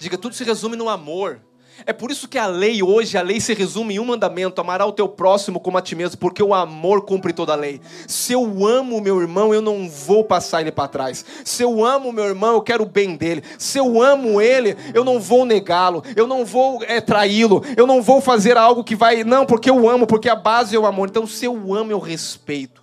Diga, 0.00 0.16
tudo 0.16 0.34
se 0.34 0.42
resume 0.44 0.76
no 0.76 0.88
amor. 0.88 1.42
É 1.84 1.92
por 1.92 2.10
isso 2.10 2.26
que 2.26 2.38
a 2.38 2.46
lei 2.46 2.82
hoje, 2.82 3.18
a 3.18 3.22
lei 3.22 3.38
se 3.38 3.52
resume 3.52 3.96
em 3.96 3.98
um 3.98 4.04
mandamento: 4.06 4.58
amará 4.58 4.86
o 4.86 4.92
teu 4.92 5.06
próximo 5.06 5.60
como 5.60 5.76
a 5.76 5.82
ti 5.82 5.94
mesmo, 5.94 6.16
porque 6.16 6.42
o 6.42 6.54
amor 6.54 7.02
cumpre 7.02 7.34
toda 7.34 7.52
a 7.52 7.56
lei. 7.56 7.82
Se 8.08 8.32
eu 8.32 8.66
amo 8.66 8.96
o 8.96 9.00
meu 9.02 9.20
irmão, 9.20 9.52
eu 9.52 9.60
não 9.60 9.90
vou 9.90 10.24
passar 10.24 10.62
ele 10.62 10.72
para 10.72 10.88
trás. 10.88 11.22
Se 11.44 11.62
eu 11.62 11.84
amo 11.84 12.08
o 12.08 12.12
meu 12.14 12.24
irmão, 12.24 12.54
eu 12.54 12.62
quero 12.62 12.84
o 12.84 12.88
bem 12.88 13.14
dele. 13.14 13.44
Se 13.58 13.76
eu 13.76 14.00
amo 14.00 14.40
ele, 14.40 14.74
eu 14.94 15.04
não 15.04 15.20
vou 15.20 15.44
negá-lo, 15.44 16.02
eu 16.16 16.26
não 16.26 16.46
vou 16.46 16.82
é, 16.84 16.98
traí-lo, 16.98 17.62
eu 17.76 17.86
não 17.86 18.00
vou 18.00 18.22
fazer 18.22 18.56
algo 18.56 18.82
que 18.82 18.96
vai. 18.96 19.22
Não, 19.22 19.44
porque 19.44 19.68
eu 19.68 19.86
amo, 19.86 20.06
porque 20.06 20.30
a 20.30 20.36
base 20.36 20.74
é 20.74 20.78
o 20.78 20.86
amor. 20.86 21.10
Então, 21.10 21.26
se 21.26 21.44
eu 21.44 21.74
amo, 21.74 21.92
eu 21.92 21.98
respeito. 21.98 22.79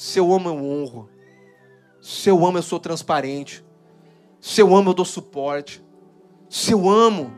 Se 0.00 0.18
eu 0.18 0.32
amo, 0.32 0.48
eu 0.48 0.54
honro. 0.54 1.10
Se 2.00 2.30
eu 2.30 2.46
amo, 2.46 2.56
eu 2.56 2.62
sou 2.62 2.80
transparente. 2.80 3.62
Se 4.40 4.62
eu 4.62 4.74
amo, 4.74 4.88
eu 4.88 4.94
dou 4.94 5.04
suporte. 5.04 5.84
Se 6.48 6.72
eu 6.72 6.88
amo, 6.88 7.34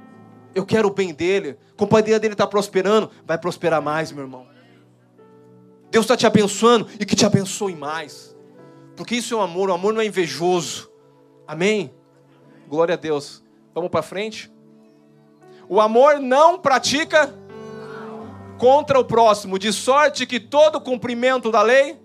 eu 0.55 0.65
quero 0.65 0.87
o 0.87 0.95
bem 0.95 1.13
dele, 1.13 1.59
a 1.73 1.77
companhia 1.77 2.21
dele 2.21 2.35
está 2.35 2.47
prosperando, 2.47 3.11
vai 3.27 3.37
prosperar 3.37 3.83
mais, 3.83 4.13
meu 4.13 4.23
irmão. 4.23 4.47
Deus 5.91 6.05
está 6.05 6.17
te 6.17 6.25
abençoando 6.25 6.87
e 7.01 7.05
que 7.05 7.17
te 7.17 7.27
abençoe 7.27 7.75
mais. 7.75 8.37
Porque 8.95 9.17
isso 9.17 9.35
é 9.35 9.39
um 9.39 9.43
amor, 9.43 9.69
o 9.69 9.73
amor 9.73 9.93
não 9.93 10.01
é 10.01 10.07
invejoso. 10.07 10.89
Amém? 11.49 11.93
Glória 12.69 12.95
a 12.95 12.97
Deus. 12.97 13.43
Vamos 13.75 13.91
para 13.91 14.03
frente? 14.03 14.53
O 15.69 15.81
amor 15.81 16.21
não 16.21 16.61
pratica 16.61 17.35
contra 18.57 19.01
o 19.01 19.05
próximo, 19.05 19.59
de 19.59 19.73
sorte 19.73 20.27
que 20.27 20.39
todo 20.39 20.81
cumprimento 20.81 21.51
da 21.51 21.61
lei. 21.61 22.01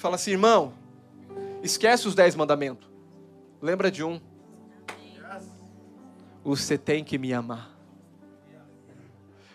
Fala 0.00 0.14
assim, 0.14 0.30
irmão, 0.30 0.72
esquece 1.62 2.08
os 2.08 2.14
dez 2.14 2.34
mandamentos. 2.34 2.88
Lembra 3.60 3.90
de 3.90 4.02
um 4.02 4.18
você 6.42 6.78
tem 6.78 7.04
que 7.04 7.18
me 7.18 7.34
amar. 7.34 7.78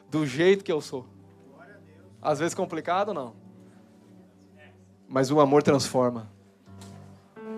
Do 0.07 0.23
jeito 0.23 0.63
que 0.63 0.71
eu 0.71 0.79
sou. 0.81 1.07
Às 2.21 2.37
vezes 2.37 2.53
complicado, 2.53 3.11
não. 3.11 3.33
Mas 5.07 5.31
o 5.31 5.39
amor 5.39 5.63
transforma. 5.63 6.31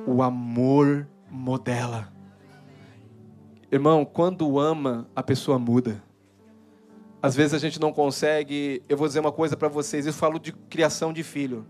O 0.07 0.23
amor 0.23 1.05
modela. 1.29 2.07
Irmão, 3.69 4.05
quando 4.05 4.57
ama, 4.57 5.09
a 5.13 5.21
pessoa 5.21 5.59
muda. 5.59 6.01
Às 7.21 7.35
vezes 7.35 7.53
a 7.53 7.59
gente 7.59 7.81
não 7.81 7.91
consegue. 7.91 8.81
Eu 8.87 8.95
vou 8.95 9.09
dizer 9.09 9.19
uma 9.19 9.33
coisa 9.33 9.57
para 9.57 9.67
vocês. 9.67 10.07
Eu 10.07 10.13
falo 10.13 10.39
de 10.39 10.53
criação 10.53 11.11
de 11.11 11.21
filho. 11.21 11.65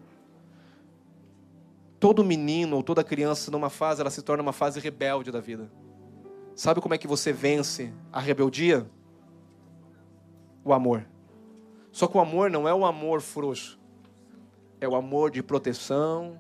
Todo 1.99 2.23
menino 2.23 2.75
ou 2.75 2.83
toda 2.83 3.03
criança, 3.03 3.49
numa 3.49 3.69
fase, 3.69 4.01
ela 4.01 4.09
se 4.09 4.21
torna 4.21 4.43
uma 4.43 4.53
fase 4.53 4.79
rebelde 4.79 5.31
da 5.31 5.39
vida. 5.39 5.71
Sabe 6.55 6.81
como 6.81 6.93
é 6.93 6.97
que 6.97 7.07
você 7.07 7.31
vence 7.31 7.93
a 8.11 8.19
rebeldia? 8.19 8.89
O 10.63 10.73
amor. 10.73 11.07
Só 11.91 12.07
que 12.07 12.17
o 12.17 12.19
amor 12.19 12.51
não 12.51 12.67
é 12.67 12.73
o 12.73 12.85
amor 12.85 13.21
frouxo. 13.21 13.79
É 14.79 14.87
o 14.87 14.95
amor 14.95 15.31
de 15.31 15.41
proteção, 15.41 16.37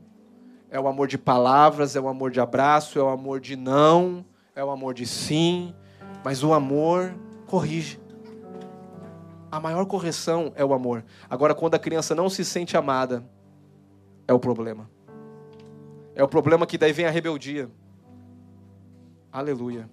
é 0.69 0.79
o 0.79 0.87
amor 0.87 1.07
de 1.07 1.17
palavras, 1.17 1.95
é 1.95 1.99
o 1.99 2.07
amor 2.07 2.29
de 2.29 2.39
abraço, 2.39 2.99
é 2.99 3.01
o 3.01 3.09
amor 3.09 3.39
de 3.39 3.55
não, 3.55 4.25
é 4.55 4.63
o 4.63 4.69
amor 4.69 4.93
de 4.93 5.05
sim, 5.05 5.73
mas 6.23 6.43
o 6.43 6.53
amor 6.53 7.15
corrige. 7.47 7.99
A 9.51 9.59
maior 9.59 9.85
correção 9.85 10.51
é 10.55 10.63
o 10.63 10.73
amor. 10.73 11.05
Agora, 11.29 11.55
quando 11.55 11.75
a 11.75 11.79
criança 11.79 12.13
não 12.13 12.29
se 12.29 12.43
sente 12.43 12.75
amada, 12.75 13.23
é 14.27 14.33
o 14.33 14.39
problema. 14.39 14.89
É 16.17 16.23
o 16.23 16.27
problema 16.27 16.65
que 16.65 16.79
daí 16.79 16.91
vem 16.91 17.05
a 17.05 17.11
rebeldia. 17.11 17.69
Aleluia. 19.31 19.87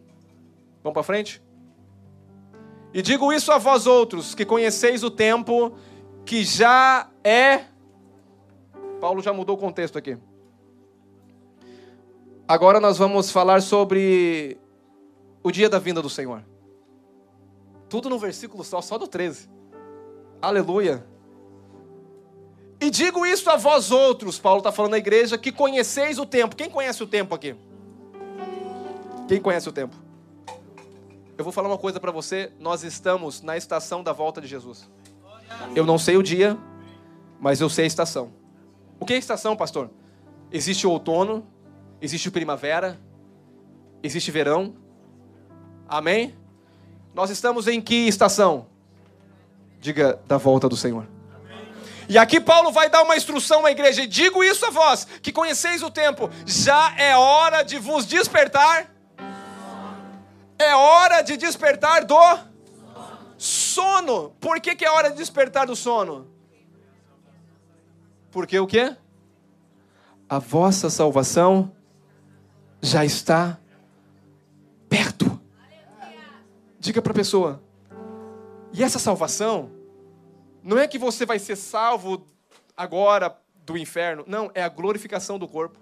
Vamos 0.83 0.95
para 0.95 1.03
frente? 1.03 1.43
E 2.95 3.03
digo 3.03 3.31
isso 3.31 3.53
a 3.53 3.59
vós 3.59 3.87
outros, 3.87 4.35
que 4.35 4.47
conheceis 4.47 5.05
o 5.05 5.11
tempo 5.11 5.77
que 6.25 6.43
já 6.43 7.11
é. 7.23 7.67
Paulo 9.03 9.21
já 9.21 9.35
mudou 9.35 9.55
o 9.55 9.59
contexto 9.59 9.99
aqui. 9.99 10.17
Agora 12.49 12.81
nós 12.81 12.97
vamos 12.97 13.31
falar 13.31 13.61
sobre 13.61 14.57
o 15.43 15.53
dia 15.53 15.69
da 15.69 15.79
vinda 15.79 16.01
do 16.01 16.09
Senhor. 16.09 16.43
Tudo 17.87 18.09
no 18.09 18.19
versículo 18.19 18.65
só, 18.65 18.81
só 18.81 18.97
do 18.97 19.07
13. 19.07 19.47
Aleluia. 20.41 21.07
E 22.85 22.91
digo 22.91 23.25
isso 23.25 23.49
a 23.49 23.57
vós 23.57 23.91
outros, 23.91 24.39
Paulo 24.39 24.59
está 24.59 24.71
falando 24.71 24.91
na 24.91 24.99
igreja, 24.99 25.39
que 25.39 25.51
conheceis 25.51 26.19
o 26.19 26.27
tempo. 26.27 26.55
Quem 26.55 26.69
conhece 26.69 27.03
o 27.03 27.07
tempo 27.07 27.35
aqui? 27.35 27.57
Quem 29.27 29.41
conhece 29.41 29.67
o 29.67 29.73
tempo? 29.73 29.97
Eu 31.39 31.45
vou 31.45 31.51
falar 31.51 31.69
uma 31.69 31.79
coisa 31.79 31.99
para 31.99 32.13
você. 32.13 32.53
Nós 32.61 32.85
estamos 32.85 33.41
na 33.41 33.57
estação 33.57 34.03
da 34.03 34.13
volta 34.13 34.39
de 34.39 34.47
Jesus. 34.47 34.87
Eu 35.75 35.87
não 35.87 35.97
sei 35.97 36.19
o 36.19 36.23
dia, 36.23 36.59
mas 37.41 37.59
eu 37.63 37.71
sei 37.71 37.85
a 37.85 37.87
estação. 37.87 38.35
O 39.01 39.07
que 39.07 39.15
é 39.15 39.17
estação, 39.17 39.57
pastor? 39.57 39.89
Existe 40.53 40.87
o 40.87 40.91
outono, 40.91 41.47
existe 42.03 42.31
primavera, 42.31 43.01
existe 44.03 44.31
verão. 44.31 44.75
Amém? 45.89 46.35
Nós 47.15 47.31
estamos 47.31 47.67
em 47.67 47.81
que 47.81 48.07
estação? 48.07 48.67
Diga 49.81 50.21
da 50.29 50.37
volta 50.37 50.69
do 50.69 50.77
Senhor. 50.77 51.14
E 52.09 52.19
aqui 52.19 52.41
Paulo 52.41 52.71
vai 52.71 52.89
dar 52.89 53.03
uma 53.03 53.17
instrução 53.17 53.65
à 53.65 53.71
igreja. 53.71 54.03
E 54.03 54.07
digo 54.07 54.43
isso 54.43 54.67
a 54.67 54.71
vós, 54.71 55.07
que 55.23 55.33
conheceis 55.33 55.83
o 55.83 55.91
tempo. 55.91 56.31
Já 56.47 56.95
é 56.99 57.17
hora 57.17 57.63
de 57.63 57.79
vos 57.79 58.07
despertar. 58.07 58.91
É 60.59 60.75
hora 60.75 61.23
de 61.23 61.37
despertar 61.37 62.05
do 62.05 62.17
sono. 63.37 64.31
Por 64.41 64.61
que, 64.61 64.75
que 64.75 64.85
é 64.85 64.91
hora 64.91 65.11
de 65.11 65.17
despertar 65.17 65.67
do 65.67 65.77
sono? 65.77 66.31
Porque 68.31 68.59
o 68.59 68.67
quê? 68.67 68.97
A 70.29 70.39
vossa 70.39 70.91
salvação 70.91 71.73
já 72.81 73.05
está 73.05 73.59
perto. 74.89 75.41
Diga 76.79 77.01
para 77.01 77.13
a 77.13 77.15
pessoa. 77.15 77.63
E 78.73 78.83
essa 78.83 78.99
salvação 78.99 79.71
não 80.65 80.79
é 80.79 80.89
que 80.89 80.99
você 80.99 81.27
vai 81.27 81.39
ser 81.39 81.57
salvo 81.57 82.27
agora 82.75 83.39
do 83.67 83.77
inferno. 83.77 84.25
Não, 84.27 84.51
é 84.55 84.63
a 84.63 84.69
glorificação 84.69 85.39
do 85.39 85.47
corpo. 85.47 85.79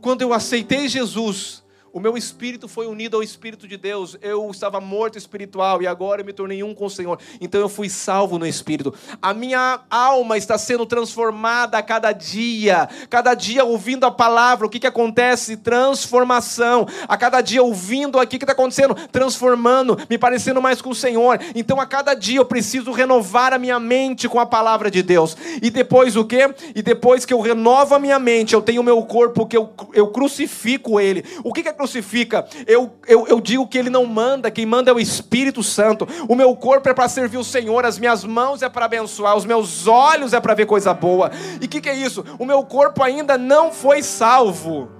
Quando 0.00 0.22
eu 0.22 0.32
aceitei 0.32 0.88
Jesus 0.88 1.62
o 1.96 2.00
meu 2.00 2.14
espírito 2.14 2.68
foi 2.68 2.86
unido 2.86 3.16
ao 3.16 3.22
Espírito 3.22 3.66
de 3.66 3.78
Deus. 3.78 4.18
Eu 4.20 4.50
estava 4.50 4.82
morto 4.82 5.16
espiritual 5.16 5.80
e 5.80 5.86
agora 5.86 6.20
eu 6.20 6.26
me 6.26 6.32
tornei 6.34 6.62
um 6.62 6.74
com 6.74 6.84
o 6.84 6.90
Senhor. 6.90 7.18
Então 7.40 7.58
eu 7.58 7.70
fui 7.70 7.88
salvo 7.88 8.38
no 8.38 8.46
Espírito. 8.46 8.92
A 9.22 9.32
minha 9.32 9.80
alma 9.88 10.36
está 10.36 10.58
sendo 10.58 10.84
transformada 10.84 11.78
a 11.78 11.82
cada 11.82 12.12
dia. 12.12 12.86
Cada 13.08 13.32
dia 13.32 13.64
ouvindo 13.64 14.04
a 14.04 14.10
palavra, 14.10 14.66
o 14.66 14.68
que, 14.68 14.78
que 14.78 14.86
acontece? 14.86 15.56
Transformação. 15.56 16.86
A 17.08 17.16
cada 17.16 17.40
dia 17.40 17.62
ouvindo 17.62 18.20
aqui 18.20 18.36
o 18.36 18.38
que 18.40 18.44
está 18.44 18.52
acontecendo? 18.52 18.94
Transformando, 19.10 19.98
me 20.10 20.18
parecendo 20.18 20.60
mais 20.60 20.82
com 20.82 20.90
o 20.90 20.94
Senhor. 20.94 21.40
Então 21.54 21.80
a 21.80 21.86
cada 21.86 22.12
dia 22.12 22.40
eu 22.40 22.44
preciso 22.44 22.92
renovar 22.92 23.54
a 23.54 23.58
minha 23.58 23.80
mente 23.80 24.28
com 24.28 24.38
a 24.38 24.44
palavra 24.44 24.90
de 24.90 25.02
Deus. 25.02 25.34
E 25.62 25.70
depois 25.70 26.14
o 26.14 26.26
quê? 26.26 26.54
E 26.74 26.82
depois 26.82 27.24
que 27.24 27.32
eu 27.32 27.40
renovo 27.40 27.94
a 27.94 27.98
minha 27.98 28.18
mente, 28.18 28.52
eu 28.52 28.60
tenho 28.60 28.82
o 28.82 28.84
meu 28.84 29.02
corpo 29.04 29.46
que 29.46 29.56
eu, 29.56 29.72
eu 29.94 30.08
crucifico 30.08 31.00
ele. 31.00 31.24
O 31.42 31.54
que, 31.54 31.62
que 31.62 31.70
é? 31.70 31.85
Crucifica, 31.86 32.46
eu, 32.66 32.92
eu, 33.06 33.26
eu 33.28 33.40
digo 33.40 33.66
que 33.66 33.78
ele 33.78 33.88
não 33.88 34.04
manda, 34.04 34.50
quem 34.50 34.66
manda 34.66 34.90
é 34.90 34.94
o 34.94 34.98
Espírito 34.98 35.62
Santo. 35.62 36.06
O 36.28 36.34
meu 36.34 36.54
corpo 36.56 36.88
é 36.88 36.94
para 36.94 37.08
servir 37.08 37.38
o 37.38 37.44
Senhor, 37.44 37.86
as 37.86 37.98
minhas 37.98 38.24
mãos 38.24 38.62
é 38.62 38.68
para 38.68 38.84
abençoar, 38.84 39.36
os 39.36 39.44
meus 39.44 39.86
olhos 39.86 40.32
é 40.32 40.40
para 40.40 40.54
ver 40.54 40.66
coisa 40.66 40.92
boa. 40.92 41.30
E 41.60 41.64
o 41.64 41.68
que, 41.68 41.80
que 41.80 41.88
é 41.88 41.94
isso? 41.94 42.24
O 42.38 42.44
meu 42.44 42.64
corpo 42.64 43.02
ainda 43.02 43.38
não 43.38 43.72
foi 43.72 44.02
salvo. 44.02 44.90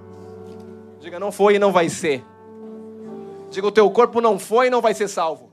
Diga, 1.00 1.18
não 1.18 1.32
foi 1.32 1.56
e 1.56 1.58
não 1.58 1.72
vai 1.72 1.88
ser. 1.88 2.24
Diga, 3.50 3.66
o 3.66 3.72
teu 3.72 3.90
corpo 3.90 4.20
não 4.20 4.38
foi 4.38 4.68
e 4.68 4.70
não 4.70 4.80
vai 4.80 4.94
ser 4.94 5.08
salvo. 5.08 5.50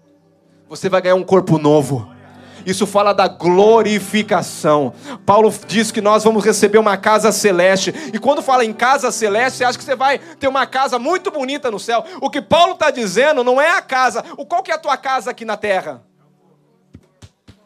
Você 0.70 0.88
vai 0.88 1.02
ganhar 1.02 1.16
um 1.16 1.24
corpo 1.24 1.58
novo. 1.58 2.13
Isso 2.66 2.88
fala 2.88 3.14
da 3.14 3.28
glorificação. 3.28 4.94
Paulo 5.26 5.54
diz 5.68 5.92
que 5.92 6.02
nós 6.02 6.24
vamos 6.24 6.44
receber 6.44 6.78
uma 6.78 6.98
casa 6.98 7.32
celeste. 7.32 7.94
E 8.14 8.20
quando 8.20 8.42
fala 8.42 8.64
em 8.64 8.74
casa 8.74 9.12
celeste, 9.12 9.58
você 9.58 9.64
acha 9.64 9.78
que 9.78 9.84
você 9.84 9.96
vai 9.96 10.20
ter 10.20 10.48
uma 10.48 10.66
casa 10.66 10.98
muito 10.98 11.32
bonita 11.32 11.70
no 11.70 11.80
céu. 11.80 12.04
O 12.22 12.30
que 12.30 12.42
Paulo 12.42 12.74
está 12.74 12.92
dizendo 12.92 13.44
não 13.44 13.62
é 13.62 13.78
a 13.78 13.82
casa. 13.82 14.24
O 14.38 14.46
qual 14.46 14.64
que 14.64 14.72
é 14.72 14.76
a 14.76 14.80
tua 14.80 14.98
casa 14.98 15.32
aqui 15.32 15.46
na 15.46 15.58
terra? 15.58 16.04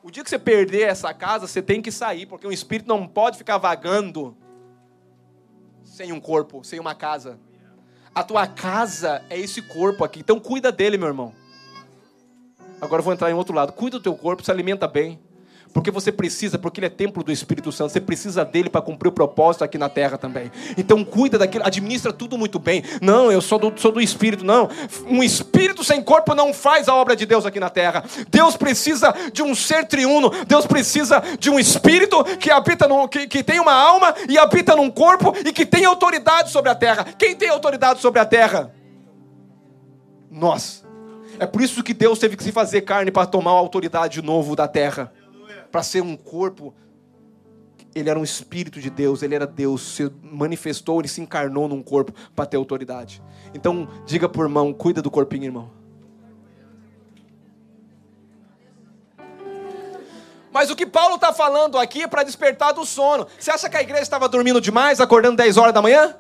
O 0.02 0.10
dia 0.10 0.24
que 0.24 0.30
você 0.30 0.40
perder 0.40 0.84
essa 0.84 1.14
casa, 1.14 1.48
você 1.48 1.62
tem 1.62 1.82
que 1.82 1.92
sair, 1.92 2.26
porque 2.26 2.48
um 2.48 2.52
espírito 2.52 2.88
não 2.88 3.06
pode 3.06 3.38
ficar 3.38 3.58
vagando 3.58 4.38
sem 5.84 6.14
um 6.14 6.20
corpo, 6.20 6.64
sem 6.64 6.80
uma 6.80 6.96
casa. 6.96 7.38
A 8.16 8.24
tua 8.24 8.48
casa 8.48 9.22
é 9.30 9.38
esse 9.38 9.62
corpo 9.62 10.04
aqui. 10.04 10.22
Então 10.22 10.40
cuida 10.40 10.72
dele, 10.72 10.98
meu 10.98 11.08
irmão. 11.08 11.34
Agora 12.80 13.02
vou 13.02 13.14
entrar 13.14 13.30
em 13.30 13.34
outro 13.34 13.56
lado. 13.56 13.74
Cuida 13.74 13.98
do 13.98 14.04
teu 14.04 14.16
corpo, 14.16 14.44
se 14.44 14.52
alimenta 14.52 14.88
bem. 14.88 15.20
Porque 15.74 15.92
você 15.92 16.12
precisa, 16.12 16.58
porque 16.58 16.80
ele 16.80 16.88
é 16.88 16.90
templo 16.90 17.24
do 17.24 17.32
Espírito 17.32 17.72
Santo, 17.72 17.92
você 17.92 18.02
precisa 18.02 18.44
dele 18.44 18.70
para 18.70 18.82
cumprir 18.82 19.10
o 19.10 19.12
propósito 19.12 19.64
aqui 19.64 19.78
na 19.78 19.90
terra 19.90 20.18
também. 20.18 20.52
Então 20.78 21.04
cuida 21.04 21.38
daquilo, 21.38 21.66
administra 21.66 22.12
tudo 22.14 22.38
muito 22.38 22.58
bem. 22.58 22.84
Não, 23.02 23.32
eu 23.32 23.42
sou 23.42 23.60
do, 23.60 23.80
sou 23.80 23.92
do 23.92 24.02
Espírito, 24.02 24.44
não. 24.44 24.70
Um 25.08 25.22
espírito 25.22 25.84
sem 25.84 26.02
corpo 26.02 26.34
não 26.34 26.54
faz 26.54 26.88
a 26.88 26.96
obra 26.96 27.16
de 27.16 27.26
Deus 27.26 27.46
aqui 27.46 27.60
na 27.60 27.70
terra. 27.70 28.04
Deus 28.30 28.58
precisa 28.58 29.14
de 29.32 29.44
um 29.44 29.54
ser 29.54 29.86
triuno, 29.86 30.32
Deus 30.48 30.66
precisa 30.66 31.22
de 31.38 31.50
um 31.50 31.60
espírito 31.60 32.24
que 32.40 32.50
habita 32.50 32.88
no, 32.88 33.08
que, 33.08 33.28
que 33.28 33.44
tem 33.44 33.60
uma 33.60 33.74
alma 33.74 34.16
e 34.28 34.38
habita 34.38 34.76
num 34.76 34.90
corpo 34.90 35.36
e 35.46 35.52
que 35.52 35.66
tem 35.66 35.86
autoridade 35.86 36.50
sobre 36.50 36.72
a 36.72 36.76
terra. 36.76 37.04
Quem 37.04 37.36
tem 37.36 37.50
autoridade 37.50 38.00
sobre 38.00 38.20
a 38.20 38.26
terra? 38.26 38.74
Nós. 40.32 40.87
É 41.40 41.46
por 41.46 41.62
isso 41.62 41.84
que 41.84 41.94
Deus 41.94 42.18
teve 42.18 42.36
que 42.36 42.44
se 42.44 42.52
fazer 42.52 42.82
carne 42.82 43.12
para 43.12 43.28
tomar 43.28 43.52
a 43.52 43.56
autoridade 43.56 44.20
de 44.20 44.26
novo 44.26 44.56
da 44.56 44.68
terra. 44.68 45.14
Para 45.72 45.84
ser 45.84 46.02
um 46.02 46.16
corpo. 46.16 46.74
Ele 47.94 48.10
era 48.10 48.20
um 48.20 48.24
espírito 48.24 48.80
de 48.80 48.90
Deus, 48.90 49.24
ele 49.24 49.34
era 49.34 49.48
Deus, 49.48 49.82
se 49.82 50.12
manifestou, 50.22 51.00
ele 51.00 51.08
se 51.08 51.20
encarnou 51.20 51.68
num 51.68 51.82
corpo 51.82 52.14
para 52.36 52.46
ter 52.46 52.58
autoridade. 52.58 53.24
Então, 53.56 53.88
diga 54.06 54.30
por 54.30 54.46
irmão, 54.46 54.72
cuida 54.72 55.02
do 55.02 55.10
corpinho, 55.10 55.46
irmão. 55.46 55.72
Mas 60.52 60.70
o 60.70 60.76
que 60.76 60.86
Paulo 60.86 61.16
está 61.16 61.34
falando 61.34 61.78
aqui 61.78 62.04
é 62.04 62.08
para 62.08 62.24
despertar 62.24 62.72
do 62.72 62.86
sono. 62.86 63.28
Você 63.40 63.50
acha 63.50 63.70
que 63.70 63.78
a 63.78 63.82
igreja 63.82 64.04
estava 64.04 64.30
dormindo 64.30 64.62
demais, 64.62 65.02
acordando 65.02 65.38
10 65.38 65.58
horas 65.58 65.74
da 65.74 65.82
manhã? 65.82 66.16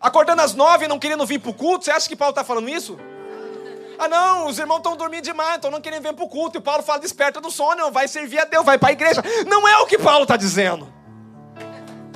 Acordando 0.00 0.42
às 0.42 0.54
9 0.54 0.84
e 0.84 0.88
não 0.88 0.98
querendo 0.98 1.26
vir 1.26 1.40
para 1.40 1.50
o 1.50 1.54
culto? 1.54 1.84
Você 1.84 1.90
acha 1.90 2.08
que 2.08 2.16
Paulo 2.16 2.30
está 2.30 2.44
falando 2.44 2.68
isso? 2.68 2.96
Ah, 3.98 4.08
não, 4.08 4.46
os 4.46 4.58
irmãos 4.58 4.78
estão 4.78 4.96
dormindo 4.96 5.24
demais, 5.24 5.56
então 5.56 5.70
não 5.70 5.80
querem 5.80 6.00
vir 6.00 6.12
para 6.12 6.24
o 6.24 6.28
culto. 6.28 6.58
E 6.58 6.60
Paulo 6.60 6.82
fala: 6.82 7.00
desperta 7.00 7.40
do 7.40 7.50
sono, 7.50 7.90
vai 7.90 8.08
servir 8.08 8.38
a 8.38 8.44
Deus, 8.44 8.64
vai 8.64 8.78
para 8.78 8.90
a 8.90 8.92
igreja. 8.92 9.22
Não 9.46 9.66
é 9.66 9.78
o 9.78 9.86
que 9.86 9.98
Paulo 9.98 10.22
está 10.22 10.36
dizendo. 10.36 10.92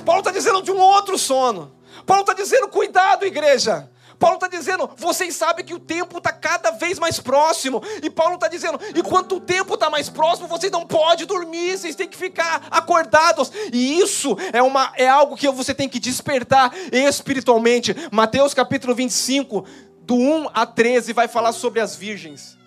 Paulo 0.05 0.21
está 0.21 0.31
dizendo 0.31 0.61
de 0.61 0.71
um 0.71 0.79
outro 0.79 1.17
sono. 1.17 1.75
Paulo 2.05 2.21
está 2.21 2.33
dizendo: 2.33 2.67
cuidado, 2.67 3.25
igreja. 3.25 3.89
Paulo 4.19 4.35
está 4.35 4.49
dizendo, 4.49 4.89
vocês 4.97 5.33
sabem 5.33 5.63
que 5.63 5.73
o 5.73 5.79
tempo 5.79 6.17
está 6.17 6.31
cada 6.33 6.71
vez 6.71 6.99
mais 6.99 7.19
próximo. 7.21 7.81
E 8.03 8.09
Paulo 8.09 8.35
está 8.35 8.49
dizendo, 8.49 8.77
enquanto 8.93 9.37
o 9.37 9.39
tempo 9.39 9.75
está 9.75 9.89
mais 9.89 10.09
próximo, 10.09 10.47
vocês 10.47 10.69
não 10.69 10.85
podem 10.85 11.25
dormir, 11.25 11.77
vocês 11.77 11.95
têm 11.95 12.07
que 12.07 12.17
ficar 12.17 12.67
acordados. 12.69 13.49
E 13.71 13.97
isso 14.01 14.35
é, 14.51 14.61
uma, 14.61 14.91
é 14.97 15.07
algo 15.07 15.37
que 15.37 15.47
você 15.49 15.73
tem 15.73 15.87
que 15.87 15.99
despertar 15.99 16.73
espiritualmente. 16.91 17.95
Mateus 18.11 18.53
capítulo 18.53 18.93
25, 18.93 19.65
do 20.09 20.15
1 20.15 20.49
a 20.55 20.65
13 20.65 21.13
vai 21.13 21.27
falar 21.27 21.51
sobre 21.51 21.79
as 21.79 21.95
virgens. 21.95 22.57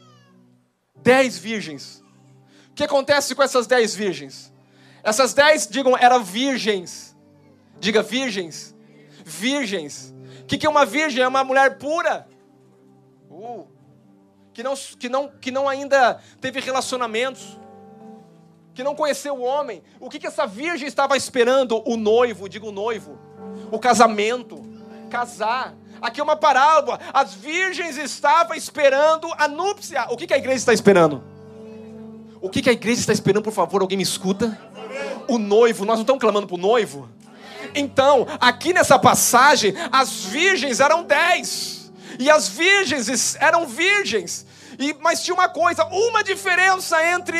Dez 0.94 1.36
virgens. 1.36 2.00
O 2.70 2.74
que 2.74 2.84
acontece 2.84 3.34
com 3.34 3.42
essas 3.42 3.66
dez 3.66 3.96
virgens? 3.96 4.52
Essas 5.02 5.34
dez, 5.34 5.66
digam, 5.66 5.98
eram 5.98 6.22
virgens. 6.22 7.16
Diga 7.80 8.00
virgens. 8.00 8.76
Virgens. 9.24 10.14
O 10.42 10.46
que, 10.46 10.64
é 10.64 10.70
uma 10.70 10.86
virgem? 10.86 11.20
É 11.20 11.26
uma 11.26 11.42
mulher 11.42 11.78
pura. 11.78 12.28
Uh, 13.28 13.66
que, 14.54 14.62
não, 14.62 14.76
que, 14.76 15.08
não, 15.08 15.28
que 15.28 15.50
não 15.50 15.68
ainda 15.68 16.20
teve 16.40 16.60
relacionamentos. 16.60 17.58
Que 18.72 18.84
não 18.84 18.94
conheceu 18.94 19.34
o 19.34 19.42
homem. 19.42 19.82
O 19.98 20.08
que, 20.08 20.20
que 20.20 20.28
essa 20.28 20.46
virgem 20.46 20.86
estava 20.86 21.16
esperando? 21.16 21.82
O 21.90 21.96
noivo, 21.96 22.48
digo 22.48 22.68
o 22.68 22.72
noivo. 22.72 23.18
O 23.72 23.80
casamento. 23.80 24.62
Casar. 25.10 25.74
Aqui 26.02 26.20
é 26.20 26.22
uma 26.24 26.34
parábola. 26.34 26.98
As 27.14 27.32
virgens 27.32 27.96
estavam 27.96 28.56
esperando 28.56 29.32
a 29.38 29.46
núpcia. 29.46 30.06
O 30.10 30.16
que, 30.16 30.26
que 30.26 30.34
a 30.34 30.36
igreja 30.36 30.58
está 30.58 30.72
esperando? 30.72 31.22
O 32.40 32.50
que, 32.50 32.60
que 32.60 32.68
a 32.68 32.72
igreja 32.72 32.98
está 32.98 33.12
esperando, 33.12 33.44
por 33.44 33.52
favor? 33.52 33.82
Alguém 33.82 33.96
me 33.96 34.02
escuta? 34.02 34.58
O 35.28 35.38
noivo. 35.38 35.84
Nós 35.84 35.98
não 35.98 36.02
estamos 36.02 36.20
clamando 36.20 36.48
para 36.48 36.56
o 36.56 36.58
noivo? 36.58 37.08
Então, 37.72 38.26
aqui 38.40 38.72
nessa 38.72 38.98
passagem, 38.98 39.74
as 39.92 40.24
virgens 40.24 40.80
eram 40.80 41.04
dez. 41.04 41.92
E 42.18 42.28
as 42.28 42.48
virgens 42.48 43.36
eram 43.36 43.64
virgens. 43.64 44.44
E, 44.80 44.94
mas 45.00 45.22
tinha 45.22 45.34
uma 45.34 45.48
coisa, 45.48 45.84
uma 45.84 46.24
diferença 46.24 47.00
entre. 47.14 47.38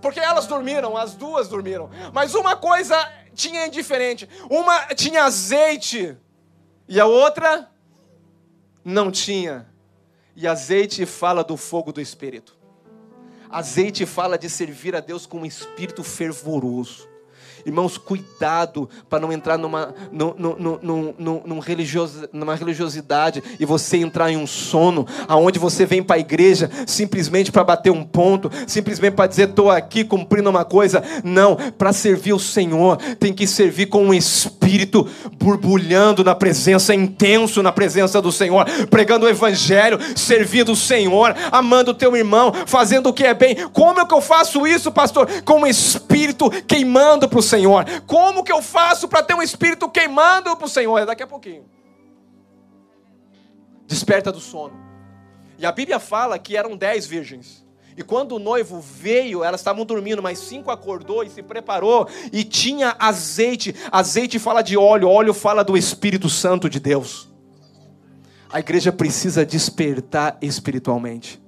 Porque 0.00 0.20
elas 0.20 0.46
dormiram, 0.46 0.96
as 0.96 1.14
duas 1.14 1.48
dormiram. 1.48 1.90
Mas 2.12 2.36
uma 2.36 2.54
coisa 2.54 2.96
tinha 3.34 3.68
diferente. 3.68 4.28
Uma 4.48 4.94
tinha 4.94 5.24
azeite 5.24 6.16
e 6.88 7.00
a 7.00 7.06
outra 7.06 7.68
não 8.86 9.10
tinha. 9.10 9.66
E 10.36 10.46
azeite 10.46 11.04
fala 11.04 11.42
do 11.42 11.56
fogo 11.56 11.92
do 11.92 12.00
Espírito. 12.00 12.56
Azeite 13.50 14.06
fala 14.06 14.38
de 14.38 14.48
servir 14.48 14.94
a 14.94 15.00
Deus 15.00 15.26
com 15.26 15.38
um 15.40 15.46
espírito 15.46 16.04
fervoroso. 16.04 17.08
Irmãos, 17.66 17.98
cuidado 17.98 18.88
para 19.10 19.18
não 19.18 19.32
entrar 19.32 19.58
numa, 19.58 19.92
num, 20.12 20.34
num, 20.38 21.14
num, 21.18 21.42
num 21.44 21.58
religioso, 21.58 22.28
numa 22.32 22.54
religiosidade 22.54 23.42
e 23.58 23.66
você 23.66 23.96
entrar 23.96 24.30
em 24.30 24.36
um 24.36 24.46
sono, 24.46 25.04
aonde 25.26 25.58
você 25.58 25.84
vem 25.84 26.00
para 26.00 26.14
a 26.14 26.20
igreja 26.20 26.70
simplesmente 26.86 27.50
para 27.50 27.64
bater 27.64 27.90
um 27.90 28.04
ponto, 28.04 28.48
simplesmente 28.68 29.14
para 29.14 29.26
dizer 29.26 29.48
estou 29.48 29.68
aqui 29.68 30.04
cumprindo 30.04 30.48
uma 30.48 30.64
coisa. 30.64 31.02
Não, 31.24 31.56
para 31.56 31.92
servir 31.92 32.34
o 32.34 32.38
Senhor 32.38 32.98
tem 33.18 33.34
que 33.34 33.48
servir 33.48 33.86
com 33.86 34.04
um 34.04 34.14
espírito 34.14 35.04
borbulhando 35.36 36.22
na 36.22 36.36
presença, 36.36 36.94
intenso 36.94 37.64
na 37.64 37.72
presença 37.72 38.22
do 38.22 38.30
Senhor, 38.30 38.64
pregando 38.88 39.26
o 39.26 39.28
evangelho, 39.28 39.98
servindo 40.14 40.70
o 40.70 40.76
Senhor, 40.76 41.34
amando 41.50 41.90
o 41.90 41.94
teu 41.94 42.16
irmão, 42.16 42.52
fazendo 42.64 43.08
o 43.08 43.12
que 43.12 43.24
é 43.24 43.34
bem. 43.34 43.56
Como 43.72 44.00
é 44.00 44.06
que 44.06 44.14
eu 44.14 44.20
faço 44.20 44.64
isso, 44.68 44.92
pastor? 44.92 45.28
Com 45.44 45.62
um 45.62 45.66
espírito 45.66 46.48
queimando 46.68 47.28
para 47.28 47.40
o 47.40 47.42
Senhor. 47.42 47.55
Senhor. 47.56 47.84
Como 48.06 48.44
que 48.44 48.52
eu 48.52 48.62
faço 48.62 49.08
para 49.08 49.22
ter 49.22 49.34
um 49.34 49.42
espírito 49.42 49.88
queimando 49.88 50.56
para 50.56 50.66
o 50.66 50.68
Senhor? 50.68 50.98
É 50.98 51.06
daqui 51.06 51.22
a 51.22 51.26
pouquinho. 51.26 51.64
Desperta 53.86 54.30
do 54.30 54.40
sono. 54.40 54.74
E 55.58 55.64
a 55.64 55.72
Bíblia 55.72 55.98
fala 55.98 56.38
que 56.38 56.56
eram 56.56 56.76
dez 56.76 57.06
virgens. 57.06 57.64
E 57.96 58.02
quando 58.02 58.32
o 58.32 58.38
noivo 58.38 58.78
veio, 58.78 59.42
elas 59.42 59.60
estavam 59.60 59.86
dormindo, 59.86 60.22
mas 60.22 60.38
cinco 60.38 60.70
acordou 60.70 61.24
e 61.24 61.30
se 61.30 61.42
preparou 61.42 62.06
e 62.30 62.44
tinha 62.44 62.94
azeite. 62.98 63.74
Azeite 63.90 64.38
fala 64.38 64.60
de 64.60 64.76
óleo, 64.76 65.08
óleo 65.08 65.32
fala 65.32 65.64
do 65.64 65.78
Espírito 65.78 66.28
Santo 66.28 66.68
de 66.68 66.78
Deus. 66.78 67.26
A 68.50 68.60
igreja 68.60 68.92
precisa 68.92 69.46
despertar 69.46 70.36
espiritualmente. 70.42 71.40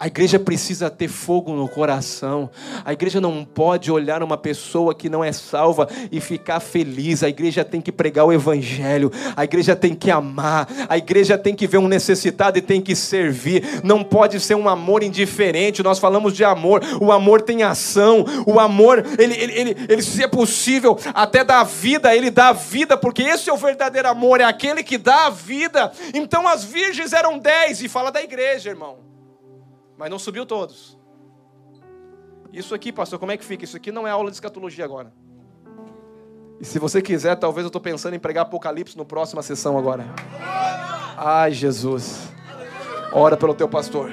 A 0.00 0.06
igreja 0.06 0.38
precisa 0.38 0.88
ter 0.88 1.08
fogo 1.08 1.52
no 1.54 1.68
coração. 1.68 2.48
A 2.84 2.92
igreja 2.92 3.20
não 3.20 3.44
pode 3.44 3.90
olhar 3.90 4.22
uma 4.22 4.36
pessoa 4.36 4.94
que 4.94 5.08
não 5.08 5.24
é 5.24 5.32
salva 5.32 5.88
e 6.12 6.20
ficar 6.20 6.60
feliz. 6.60 7.24
A 7.24 7.28
igreja 7.28 7.64
tem 7.64 7.80
que 7.80 7.90
pregar 7.90 8.24
o 8.24 8.32
evangelho. 8.32 9.10
A 9.34 9.42
igreja 9.42 9.74
tem 9.74 9.96
que 9.96 10.08
amar. 10.08 10.68
A 10.88 10.96
igreja 10.96 11.36
tem 11.36 11.52
que 11.52 11.66
ver 11.66 11.78
um 11.78 11.88
necessitado 11.88 12.58
e 12.58 12.62
tem 12.62 12.80
que 12.80 12.94
servir. 12.94 13.80
Não 13.82 14.04
pode 14.04 14.38
ser 14.38 14.54
um 14.54 14.68
amor 14.68 15.02
indiferente. 15.02 15.82
Nós 15.82 15.98
falamos 15.98 16.32
de 16.32 16.44
amor. 16.44 16.80
O 17.00 17.10
amor 17.10 17.42
tem 17.42 17.64
ação. 17.64 18.24
O 18.46 18.60
amor, 18.60 19.04
ele, 19.18 19.34
ele, 19.34 19.52
ele, 19.52 19.76
ele 19.88 20.02
se 20.02 20.22
é 20.22 20.28
possível, 20.28 20.96
até 21.12 21.42
dá 21.42 21.64
vida. 21.64 22.14
Ele 22.14 22.30
dá 22.30 22.52
vida, 22.52 22.96
porque 22.96 23.22
esse 23.22 23.50
é 23.50 23.52
o 23.52 23.56
verdadeiro 23.56 24.06
amor. 24.06 24.40
É 24.40 24.44
aquele 24.44 24.84
que 24.84 24.96
dá 24.96 25.26
a 25.26 25.30
vida. 25.30 25.90
Então 26.14 26.46
as 26.46 26.62
virgens 26.62 27.12
eram 27.12 27.36
dez. 27.36 27.82
E 27.82 27.88
fala 27.88 28.12
da 28.12 28.22
igreja, 28.22 28.70
irmão 28.70 29.07
mas 29.98 30.08
não 30.08 30.18
subiu 30.18 30.46
todos. 30.46 30.96
Isso 32.52 32.74
aqui, 32.74 32.92
pastor, 32.92 33.18
como 33.18 33.32
é 33.32 33.36
que 33.36 33.44
fica? 33.44 33.64
Isso 33.64 33.76
aqui 33.76 33.90
não 33.90 34.06
é 34.06 34.10
aula 34.10 34.30
de 34.30 34.36
escatologia 34.36 34.84
agora. 34.84 35.12
E 36.60 36.64
se 36.64 36.78
você 36.78 37.02
quiser, 37.02 37.36
talvez 37.36 37.64
eu 37.64 37.68
estou 37.68 37.80
pensando 37.80 38.14
em 38.14 38.18
pregar 38.18 38.42
Apocalipse 38.42 38.96
no 38.96 39.04
próxima 39.04 39.42
sessão 39.42 39.76
agora. 39.76 40.06
Ai, 41.16 41.52
Jesus. 41.52 42.28
Ora 43.12 43.36
pelo 43.36 43.54
teu 43.54 43.68
pastor. 43.68 44.10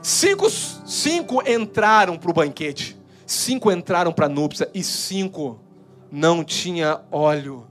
Cinco, 0.00 0.48
cinco 0.50 1.42
entraram 1.48 2.16
para 2.18 2.30
o 2.30 2.34
banquete. 2.34 2.96
Cinco 3.26 3.72
entraram 3.72 4.12
para 4.12 4.26
a 4.26 4.28
núpcia. 4.28 4.70
E 4.74 4.84
cinco 4.84 5.58
não 6.12 6.44
tinha 6.44 7.00
óleo. 7.10 7.66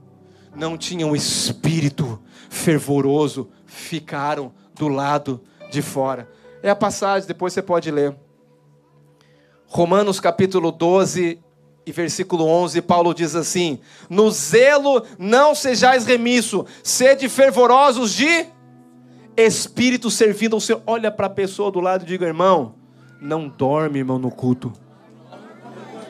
Não 0.54 0.76
tinham 0.76 1.14
espírito 1.14 2.20
fervoroso. 2.50 3.48
Ficaram 3.64 4.52
do 4.74 4.88
lado 4.88 5.40
de 5.70 5.82
fora. 5.82 6.28
É 6.62 6.70
a 6.70 6.76
passagem, 6.76 7.28
depois 7.28 7.52
você 7.52 7.62
pode 7.62 7.90
ler. 7.90 8.14
Romanos 9.66 10.20
capítulo 10.20 10.70
12 10.70 11.38
e 11.86 11.92
versículo 11.92 12.46
11, 12.46 12.80
Paulo 12.82 13.12
diz 13.12 13.34
assim: 13.34 13.80
No 14.08 14.30
zelo 14.30 15.04
não 15.18 15.54
sejais 15.54 16.06
remisso, 16.06 16.64
sede 16.82 17.28
fervorosos 17.28 18.12
de 18.12 18.46
espírito 19.36 20.10
servindo 20.10 20.54
ao 20.54 20.60
Senhor. 20.60 20.82
Olha 20.86 21.10
para 21.10 21.26
a 21.26 21.30
pessoa 21.30 21.70
do 21.70 21.80
lado 21.80 22.04
e 22.04 22.06
diga, 22.06 22.26
irmão, 22.26 22.74
não 23.20 23.48
dorme, 23.48 23.98
irmão, 23.98 24.18
no 24.18 24.30
culto. 24.30 24.72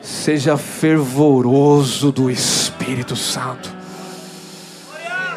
Seja 0.01 0.55
fervoroso 0.55 2.11
do 2.11 2.29
Espírito 2.29 3.15
Santo. 3.15 3.74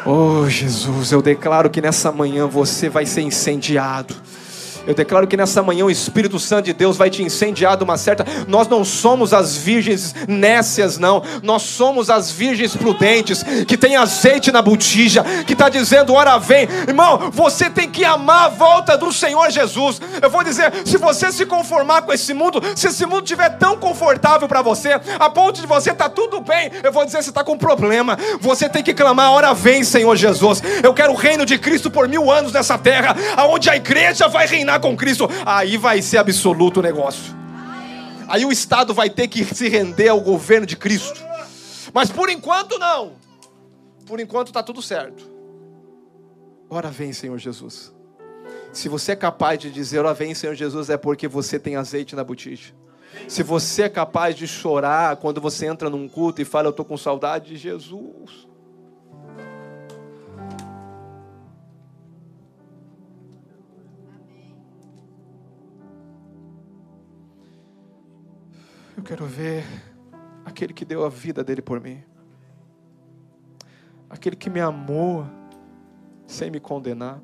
Oh 0.05 0.47
Jesus, 0.47 1.11
eu 1.11 1.21
declaro 1.21 1.69
que 1.69 1.81
nessa 1.81 2.11
manhã 2.11 2.47
você 2.47 2.89
vai 2.89 3.05
ser 3.05 3.21
incendiado. 3.21 4.15
Eu 4.87 4.93
declaro 4.93 5.27
que 5.27 5.37
nessa 5.37 5.61
manhã 5.61 5.85
o 5.85 5.91
Espírito 5.91 6.39
Santo 6.39 6.65
de 6.65 6.73
Deus 6.73 6.97
vai 6.97 7.09
te 7.09 7.21
incendiar 7.21 7.77
de 7.77 7.83
uma 7.83 7.97
certa. 7.97 8.25
Nós 8.47 8.67
não 8.67 8.83
somos 8.83 9.33
as 9.33 9.55
virgens 9.57 10.15
nécias, 10.27 10.97
não. 10.97 11.23
Nós 11.43 11.63
somos 11.63 12.09
as 12.09 12.31
virgens 12.31 12.75
prudentes, 12.75 13.43
que 13.67 13.77
tem 13.77 13.95
azeite 13.95 14.51
na 14.51 14.61
botija, 14.61 15.23
que 15.45 15.53
está 15.53 15.69
dizendo: 15.69 16.13
ora 16.13 16.37
vem. 16.37 16.67
Irmão, 16.87 17.29
você 17.31 17.69
tem 17.69 17.89
que 17.89 18.03
amar 18.03 18.45
a 18.45 18.49
volta 18.49 18.97
do 18.97 19.11
Senhor 19.11 19.49
Jesus. 19.51 20.01
Eu 20.21 20.29
vou 20.29 20.43
dizer: 20.43 20.71
se 20.85 20.97
você 20.97 21.31
se 21.31 21.45
conformar 21.45 22.01
com 22.03 22.13
esse 22.13 22.33
mundo, 22.33 22.61
se 22.75 22.87
esse 22.87 23.05
mundo 23.05 23.23
estiver 23.23 23.49
tão 23.57 23.77
confortável 23.77 24.47
para 24.47 24.61
você, 24.61 24.99
a 25.19 25.29
ponto 25.29 25.61
de 25.61 25.67
você 25.67 25.91
estar 25.91 26.09
tá 26.09 26.09
tudo 26.09 26.39
bem, 26.41 26.71
eu 26.83 26.91
vou 26.91 27.05
dizer: 27.05 27.21
você 27.21 27.29
está 27.29 27.43
com 27.43 27.57
problema. 27.57 28.17
Você 28.39 28.69
tem 28.69 28.83
que 28.83 28.93
clamar: 28.93 29.31
ora 29.31 29.53
vem, 29.53 29.83
Senhor 29.83 30.15
Jesus. 30.15 30.61
Eu 30.81 30.93
quero 30.93 31.13
o 31.13 31.15
reino 31.15 31.45
de 31.45 31.57
Cristo 31.57 31.91
por 31.91 32.07
mil 32.07 32.31
anos 32.31 32.51
nessa 32.51 32.77
terra, 32.77 33.15
aonde 33.35 33.69
a 33.69 33.75
igreja 33.75 34.27
vai 34.27 34.47
reinar 34.47 34.68
reinar 34.69 34.79
com 34.79 34.95
Cristo, 34.95 35.27
aí 35.45 35.77
vai 35.77 36.01
ser 36.01 36.17
absoluto 36.17 36.79
o 36.79 36.83
negócio. 36.83 37.35
Aí 38.27 38.45
o 38.45 38.51
Estado 38.51 38.93
vai 38.93 39.09
ter 39.09 39.27
que 39.27 39.43
se 39.43 39.67
render 39.67 40.09
ao 40.09 40.21
governo 40.21 40.65
de 40.65 40.77
Cristo. 40.77 41.19
Mas 41.91 42.11
por 42.11 42.29
enquanto 42.29 42.77
não. 42.77 43.13
Por 44.05 44.19
enquanto 44.19 44.47
está 44.47 44.61
tudo 44.61 44.81
certo. 44.81 45.27
Ora 46.69 46.89
vem, 46.89 47.11
Senhor 47.11 47.37
Jesus. 47.39 47.91
Se 48.71 48.87
você 48.87 49.13
é 49.13 49.15
capaz 49.15 49.57
de 49.57 49.71
dizer, 49.71 49.99
ora 49.99 50.13
vem, 50.13 50.35
Senhor 50.35 50.53
Jesus, 50.53 50.91
é 50.91 50.97
porque 50.97 51.27
você 51.27 51.57
tem 51.57 51.75
azeite 51.75 52.15
na 52.15 52.23
botija. 52.23 52.71
Se 53.27 53.41
você 53.41 53.83
é 53.83 53.89
capaz 53.89 54.35
de 54.35 54.47
chorar 54.47 55.15
quando 55.15 55.41
você 55.41 55.65
entra 55.65 55.89
num 55.89 56.07
culto 56.07 56.39
e 56.39 56.45
fala, 56.45 56.67
eu 56.67 56.71
estou 56.71 56.85
com 56.85 56.95
saudade 56.95 57.49
de 57.49 57.57
Jesus. 57.57 58.47
Eu 68.99 69.03
quero 69.03 69.25
ver 69.25 69.63
aquele 70.43 70.73
que 70.73 70.83
deu 70.83 71.05
a 71.05 71.09
vida 71.09 71.41
dele 71.41 71.61
por 71.61 71.79
mim. 71.79 72.03
Aquele 74.09 74.35
que 74.35 74.49
me 74.49 74.59
amou 74.59 75.25
sem 76.27 76.51
me 76.51 76.59
condenar. 76.59 77.21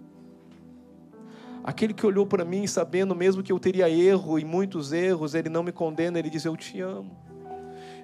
Aquele 1.65 1.93
que 1.93 2.05
olhou 2.05 2.25
para 2.25 2.45
mim 2.45 2.65
sabendo 2.65 3.13
mesmo 3.13 3.43
que 3.43 3.51
eu 3.51 3.59
teria 3.59 3.89
erro 3.89 4.39
e 4.39 4.45
muitos 4.45 4.93
erros, 4.93 5.35
ele 5.35 5.49
não 5.49 5.63
me 5.63 5.73
condena, 5.73 6.17
ele 6.17 6.29
diz: 6.29 6.45
Eu 6.45 6.55
te 6.55 6.79
amo. 6.79 7.11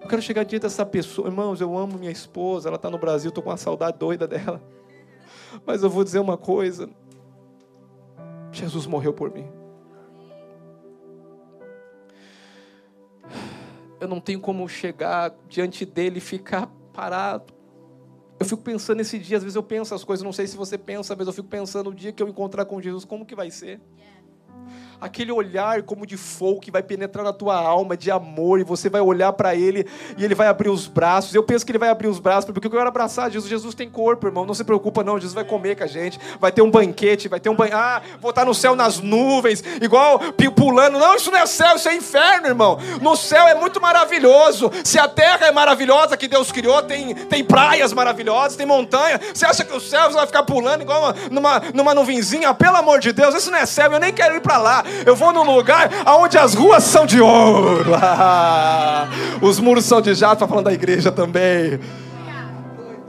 Eu 0.01 0.07
quero 0.09 0.21
chegar 0.21 0.43
diante 0.43 0.63
dessa 0.63 0.85
pessoa, 0.85 1.29
irmãos. 1.29 1.61
Eu 1.61 1.77
amo 1.77 1.97
minha 1.97 2.11
esposa, 2.11 2.67
ela 2.67 2.75
está 2.75 2.89
no 2.89 2.97
Brasil, 2.97 3.29
estou 3.29 3.41
com 3.41 3.51
uma 3.51 3.55
saudade 3.55 3.97
doida 3.97 4.27
dela. 4.27 4.61
Mas 5.65 5.81
eu 5.81 5.89
vou 5.89 6.03
dizer 6.03 6.19
uma 6.19 6.37
coisa: 6.37 6.89
Jesus 8.51 8.85
morreu 8.85 9.13
por 9.13 9.31
mim. 9.31 9.60
Eu 14.01 14.07
não 14.07 14.19
tenho 14.19 14.41
como 14.41 14.67
chegar 14.67 15.33
diante 15.47 15.85
dele 15.85 16.17
e 16.17 16.21
ficar 16.21 16.65
parado. 16.91 17.53
Eu 18.39 18.45
fico 18.47 18.63
pensando 18.63 18.97
nesse 18.97 19.19
dia, 19.19 19.37
às 19.37 19.43
vezes 19.43 19.55
eu 19.55 19.61
penso 19.61 19.93
as 19.93 20.03
coisas, 20.03 20.23
não 20.23 20.33
sei 20.33 20.47
se 20.47 20.57
você 20.57 20.75
pensa, 20.75 21.15
mas 21.15 21.27
eu 21.27 21.33
fico 21.33 21.47
pensando 21.47 21.91
o 21.91 21.93
dia 21.93 22.11
que 22.11 22.23
eu 22.23 22.27
encontrar 22.27 22.65
com 22.65 22.81
Jesus, 22.81 23.05
como 23.05 23.23
que 23.23 23.35
vai 23.35 23.51
ser? 23.51 23.79
Aquele 25.01 25.31
olhar 25.31 25.81
como 25.81 26.05
de 26.05 26.15
fogo 26.15 26.61
que 26.61 26.69
vai 26.69 26.83
penetrar 26.83 27.25
na 27.25 27.33
tua 27.33 27.55
alma, 27.55 27.97
de 27.97 28.11
amor, 28.11 28.59
e 28.59 28.63
você 28.63 28.87
vai 28.87 29.01
olhar 29.01 29.33
para 29.33 29.55
ele 29.55 29.87
e 30.15 30.23
ele 30.23 30.35
vai 30.35 30.47
abrir 30.47 30.69
os 30.69 30.87
braços. 30.87 31.33
Eu 31.33 31.41
penso 31.41 31.65
que 31.65 31.71
ele 31.71 31.79
vai 31.79 31.89
abrir 31.89 32.07
os 32.07 32.19
braços, 32.19 32.45
porque 32.51 32.67
eu 32.67 32.71
quero 32.71 32.87
abraçar 32.87 33.31
Jesus. 33.31 33.49
Jesus 33.49 33.73
tem 33.73 33.89
corpo, 33.89 34.27
irmão, 34.27 34.45
não 34.45 34.53
se 34.53 34.63
preocupa, 34.63 35.03
não. 35.03 35.15
Jesus 35.15 35.33
vai 35.33 35.43
comer 35.43 35.75
com 35.75 35.83
a 35.83 35.87
gente, 35.87 36.19
vai 36.39 36.51
ter 36.51 36.61
um 36.61 36.69
banquete, 36.69 37.27
vai 37.27 37.39
ter 37.39 37.49
um 37.49 37.55
banho. 37.55 37.75
Ah, 37.75 38.01
vou 38.19 38.29
estar 38.29 38.45
no 38.45 38.53
céu 38.53 38.75
nas 38.75 38.99
nuvens, 38.99 39.63
igual 39.81 40.19
pulando. 40.61 40.99
Não, 40.99 41.15
isso 41.15 41.31
não 41.31 41.39
é 41.39 41.45
céu, 41.47 41.75
isso 41.75 41.89
é 41.89 41.95
inferno, 41.95 42.45
irmão. 42.45 42.77
No 43.01 43.15
céu 43.15 43.47
é 43.47 43.55
muito 43.55 43.81
maravilhoso. 43.81 44.71
Se 44.83 44.99
a 44.99 45.07
terra 45.07 45.47
é 45.47 45.51
maravilhosa 45.51 46.15
que 46.15 46.27
Deus 46.27 46.51
criou, 46.51 46.83
tem, 46.83 47.15
tem 47.15 47.43
praias 47.43 47.91
maravilhosas, 47.93 48.55
tem 48.55 48.65
montanha. 48.65 49.19
Você 49.33 49.43
acha 49.43 49.65
que 49.65 49.75
o 49.75 49.79
céu 49.79 50.11
vai 50.11 50.27
ficar 50.27 50.43
pulando 50.43 50.83
igual 50.83 51.01
uma, 51.01 51.15
numa, 51.31 51.59
numa 51.73 51.95
nuvenzinha? 51.95 52.53
Pelo 52.53 52.77
amor 52.77 52.99
de 52.99 53.11
Deus, 53.11 53.33
isso 53.33 53.49
não 53.49 53.57
é 53.57 53.65
céu, 53.65 53.91
eu 53.91 53.99
nem 53.99 54.13
quero 54.13 54.35
ir 54.35 54.41
para 54.41 54.59
lá. 54.59 54.83
Eu 55.05 55.15
vou 55.15 55.33
num 55.33 55.43
lugar 55.43 55.89
onde 56.07 56.37
as 56.37 56.53
ruas 56.53 56.83
são 56.83 57.05
de 57.05 57.21
ouro. 57.21 57.91
Os 59.41 59.59
muros 59.59 59.85
são 59.85 60.01
de 60.01 60.13
jato, 60.13 60.47
falando 60.47 60.65
da 60.65 60.73
igreja 60.73 61.11
também. 61.11 61.79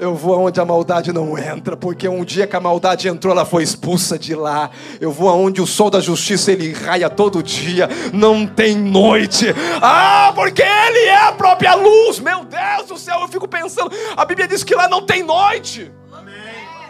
Eu 0.02 0.16
vou 0.16 0.34
aonde 0.34 0.60
a 0.60 0.64
maldade 0.64 1.12
não 1.12 1.38
entra, 1.38 1.76
porque 1.76 2.08
um 2.08 2.24
dia 2.24 2.44
que 2.44 2.56
a 2.56 2.60
maldade 2.60 3.06
entrou, 3.06 3.32
ela 3.32 3.44
foi 3.44 3.62
expulsa 3.62 4.18
de 4.18 4.34
lá. 4.34 4.68
Eu 5.00 5.12
vou 5.12 5.28
aonde 5.28 5.62
o 5.62 5.66
sol 5.66 5.90
da 5.90 6.00
justiça 6.00 6.50
ele 6.50 6.72
raia 6.72 7.08
todo 7.08 7.40
dia, 7.40 7.88
não 8.12 8.44
tem 8.44 8.76
noite. 8.76 9.54
Ah, 9.80 10.32
porque 10.34 10.60
ele 10.60 11.04
é 11.04 11.28
a 11.28 11.30
própria 11.30 11.76
luz. 11.76 12.18
Meu 12.18 12.44
Deus 12.44 12.88
do 12.88 12.98
céu, 12.98 13.20
eu 13.20 13.28
fico 13.28 13.46
pensando. 13.46 13.92
A 14.16 14.24
Bíblia 14.24 14.48
diz 14.48 14.64
que 14.64 14.74
lá 14.74 14.88
não 14.88 15.02
tem 15.02 15.22
noite. 15.22 15.92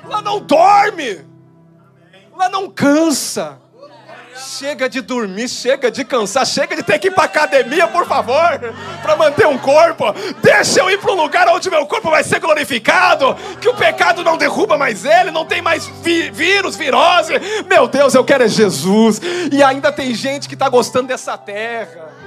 Lá 0.09 0.23
não 0.23 0.41
dorme. 0.41 1.21
Lá 2.35 2.49
não 2.49 2.71
cansa. 2.71 3.59
Chega 4.35 4.89
de 4.89 5.01
dormir, 5.01 5.49
chega 5.49 5.91
de 5.91 6.05
cansar, 6.05 6.47
chega 6.47 6.75
de 6.75 6.83
ter 6.83 6.99
que 6.99 7.09
ir 7.09 7.11
para 7.11 7.25
academia, 7.25 7.87
por 7.87 8.07
favor, 8.07 8.59
para 9.03 9.17
manter 9.17 9.47
um 9.47 9.59
corpo. 9.59 10.05
Deixa 10.43 10.81
eu 10.81 10.91
ir 10.91 10.99
para 10.99 11.13
um 11.13 11.17
lugar 11.17 11.49
onde 11.49 11.71
meu 11.71 11.87
corpo 11.87 12.11
vai 12.11 12.25
ser 12.25 12.41
glorificado, 12.41 13.37
que 13.61 13.69
o 13.69 13.75
pecado 13.75 14.25
não 14.25 14.37
derruba 14.37 14.79
mais 14.79 15.05
ele, 15.05 15.31
não 15.31 15.45
tem 15.45 15.61
mais 15.61 15.87
vi 16.03 16.31
vírus, 16.31 16.77
virose. 16.77 17.35
Meu 17.69 17.87
Deus, 17.87 18.15
eu 18.15 18.25
quero 18.25 18.45
é 18.45 18.49
Jesus. 18.49 19.21
E 19.51 19.63
ainda 19.63 19.93
tem 19.93 20.15
gente 20.15 20.49
que 20.49 20.55
está 20.55 20.69
gostando 20.69 21.09
dessa 21.09 21.37
terra. 21.37 22.22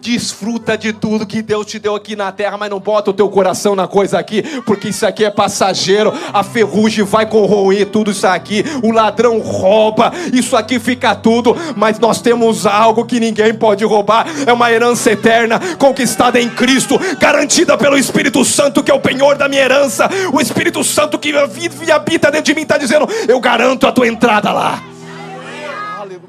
Desfruta 0.00 0.78
de 0.78 0.92
tudo 0.92 1.26
que 1.26 1.42
Deus 1.42 1.66
te 1.66 1.78
deu 1.78 1.94
aqui 1.94 2.16
na 2.16 2.32
terra, 2.32 2.56
mas 2.56 2.70
não 2.70 2.80
bota 2.80 3.10
o 3.10 3.14
teu 3.14 3.28
coração 3.28 3.76
na 3.76 3.86
coisa 3.86 4.18
aqui, 4.18 4.42
porque 4.62 4.88
isso 4.88 5.06
aqui 5.06 5.24
é 5.24 5.30
passageiro. 5.30 6.12
A 6.32 6.42
ferrugem 6.42 7.04
vai 7.04 7.26
corroer 7.26 7.86
tudo 7.86 8.10
isso 8.10 8.26
aqui. 8.26 8.64
O 8.82 8.92
ladrão 8.92 9.38
rouba, 9.40 10.12
isso 10.32 10.56
aqui 10.56 10.78
fica 10.78 11.14
tudo, 11.14 11.54
mas 11.76 11.98
nós 11.98 12.20
temos 12.22 12.66
algo 12.66 13.04
que 13.04 13.20
ninguém 13.20 13.52
pode 13.54 13.84
roubar. 13.84 14.26
É 14.46 14.52
uma 14.52 14.72
herança 14.72 15.12
eterna, 15.12 15.60
conquistada 15.76 16.40
em 16.40 16.48
Cristo, 16.48 16.98
garantida 17.18 17.76
pelo 17.76 17.98
Espírito 17.98 18.44
Santo, 18.44 18.82
que 18.82 18.90
é 18.90 18.94
o 18.94 19.00
penhor 19.00 19.36
da 19.36 19.48
minha 19.48 19.62
herança. 19.62 20.08
O 20.32 20.40
Espírito 20.40 20.82
Santo 20.82 21.18
que 21.18 21.32
vive 21.46 21.86
e 21.86 21.92
habita 21.92 22.30
dentro 22.30 22.46
de 22.46 22.54
mim 22.54 22.62
está 22.62 22.78
dizendo: 22.78 23.06
Eu 23.28 23.38
garanto 23.38 23.86
a 23.86 23.92
tua 23.92 24.08
entrada 24.08 24.50
lá. 24.52 24.82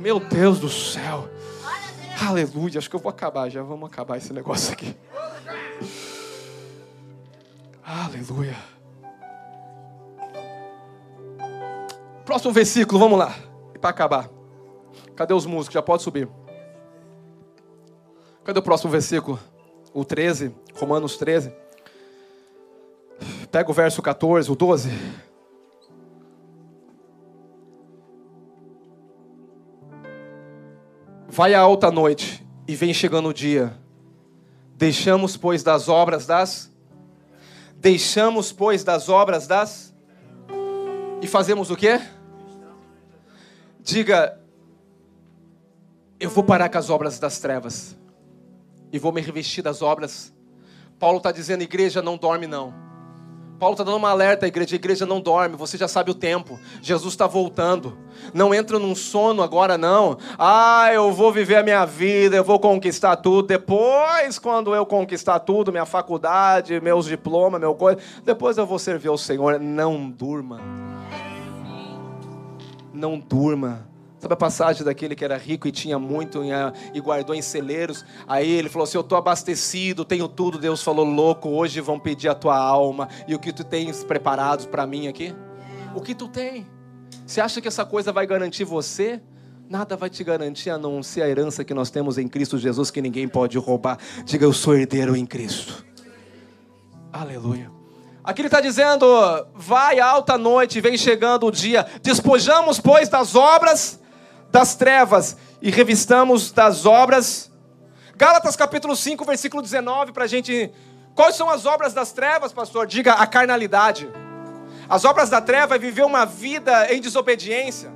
Meu 0.02 0.20
Deus 0.20 0.58
do 0.58 0.68
céu. 0.68 1.31
Aleluia, 2.28 2.78
acho 2.78 2.90
que 2.90 2.96
eu 2.96 3.00
vou 3.00 3.10
acabar, 3.10 3.50
já 3.50 3.64
vamos 3.64 3.90
acabar 3.90 4.18
esse 4.18 4.32
negócio 4.32 4.72
aqui. 4.72 4.96
Aleluia. 7.84 8.56
Próximo 12.24 12.54
versículo, 12.54 13.00
vamos 13.00 13.18
lá. 13.18 13.36
Para 13.82 13.90
acabar. 13.90 14.30
Cadê 15.16 15.34
os 15.34 15.46
músicos? 15.46 15.74
Já 15.74 15.82
pode 15.82 16.04
subir. 16.04 16.30
Cadê 18.44 18.60
o 18.60 18.64
próximo 18.64 18.92
versículo? 18.92 19.40
O 19.94 20.06
13, 20.06 20.56
Romanos 20.76 21.18
13. 21.18 21.52
Pega 23.52 23.70
o 23.70 23.74
verso 23.74 24.02
14, 24.02 24.50
o 24.50 24.56
12. 24.56 24.90
Vai 31.34 31.54
a 31.54 31.62
alta 31.62 31.90
noite 31.90 32.46
e 32.68 32.76
vem 32.76 32.94
chegando 32.94 33.30
o 33.30 33.34
dia. 33.34 33.74
Deixamos, 34.76 35.38
pois, 35.38 35.64
das 35.64 35.88
obras 35.88 36.26
das. 36.26 36.70
Deixamos, 37.78 38.52
pois, 38.52 38.84
das 38.84 39.08
obras 39.08 39.48
das. 39.48 39.96
E 41.22 41.28
fazemos 41.28 41.72
o 41.72 41.78
quê? 41.78 42.02
Diga, 43.80 44.38
eu 46.20 46.30
vou 46.30 46.44
parar 46.44 46.68
com 46.68 46.78
as 46.78 46.90
obras 46.90 47.18
das 47.18 47.40
trevas. 47.40 47.98
E 48.92 49.00
vou 49.00 49.14
me 49.14 49.22
revestir 49.22 49.62
das 49.62 49.82
obras. 49.82 50.34
Paulo 51.00 51.20
está 51.20 51.32
dizendo, 51.32 51.62
igreja, 51.62 52.02
não 52.02 52.18
dorme 52.18 52.46
não. 52.46 52.74
Paulo 53.62 53.76
está 53.76 53.84
dando 53.84 53.98
uma 53.98 54.10
alerta 54.10 54.44
à 54.44 54.48
igreja: 54.48 54.74
a 54.74 54.76
igreja 54.76 55.06
não 55.06 55.22
dorme, 55.22 55.56
você 55.56 55.78
já 55.78 55.88
sabe 55.88 56.10
o 56.10 56.16
tempo. 56.16 56.60
Jesus 56.82 57.14
está 57.14 57.28
voltando. 57.28 57.96
Não 58.34 58.56
entra 58.56 58.80
num 58.80 58.96
sono 58.96 59.44
agora, 59.44 59.78
não. 59.78 60.18
Ah, 60.36 60.90
eu 60.92 61.12
vou 61.12 61.32
viver 61.32 61.58
a 61.58 61.64
minha 61.64 61.86
vida, 61.86 62.36
eu 62.36 62.44
vou 62.44 62.60
conquistar 62.60 63.18
tudo. 63.18 63.48
Depois, 63.48 64.40
quando 64.40 64.74
eu 64.74 64.84
conquistar 64.84 65.38
tudo, 65.42 65.72
minha 65.72 65.86
faculdade, 65.86 66.82
meus 66.82 67.06
diplomas, 67.06 67.62
meu 67.62 67.76
coisa, 67.76 68.00
depois 68.26 68.58
eu 68.58 68.66
vou 68.66 68.80
servir 68.80 69.10
ao 69.10 69.18
Senhor. 69.18 69.60
Não 69.60 70.10
durma. 70.10 70.60
Não 72.92 73.20
durma. 73.20 73.91
Sabe 74.22 74.36
a 74.36 74.38
passagem 74.38 74.84
daquele 74.86 75.16
que 75.16 75.26
era 75.26 75.36
rico 75.36 75.68
e 75.68 75.72
tinha 75.72 75.98
muito 75.98 76.44
e 76.94 77.02
guardou 77.02 77.34
em 77.34 77.42
celeiros? 77.42 78.06
Aí 78.28 78.48
ele 78.52 78.70
falou 78.70 78.84
assim: 78.84 78.96
Eu 78.96 79.02
estou 79.02 79.18
abastecido, 79.18 80.06
tenho 80.06 80.28
tudo. 80.28 80.60
Deus 80.60 80.84
falou: 80.84 81.04
Louco, 81.04 81.50
hoje 81.50 81.82
vão 81.82 82.00
pedir 82.00 82.30
a 82.30 82.36
tua 82.36 82.56
alma. 82.56 83.10
E 83.28 83.34
o 83.34 83.40
que 83.40 83.52
tu 83.52 83.64
tens 83.64 84.04
preparados 84.04 84.68
para 84.68 84.86
mim 84.86 85.08
aqui? 85.08 85.34
O 85.96 86.02
que 86.02 86.14
tu 86.14 86.28
tem? 86.28 86.68
Você 87.26 87.42
acha 87.42 87.60
que 87.60 87.68
essa 87.68 87.84
coisa 87.84 88.12
vai 88.12 88.28
garantir 88.28 88.64
você? 88.64 89.20
Nada 89.68 89.98
vai 89.98 90.08
te 90.08 90.24
garantir 90.24 90.70
a 90.70 90.78
não 90.78 91.02
ser 91.02 91.24
a 91.24 91.28
herança 91.28 91.64
que 91.64 91.74
nós 91.74 91.90
temos 91.90 92.20
em 92.20 92.28
Cristo 92.28 92.60
Jesus, 92.60 92.92
que 92.92 93.02
ninguém 93.02 93.28
pode 93.28 93.58
roubar. 93.58 93.98
Diga: 94.24 94.46
Eu 94.46 94.54
sou 94.54 94.76
herdeiro 94.76 95.16
em 95.16 95.26
Cristo. 95.26 95.84
Aleluia. 97.12 97.72
Aqui 98.24 98.42
ele 98.42 98.50
está 98.50 98.62
dizendo: 98.62 99.08
Vai 99.56 100.00
alta 100.00 100.38
noite, 100.38 100.80
vem 100.80 100.96
chegando 100.96 101.48
o 101.48 101.52
dia. 101.52 101.88
Despojamos, 102.04 102.80
pois, 102.80 103.10
das 103.10 103.34
obras 103.34 104.00
das 104.52 104.76
trevas 104.76 105.38
e 105.62 105.72
revistamos 105.72 106.52
das 106.52 106.86
obras. 106.86 107.50
Gálatas 108.16 108.56
capítulo 108.56 108.96
5, 108.96 109.26
versículo 109.26 109.64
19, 109.64 110.12
para 110.12 110.26
a 110.26 110.28
gente. 110.28 110.72
Quais 111.16 111.36
são 111.36 111.50
as 111.50 111.66
obras 111.66 111.94
das 111.94 112.12
trevas, 112.12 112.54
pastor? 112.54 112.86
Diga 112.88 113.14
a 113.14 113.28
carnalidade. 113.28 114.10
As 114.88 115.04
obras 115.06 115.30
da 115.30 115.42
treva 115.42 115.76
é 115.76 115.80
viver 115.80 116.04
uma 116.04 116.26
vida 116.26 116.94
em 116.94 117.02
desobediência. 117.02 117.92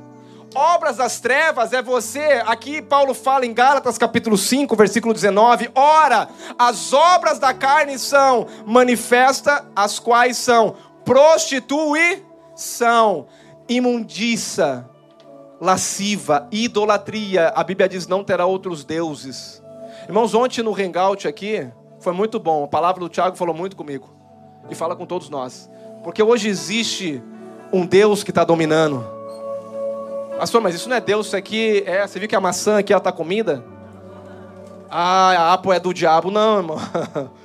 Obras 0.53 0.97
das 0.97 1.19
trevas 1.19 1.73
é 1.73 1.81
você, 1.81 2.43
aqui 2.45 2.79
Paulo 2.81 3.13
fala 3.13 3.45
em 3.45 3.53
Gálatas 3.53 3.97
capítulo 3.97 4.37
5, 4.37 4.73
versículo 4.75 5.13
19: 5.13 5.69
Ora, 5.75 6.29
as 6.57 6.93
obras 6.93 7.39
da 7.39 7.53
carne 7.53 7.99
são 7.99 8.47
manifesta, 8.65 9.65
as 9.75 9.99
quais 9.99 10.37
são 10.37 10.77
prostituição, 11.03 13.27
imundiça, 13.67 14.89
lasciva, 15.59 16.47
idolatria. 16.51 17.49
A 17.49 17.63
Bíblia 17.63 17.87
diz: 17.87 18.07
não 18.07 18.23
terá 18.23 18.45
outros 18.45 18.83
deuses. 18.83 19.63
Irmãos, 20.07 20.33
ontem 20.33 20.61
no 20.61 20.73
hangout 20.73 21.27
aqui 21.27 21.67
foi 21.99 22.13
muito 22.13 22.39
bom. 22.39 22.63
A 22.63 22.67
palavra 22.67 22.99
do 22.99 23.09
Tiago 23.09 23.35
falou 23.35 23.55
muito 23.55 23.75
comigo 23.75 24.09
e 24.69 24.75
fala 24.75 24.95
com 24.95 25.05
todos 25.05 25.29
nós, 25.29 25.69
porque 26.03 26.21
hoje 26.21 26.47
existe 26.47 27.21
um 27.71 27.85
Deus 27.85 28.23
que 28.23 28.31
está 28.31 28.43
dominando. 28.43 29.05
Pastor, 30.37 30.61
mas 30.61 30.75
isso 30.75 30.89
não 30.89 30.97
é 30.97 31.01
Deus, 31.01 31.27
isso 31.27 31.37
aqui 31.37 31.83
é. 31.85 32.05
Você 32.05 32.19
viu 32.19 32.27
que 32.27 32.35
a 32.35 32.41
maçã 32.41 32.79
aqui 32.79 32.91
ela 32.91 32.99
está 32.99 33.11
comida? 33.11 33.63
Ah, 34.89 35.49
a 35.49 35.53
Apple 35.53 35.71
é 35.71 35.79
do 35.79 35.93
diabo. 35.93 36.29
Não, 36.29 36.57
irmão. 36.57 36.77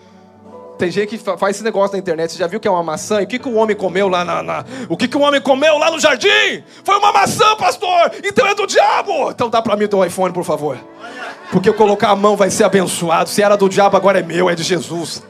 Tem 0.80 0.90
gente 0.90 1.10
que 1.10 1.18
faz 1.18 1.56
esse 1.56 1.62
negócio 1.62 1.92
na 1.92 1.98
internet. 1.98 2.32
Você 2.32 2.38
já 2.38 2.46
viu 2.46 2.58
que 2.58 2.66
é 2.66 2.70
uma 2.70 2.82
maçã? 2.82 3.20
E 3.20 3.24
o 3.24 3.26
que, 3.26 3.38
que 3.38 3.46
o 3.46 3.56
homem 3.56 3.76
comeu 3.76 4.08
lá 4.08 4.24
na, 4.24 4.42
na, 4.42 4.64
O 4.88 4.96
que, 4.96 5.06
que 5.06 5.14
o 5.14 5.20
homem 5.20 5.38
comeu 5.38 5.76
lá 5.76 5.90
no 5.90 6.00
jardim? 6.00 6.64
Foi 6.82 6.96
uma 6.96 7.12
maçã, 7.12 7.54
pastor! 7.54 8.10
Então 8.24 8.46
é 8.46 8.54
do 8.54 8.66
diabo! 8.66 9.30
Então 9.30 9.50
dá 9.50 9.60
para 9.60 9.76
mim 9.76 9.84
o 9.84 9.88
teu 9.88 10.02
iPhone, 10.02 10.32
por 10.32 10.42
favor. 10.42 10.78
Porque 11.52 11.68
eu 11.68 11.74
colocar 11.74 12.08
a 12.08 12.16
mão 12.16 12.34
vai 12.34 12.48
ser 12.48 12.64
abençoado. 12.64 13.28
Se 13.28 13.42
era 13.42 13.58
do 13.58 13.68
diabo, 13.68 13.94
agora 13.94 14.20
é 14.20 14.22
meu, 14.22 14.48
é 14.48 14.54
de 14.54 14.62
Jesus. 14.62 15.22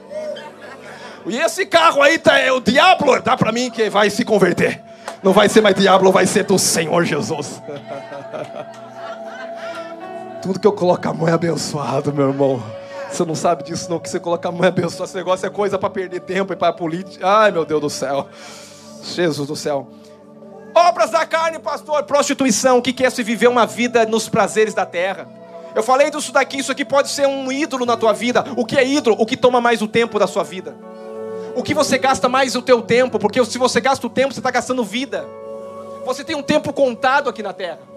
E 1.27 1.37
esse 1.37 1.67
carro 1.67 2.01
aí 2.01 2.17
tá, 2.17 2.39
é 2.39 2.53
o 2.53 2.61
diabo, 2.61 3.19
dá 3.19 3.37
para 3.37 3.51
mim 3.51 3.73
que 3.73 3.91
vai 3.91 4.09
se 4.09 4.25
converter. 4.25 4.81
Não 5.21 5.33
vai 5.33 5.49
ser 5.49 5.63
mais 5.63 5.75
diabo, 5.75 6.13
vai 6.13 6.27
ser 6.27 6.45
do 6.45 6.61
Senhor 6.61 7.05
Jesus. 7.05 7.61
Tudo 10.43 10.61
que 10.61 10.67
eu 10.67 10.73
coloco 10.73 11.09
a 11.09 11.13
mão 11.13 11.27
é 11.27 11.33
abençoado, 11.33 12.13
meu 12.13 12.29
irmão. 12.29 12.80
Você 13.11 13.25
não 13.25 13.35
sabe 13.35 13.65
disso, 13.65 13.91
não, 13.91 13.99
que 13.99 14.09
você 14.09 14.21
coloca 14.21 14.49
a 14.49 14.53
mão 14.53 14.65
é 14.65 14.69
abençoado. 14.69 15.05
Esse 15.05 15.17
negócio 15.17 15.47
é 15.47 15.51
coisa 15.51 15.79
para 15.79 15.91
perder 15.91 16.21
tempo 16.21 16.53
e 16.53 16.57
para 16.57 16.73
política. 16.73 17.27
Ai, 17.27 17.51
meu 17.51 17.65
Deus 17.65 17.81
do 17.81 17.91
céu. 17.91 18.29
Jesus 19.03 19.49
do 19.49 19.57
céu. 19.57 19.89
Obras 20.75 21.11
da 21.11 21.27
carne, 21.27 21.59
pastor, 21.59 22.03
prostituição. 22.05 22.79
O 22.79 22.83
que 22.83 23.05
é 23.05 23.11
se 23.11 23.23
viver 23.23 23.49
uma 23.49 23.67
vida 23.67 24.07
nos 24.07 24.29
prazeres 24.29 24.75
da 24.75 24.87
terra? 24.87 25.29
Eu 25.75 25.83
falei 25.83 26.11
disso 26.11 26.33
daqui, 26.33 26.59
isso 26.59 26.73
aqui 26.73 26.85
pode 26.85 27.11
ser 27.11 27.27
um 27.27 27.51
ídolo 27.51 27.85
na 27.85 27.97
tua 27.97 28.13
vida. 28.13 28.45
O 28.57 28.65
que 28.65 28.77
é 28.77 28.87
ídolo? 28.87 29.17
O 29.19 29.27
que 29.27 29.37
toma 29.37 29.61
mais 29.61 29.83
o 29.83 29.89
tempo 29.89 30.19
da 30.19 30.27
sua 30.27 30.43
vida. 30.43 30.77
O 31.55 31.63
que 31.63 31.75
você 31.75 31.99
gasta 31.99 32.29
mais 32.29 32.55
o 32.55 32.63
teu 32.63 32.81
tempo, 32.81 33.19
porque 33.19 33.45
se 33.45 33.59
você 33.59 33.81
gasta 33.81 34.07
o 34.07 34.11
tempo, 34.11 34.33
você 34.33 34.41
está 34.41 34.51
gastando 34.51 34.85
vida. 34.85 35.25
Você 36.05 36.25
tem 36.25 36.37
um 36.37 36.43
tempo 36.43 36.73
contado 36.73 37.29
aqui 37.29 37.43
na 37.43 37.53
terra. 37.53 37.90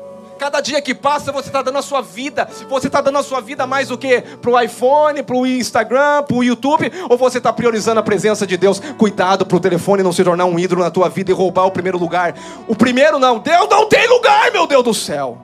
Cada 0.43 0.59
dia 0.59 0.81
que 0.81 0.93
passa, 0.93 1.31
você 1.31 1.47
está 1.47 1.61
dando 1.61 1.77
a 1.77 1.81
sua 1.81 2.01
vida. 2.01 2.49
Você 2.69 2.87
está 2.87 2.99
dando 2.99 3.17
a 3.17 3.23
sua 3.23 3.39
vida 3.39 3.65
mais 3.65 3.89
o 3.89 3.97
que? 3.97 4.19
Para 4.19 4.51
o 4.51 4.59
iPhone, 4.59 5.23
para 5.23 5.37
o 5.37 5.47
Instagram, 5.47 6.23
para 6.23 6.35
o 6.35 6.43
YouTube? 6.43 6.91
Ou 7.09 7.17
você 7.17 7.37
está 7.37 7.53
priorizando 7.53 8.01
a 8.01 8.03
presença 8.03 8.45
de 8.45 8.57
Deus? 8.57 8.81
Cuidado 8.97 9.45
para 9.45 9.55
o 9.55 9.59
telefone 9.61 10.03
não 10.03 10.11
se 10.11 10.21
tornar 10.21 10.43
um 10.43 10.59
ídolo 10.59 10.83
na 10.83 10.91
tua 10.91 11.07
vida 11.07 11.31
e 11.31 11.33
roubar 11.33 11.65
o 11.65 11.71
primeiro 11.71 11.97
lugar. 11.97 12.35
O 12.67 12.75
primeiro 12.75 13.17
não. 13.17 13.39
Deus 13.39 13.69
não 13.69 13.87
tem 13.87 14.05
lugar, 14.05 14.51
meu 14.51 14.67
Deus 14.67 14.83
do 14.83 14.93
céu. 14.93 15.37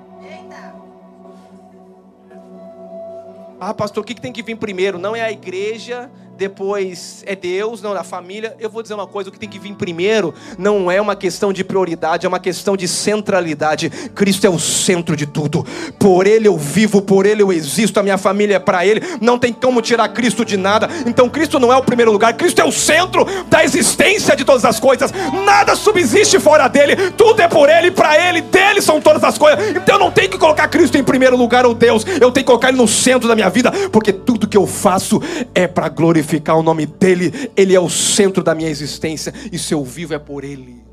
Ah, 3.58 3.74
pastor, 3.74 4.04
o 4.04 4.06
que 4.06 4.20
tem 4.20 4.34
que 4.34 4.44
vir 4.44 4.58
primeiro? 4.58 5.00
Não 5.00 5.16
é 5.16 5.22
a 5.22 5.32
igreja, 5.32 6.12
depois 6.40 7.22
é 7.28 7.36
Deus, 7.36 7.82
não, 7.82 7.92
a 7.92 8.04
família. 8.04 8.56
Eu 8.62 8.70
vou 8.70 8.82
dizer 8.82 8.94
uma 8.94 9.06
coisa: 9.06 9.30
o 9.30 9.34
que 9.34 9.38
tem 9.38 9.50
que 9.50 9.60
vir 9.60 9.74
primeiro 9.74 10.34
não 10.58 10.90
é 10.90 11.02
uma 11.02 11.14
questão 11.14 11.52
de 11.52 11.66
prioridade, 11.66 12.26
é 12.26 12.30
uma 12.30 12.40
questão 12.40 12.78
de 12.78 12.88
centralidade. 12.88 13.90
Cristo 14.16 14.48
é 14.48 14.50
o 14.50 14.58
centro 14.58 15.18
de 15.18 15.26
tudo. 15.26 15.66
Por 16.00 16.26
Ele 16.26 16.48
eu 16.48 16.58
vivo, 16.58 17.02
por 17.02 17.26
Ele 17.26 17.44
eu 17.44 17.52
existo, 17.52 18.00
a 18.00 18.04
minha 18.04 18.18
família 18.18 18.56
é 18.56 18.60
para 18.60 18.86
Ele. 18.86 19.02
Não 19.20 19.38
tem 19.38 19.52
como 19.52 19.82
tirar 19.82 20.08
Cristo 20.10 20.46
de 20.46 20.56
nada. 20.56 20.90
Então 21.06 21.28
Cristo 21.28 21.60
não 21.60 21.74
é 21.74 21.76
o 21.76 21.84
primeiro 21.84 22.10
lugar, 22.10 22.34
Cristo 22.34 22.62
é 22.62 22.64
o 22.64 22.72
centro 22.72 23.26
da 23.50 23.62
existência 23.62 24.34
de 24.34 24.46
todas 24.46 24.64
as 24.64 24.80
coisas. 24.80 25.12
Nada 25.44 25.76
subsiste 25.76 26.40
fora 26.40 26.70
dele, 26.70 26.96
tudo 27.18 27.42
é 27.42 27.50
por 27.50 27.70
Ele, 27.70 27.92
para 27.92 28.18
Ele, 28.30 28.40
dele 28.40 28.82
são 28.82 29.02
todas 29.02 29.26
as 29.26 29.38
coisas. 29.38 29.72
Então 29.72 29.96
eu 29.96 30.00
não 30.00 30.10
tenho 30.12 30.30
que 30.30 30.38
colocar 30.38 30.70
Cristo 30.70 30.98
em 30.98 31.04
primeiro 31.04 31.36
lugar 31.36 31.66
ou 31.66 31.74
Deus, 31.74 32.06
eu 32.08 32.32
tenho 32.32 32.32
que 32.32 32.44
colocar 32.44 32.70
Ele 32.70 32.78
no 32.78 32.88
centro 32.88 33.28
da 33.28 33.36
minha 33.36 33.50
vida, 33.50 33.74
porque 33.92 34.14
tudo 34.14 34.48
que 34.48 34.56
eu 34.56 34.66
faço 34.66 35.22
é 35.54 35.68
para 35.68 35.90
glorificar 35.90 36.29
glorificar 36.30 36.58
o 36.58 36.64
nome 36.64 36.86
dEle, 36.86 37.52
Ele 37.56 37.76
é 37.76 37.80
o 37.80 37.90
centro 37.90 38.44
da 38.44 38.54
minha 38.54 38.70
existência, 38.70 39.34
e 39.52 39.58
se 39.58 39.74
eu 39.74 39.84
vivo 39.84 40.14
é 40.14 40.20
por 40.20 40.44
Ele. 40.44 40.84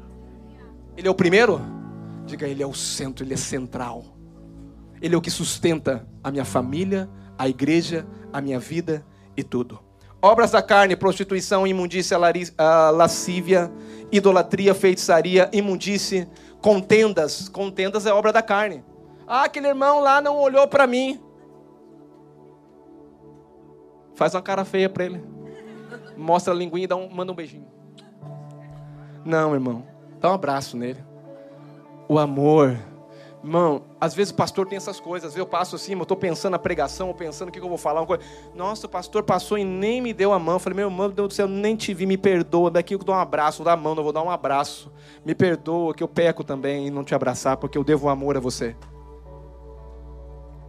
Ele 0.96 1.06
é 1.06 1.10
o 1.10 1.14
primeiro? 1.14 1.60
Diga, 2.24 2.48
Ele 2.48 2.62
é 2.62 2.66
o 2.66 2.72
centro, 2.72 3.24
Ele 3.24 3.34
é 3.34 3.36
central. 3.36 4.04
Ele 5.00 5.14
é 5.14 5.18
o 5.18 5.20
que 5.20 5.30
sustenta 5.30 6.08
a 6.24 6.30
minha 6.30 6.44
família, 6.44 7.08
a 7.36 7.48
igreja, 7.48 8.06
a 8.32 8.40
minha 8.40 8.58
vida 8.58 9.04
e 9.36 9.42
tudo. 9.42 9.78
Obras 10.22 10.52
da 10.52 10.62
carne, 10.62 10.96
prostituição, 10.96 11.66
imundícia, 11.66 12.16
lascívia, 12.16 13.70
idolatria, 14.10 14.74
feitiçaria, 14.74 15.50
imundície, 15.52 16.26
contendas. 16.62 17.48
Contendas 17.50 18.06
é 18.06 18.12
obra 18.12 18.32
da 18.32 18.40
carne. 18.40 18.82
Ah, 19.28 19.44
aquele 19.44 19.68
irmão 19.68 20.00
lá 20.00 20.22
não 20.22 20.38
olhou 20.38 20.66
para 20.66 20.86
mim. 20.86 21.20
Faz 24.16 24.34
uma 24.34 24.42
cara 24.42 24.64
feia 24.64 24.88
para 24.88 25.04
ele. 25.04 25.22
Mostra 26.16 26.52
a 26.52 26.56
linguinha 26.56 26.84
e 26.84 26.86
dá 26.86 26.96
um, 26.96 27.08
manda 27.08 27.30
um 27.30 27.34
beijinho. 27.34 27.66
Não, 29.24 29.52
irmão. 29.52 29.84
Dá 30.18 30.30
um 30.30 30.34
abraço 30.34 30.76
nele. 30.76 31.04
O 32.08 32.18
amor. 32.18 32.78
Irmão, 33.44 33.82
às 34.00 34.14
vezes 34.14 34.32
o 34.32 34.34
pastor 34.34 34.66
tem 34.66 34.78
essas 34.78 34.98
coisas. 34.98 35.28
Às 35.28 35.34
vezes 35.34 35.38
eu 35.38 35.46
passo 35.46 35.76
assim, 35.76 35.92
eu 35.92 36.02
estou 36.02 36.16
pensando 36.16 36.52
na 36.52 36.58
pregação, 36.58 37.12
pensando 37.12 37.50
o 37.50 37.52
que 37.52 37.60
eu 37.60 37.68
vou 37.68 37.76
falar. 37.76 38.00
Uma 38.00 38.06
coisa. 38.06 38.22
Nossa, 38.54 38.86
o 38.86 38.88
pastor 38.88 39.22
passou 39.22 39.58
e 39.58 39.64
nem 39.64 40.00
me 40.00 40.14
deu 40.14 40.32
a 40.32 40.38
mão. 40.38 40.54
Eu 40.54 40.60
falei, 40.60 40.76
meu 40.76 40.88
irmão, 40.88 41.10
Deus 41.10 41.28
do 41.28 41.34
céu, 41.34 41.46
nem 41.46 41.76
te 41.76 41.92
vi, 41.92 42.06
me 42.06 42.16
perdoa. 42.16 42.70
Daqui 42.70 42.94
eu 42.94 42.98
dou 42.98 43.14
um 43.14 43.18
abraço, 43.18 43.62
dar 43.62 43.74
a 43.74 43.76
mão, 43.76 43.94
não 43.94 44.02
vou 44.02 44.12
dar 44.12 44.22
um 44.22 44.30
abraço. 44.30 44.90
Me 45.26 45.34
perdoa 45.34 45.92
que 45.92 46.02
eu 46.02 46.08
peco 46.08 46.42
também 46.42 46.86
em 46.86 46.90
não 46.90 47.04
te 47.04 47.14
abraçar, 47.14 47.58
porque 47.58 47.76
eu 47.76 47.84
devo 47.84 48.08
amor 48.08 48.36
a 48.38 48.40
você. 48.40 48.74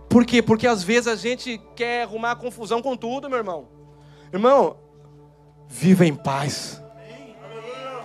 Por 0.10 0.26
quê? 0.26 0.42
Porque 0.42 0.66
às 0.66 0.84
vezes 0.84 1.08
a 1.08 1.16
gente 1.16 1.62
quer 1.76 2.04
arrumar 2.04 2.36
confusão 2.38 2.82
com 2.82 2.96
tudo, 2.96 3.30
meu 3.30 3.38
irmão. 3.38 3.68
Irmão, 4.32 4.78
viva 5.68 6.06
em 6.06 6.16
paz. 6.16 6.82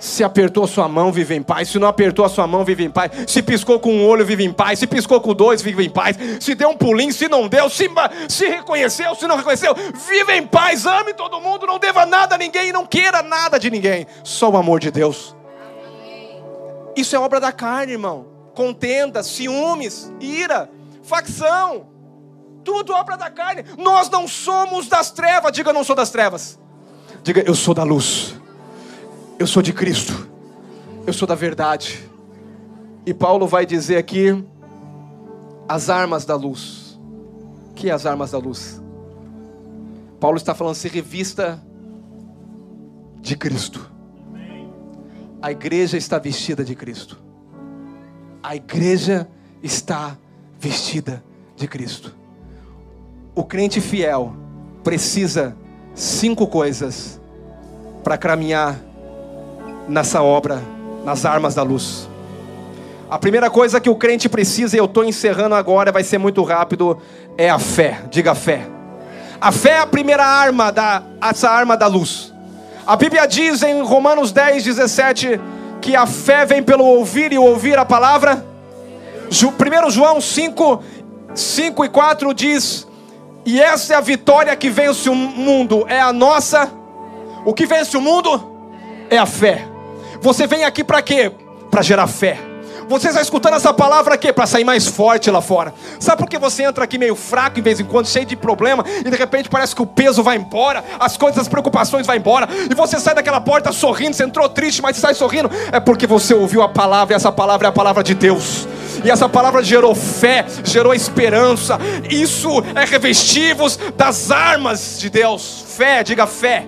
Se 0.02 0.24
apertou 0.24 0.64
a 0.64 0.66
sua 0.66 0.88
mão, 0.88 1.12
vive 1.12 1.36
em 1.36 1.42
paz. 1.44 1.68
Se 1.68 1.78
não 1.78 1.86
apertou 1.86 2.24
a 2.24 2.28
sua 2.28 2.44
mão, 2.44 2.64
vive 2.64 2.82
em 2.82 2.90
paz. 2.90 3.12
Se 3.28 3.40
piscou 3.40 3.78
com 3.78 3.92
um 3.92 4.04
olho, 4.04 4.26
vive 4.26 4.42
em 4.42 4.52
paz. 4.52 4.80
Se 4.80 4.86
piscou 4.86 5.20
com 5.20 5.32
dois, 5.32 5.62
vive 5.62 5.84
em 5.84 5.88
paz. 5.88 6.16
Se 6.40 6.56
deu 6.56 6.70
um 6.70 6.76
pulinho, 6.76 7.12
se 7.12 7.28
não 7.28 7.46
deu, 7.46 7.70
se, 7.70 7.88
se 8.28 8.48
reconheceu, 8.48 9.14
se 9.14 9.28
não 9.28 9.36
reconheceu, 9.36 9.72
vive 9.74 10.32
em 10.32 10.44
paz. 10.44 10.86
Ame 10.86 11.14
todo 11.14 11.40
mundo, 11.40 11.68
não 11.68 11.78
deva 11.78 12.04
nada 12.04 12.34
a 12.34 12.38
ninguém 12.38 12.70
e 12.70 12.72
não 12.72 12.84
queira 12.84 13.22
nada 13.22 13.60
de 13.60 13.70
ninguém. 13.70 14.04
Só 14.24 14.50
o 14.50 14.56
amor 14.56 14.80
de 14.80 14.90
Deus. 14.90 15.36
Isso 16.96 17.14
é 17.14 17.18
obra 17.20 17.38
da 17.38 17.52
carne, 17.52 17.92
irmão. 17.92 18.26
Contenda, 18.56 19.22
ciúmes, 19.22 20.12
ira, 20.20 20.68
facção. 21.04 21.91
Tudo 22.64 22.92
obra 22.92 23.16
da 23.16 23.30
carne. 23.30 23.64
Nós 23.78 24.08
não 24.10 24.26
somos 24.26 24.88
das 24.88 25.10
trevas. 25.10 25.52
Diga, 25.52 25.70
eu 25.70 25.74
não 25.74 25.84
sou 25.84 25.96
das 25.96 26.10
trevas. 26.10 26.58
Diga, 27.22 27.42
eu 27.46 27.54
sou 27.54 27.74
da 27.74 27.84
luz. 27.84 28.34
Eu 29.38 29.46
sou 29.46 29.62
de 29.62 29.72
Cristo. 29.72 30.28
Eu 31.06 31.12
sou 31.12 31.26
da 31.26 31.34
verdade. 31.34 32.08
E 33.04 33.12
Paulo 33.12 33.46
vai 33.46 33.66
dizer 33.66 33.96
aqui 33.96 34.44
as 35.68 35.90
armas 35.90 36.24
da 36.24 36.36
luz. 36.36 36.98
Que 37.74 37.90
é 37.90 37.92
as 37.92 38.06
armas 38.06 38.30
da 38.30 38.38
luz? 38.38 38.80
Paulo 40.20 40.36
está 40.36 40.54
falando 40.54 40.74
se 40.74 40.88
revista 40.88 41.60
de 43.20 43.36
Cristo. 43.36 43.90
A 45.40 45.50
igreja 45.50 45.96
está 45.96 46.18
vestida 46.18 46.64
de 46.64 46.76
Cristo. 46.76 47.18
A 48.42 48.54
igreja 48.54 49.28
está 49.62 50.16
vestida 50.58 51.24
de 51.56 51.66
Cristo. 51.66 52.21
O 53.34 53.42
crente 53.42 53.80
fiel 53.80 54.34
precisa 54.84 55.56
cinco 55.94 56.46
coisas 56.46 57.18
para 58.04 58.18
caminhar 58.18 58.78
nessa 59.88 60.22
obra, 60.22 60.62
nas 61.02 61.24
armas 61.24 61.54
da 61.54 61.62
luz. 61.62 62.08
A 63.08 63.18
primeira 63.18 63.48
coisa 63.48 63.80
que 63.80 63.88
o 63.88 63.96
crente 63.96 64.28
precisa, 64.28 64.76
e 64.76 64.78
eu 64.78 64.84
estou 64.84 65.02
encerrando 65.02 65.54
agora, 65.54 65.90
vai 65.90 66.04
ser 66.04 66.18
muito 66.18 66.42
rápido, 66.42 66.98
é 67.38 67.48
a 67.48 67.58
fé. 67.58 68.02
Diga 68.10 68.34
fé. 68.34 68.66
A 69.40 69.50
fé 69.50 69.70
é 69.70 69.78
a 69.78 69.86
primeira 69.86 70.26
arma 70.26 70.70
da 70.70 71.02
essa 71.22 71.48
arma 71.48 71.74
da 71.74 71.86
luz. 71.86 72.34
A 72.86 72.96
Bíblia 72.96 73.26
diz 73.26 73.62
em 73.62 73.82
Romanos 73.82 74.30
10, 74.30 74.62
17 74.62 75.40
que 75.80 75.96
a 75.96 76.04
fé 76.04 76.44
vem 76.44 76.62
pelo 76.62 76.84
ouvir 76.84 77.32
e 77.32 77.38
ouvir 77.38 77.78
a 77.78 77.84
palavra. 77.84 78.44
1 79.30 79.90
João 79.90 80.20
5, 80.20 80.82
5 81.34 81.84
e 81.84 81.88
4 81.88 82.34
diz 82.34 82.86
e 83.44 83.60
essa 83.60 83.94
é 83.94 83.96
a 83.96 84.00
vitória 84.00 84.54
que 84.56 84.70
vence 84.70 85.08
o 85.08 85.14
mundo, 85.14 85.84
é 85.88 86.00
a 86.00 86.12
nossa. 86.12 86.70
O 87.44 87.52
que 87.52 87.66
vence 87.66 87.96
o 87.96 88.00
mundo 88.00 88.52
é 89.10 89.18
a 89.18 89.26
fé. 89.26 89.66
Você 90.20 90.46
vem 90.46 90.64
aqui 90.64 90.84
para 90.84 91.02
quê? 91.02 91.32
Para 91.70 91.82
gerar 91.82 92.06
fé. 92.06 92.38
Você 92.88 93.08
está 93.08 93.22
escutando 93.22 93.54
essa 93.54 93.72
palavra 93.72 94.14
aqui 94.14 94.32
para 94.32 94.46
sair 94.46 94.64
mais 94.64 94.86
forte 94.86 95.30
lá 95.30 95.40
fora. 95.40 95.72
Sabe 95.98 96.18
por 96.18 96.28
que 96.28 96.38
você 96.38 96.62
entra 96.64 96.84
aqui 96.84 96.98
meio 96.98 97.16
fraco 97.16 97.56
de 97.56 97.62
vez 97.62 97.80
em 97.80 97.84
quando, 97.84 98.06
cheio 98.06 98.26
de 98.26 98.36
problema, 98.36 98.84
e 99.04 99.08
de 99.08 99.16
repente 99.16 99.48
parece 99.48 99.74
que 99.74 99.82
o 99.82 99.86
peso 99.86 100.22
vai 100.22 100.36
embora, 100.36 100.84
as 101.00 101.16
coisas, 101.16 101.40
as 101.40 101.48
preocupações 101.48 102.06
vão 102.06 102.14
embora, 102.14 102.48
e 102.70 102.74
você 102.74 103.00
sai 103.00 103.14
daquela 103.14 103.40
porta 103.40 103.72
sorrindo, 103.72 104.14
você 104.14 104.24
entrou 104.24 104.48
triste, 104.48 104.82
mas 104.82 104.96
você 104.96 105.00
sai 105.02 105.14
sorrindo? 105.14 105.50
É 105.70 105.80
porque 105.80 106.06
você 106.06 106.34
ouviu 106.34 106.62
a 106.62 106.68
palavra, 106.68 107.14
e 107.14 107.16
essa 107.16 107.32
palavra 107.32 107.68
é 107.68 107.70
a 107.70 107.72
palavra 107.72 108.02
de 108.02 108.14
Deus. 108.14 108.68
E 109.04 109.10
essa 109.10 109.28
palavra 109.28 109.62
gerou 109.62 109.94
fé, 109.94 110.44
gerou 110.64 110.94
esperança. 110.94 111.78
Isso 112.10 112.48
é 112.74 112.84
revestivos 112.84 113.78
das 113.96 114.30
armas 114.30 114.98
de 114.98 115.10
Deus. 115.10 115.64
Fé, 115.66 116.02
diga 116.02 116.26
fé. 116.26 116.66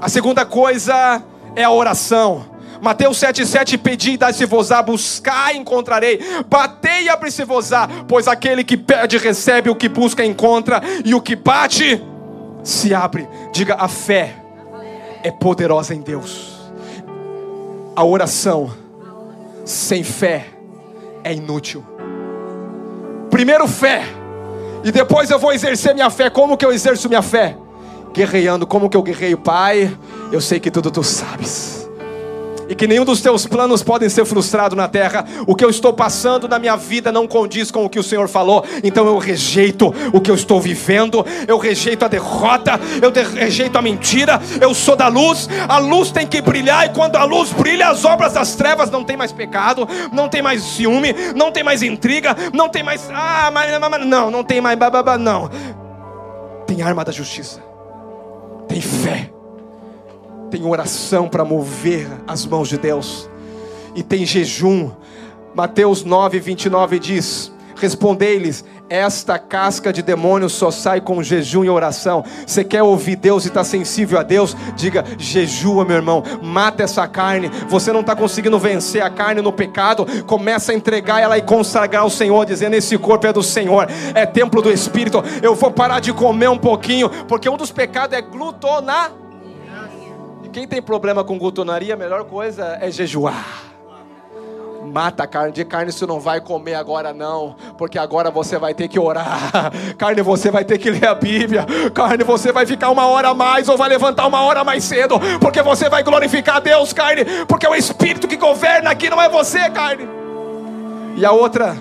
A 0.00 0.08
segunda 0.08 0.44
coisa 0.44 1.22
é 1.56 1.64
a 1.64 1.70
oração. 1.70 2.44
Mateus 2.80 3.18
7,7: 3.18 3.78
Pedi 3.78 4.12
e 4.12 4.16
dai-se-vos-á, 4.16 4.82
buscar 4.82 5.54
encontrarei, 5.54 6.20
batei 6.46 7.04
e 7.04 7.08
abre-se-vos-á, 7.08 7.88
pois 8.06 8.28
aquele 8.28 8.62
que 8.62 8.76
pede 8.76 9.16
recebe, 9.16 9.70
o 9.70 9.74
que 9.74 9.88
busca 9.88 10.24
encontra, 10.24 10.82
e 11.04 11.14
o 11.14 11.20
que 11.20 11.34
bate 11.34 12.02
se 12.62 12.94
abre. 12.94 13.26
Diga: 13.52 13.76
a 13.78 13.88
fé 13.88 14.34
é 15.22 15.30
poderosa 15.30 15.94
em 15.94 16.02
Deus. 16.02 16.52
A 17.96 18.04
oração 18.04 18.74
sem 19.64 20.04
fé 20.04 20.53
é 21.24 21.32
inútil. 21.32 21.84
Primeiro 23.30 23.66
fé, 23.66 24.04
e 24.84 24.92
depois 24.92 25.30
eu 25.30 25.38
vou 25.38 25.52
exercer 25.52 25.94
minha 25.94 26.10
fé. 26.10 26.30
Como 26.30 26.56
que 26.56 26.64
eu 26.64 26.70
exerço 26.70 27.08
minha 27.08 27.22
fé? 27.22 27.56
Guerreando, 28.12 28.66
como 28.66 28.88
que 28.88 28.96
eu 28.96 29.02
guerreio, 29.02 29.38
Pai? 29.38 29.96
Eu 30.30 30.40
sei 30.40 30.60
que 30.60 30.70
tudo 30.70 30.90
tu 30.90 31.02
sabes 31.02 31.83
e 32.74 32.76
que 32.76 32.88
nenhum 32.88 33.04
dos 33.04 33.20
teus 33.20 33.46
planos 33.46 33.84
podem 33.84 34.08
ser 34.08 34.24
frustrados 34.24 34.76
na 34.76 34.88
terra. 34.88 35.24
O 35.46 35.54
que 35.54 35.64
eu 35.64 35.70
estou 35.70 35.92
passando 35.92 36.48
na 36.48 36.58
minha 36.58 36.74
vida 36.76 37.12
não 37.12 37.26
condiz 37.26 37.70
com 37.70 37.84
o 37.84 37.88
que 37.88 38.00
o 38.00 38.02
Senhor 38.02 38.28
falou, 38.28 38.64
então 38.82 39.06
eu 39.06 39.16
rejeito 39.16 39.94
o 40.12 40.20
que 40.20 40.28
eu 40.28 40.34
estou 40.34 40.60
vivendo, 40.60 41.24
eu 41.46 41.56
rejeito 41.56 42.04
a 42.04 42.08
derrota, 42.08 42.72
eu 43.00 43.12
rejeito 43.32 43.78
a 43.78 43.82
mentira. 43.82 44.42
Eu 44.60 44.74
sou 44.74 44.96
da 44.96 45.06
luz, 45.06 45.48
a 45.68 45.78
luz 45.78 46.10
tem 46.10 46.26
que 46.26 46.42
brilhar, 46.42 46.86
e 46.86 46.88
quando 46.88 47.14
a 47.14 47.24
luz 47.24 47.52
brilha, 47.52 47.88
as 47.88 48.04
obras 48.04 48.32
das 48.32 48.56
trevas 48.56 48.90
não 48.90 49.04
tem 49.04 49.16
mais 49.16 49.30
pecado, 49.30 49.88
não 50.12 50.28
tem 50.28 50.42
mais 50.42 50.60
ciúme, 50.62 51.14
não 51.36 51.52
tem 51.52 51.62
mais 51.62 51.80
intriga, 51.80 52.36
não 52.52 52.68
tem 52.68 52.82
mais. 52.82 53.08
Ah, 53.14 53.52
mas, 53.52 53.70
mas 53.78 54.06
não, 54.06 54.30
não 54.32 54.42
tem 54.42 54.60
mais. 54.60 54.76
Bababa, 54.76 55.16
não. 55.16 55.48
Tem 56.66 56.82
arma 56.82 57.04
da 57.04 57.12
justiça, 57.12 57.62
tem 58.66 58.80
fé 58.80 59.33
tem 60.54 60.64
oração 60.64 61.28
para 61.28 61.44
mover 61.44 62.06
as 62.28 62.46
mãos 62.46 62.68
de 62.68 62.78
Deus, 62.78 63.28
e 63.92 64.04
tem 64.04 64.24
jejum. 64.24 64.88
Mateus 65.52 66.04
9, 66.04 66.38
29 66.38 67.00
diz: 67.00 67.52
Respondei-lhes, 67.74 68.64
esta 68.88 69.36
casca 69.36 69.92
de 69.92 70.00
demônios 70.00 70.52
só 70.52 70.70
sai 70.70 71.00
com 71.00 71.20
jejum 71.24 71.64
e 71.64 71.68
oração. 71.68 72.24
Você 72.46 72.62
quer 72.62 72.84
ouvir 72.84 73.16
Deus 73.16 73.44
e 73.44 73.48
está 73.48 73.64
sensível 73.64 74.16
a 74.16 74.22
Deus? 74.22 74.56
Diga, 74.76 75.04
jejua, 75.18 75.84
meu 75.84 75.96
irmão, 75.96 76.22
mata 76.40 76.84
essa 76.84 77.08
carne. 77.08 77.50
Você 77.68 77.92
não 77.92 78.02
está 78.02 78.14
conseguindo 78.14 78.56
vencer 78.56 79.02
a 79.02 79.10
carne 79.10 79.42
no 79.42 79.52
pecado, 79.52 80.06
começa 80.24 80.70
a 80.70 80.74
entregar 80.76 81.20
ela 81.20 81.36
e 81.36 81.42
consagrar 81.42 82.02
ao 82.02 82.10
Senhor, 82.10 82.46
dizendo: 82.46 82.74
Esse 82.74 82.96
corpo 82.96 83.26
é 83.26 83.32
do 83.32 83.42
Senhor, 83.42 83.88
é 84.14 84.24
templo 84.24 84.62
do 84.62 84.70
Espírito. 84.70 85.20
Eu 85.42 85.56
vou 85.56 85.72
parar 85.72 85.98
de 85.98 86.12
comer 86.12 86.48
um 86.48 86.58
pouquinho, 86.58 87.10
porque 87.26 87.48
um 87.48 87.56
dos 87.56 87.72
pecados 87.72 88.16
é 88.16 88.22
glutonar. 88.22 89.23
Quem 90.54 90.68
tem 90.68 90.80
problema 90.80 91.24
com 91.24 91.36
glutonaria, 91.36 91.94
a 91.94 91.96
melhor 91.96 92.26
coisa 92.26 92.78
é 92.80 92.88
jejuar. 92.88 93.44
Mata 94.84 95.24
a 95.24 95.26
carne, 95.26 95.50
de 95.50 95.64
carne 95.64 95.90
você 95.90 96.06
não 96.06 96.20
vai 96.20 96.40
comer 96.40 96.74
agora 96.74 97.12
não, 97.12 97.56
porque 97.76 97.98
agora 97.98 98.30
você 98.30 98.56
vai 98.56 98.72
ter 98.72 98.86
que 98.86 98.96
orar. 98.96 99.72
Carne 99.98 100.22
você 100.22 100.52
vai 100.52 100.64
ter 100.64 100.78
que 100.78 100.90
ler 100.90 101.08
a 101.08 101.14
Bíblia. 101.14 101.66
Carne 101.92 102.22
você 102.22 102.52
vai 102.52 102.64
ficar 102.66 102.90
uma 102.90 103.04
hora 103.06 103.30
a 103.30 103.34
mais 103.34 103.68
ou 103.68 103.76
vai 103.76 103.88
levantar 103.88 104.28
uma 104.28 104.42
hora 104.42 104.62
mais 104.62 104.84
cedo, 104.84 105.18
porque 105.40 105.60
você 105.60 105.88
vai 105.88 106.04
glorificar 106.04 106.58
a 106.58 106.60
Deus, 106.60 106.92
carne, 106.92 107.24
porque 107.48 107.66
o 107.66 107.74
Espírito 107.74 108.28
que 108.28 108.36
governa 108.36 108.90
aqui 108.90 109.10
não 109.10 109.20
é 109.20 109.28
você, 109.28 109.68
carne. 109.70 110.06
E 111.16 111.26
a 111.26 111.32
outra 111.32 111.76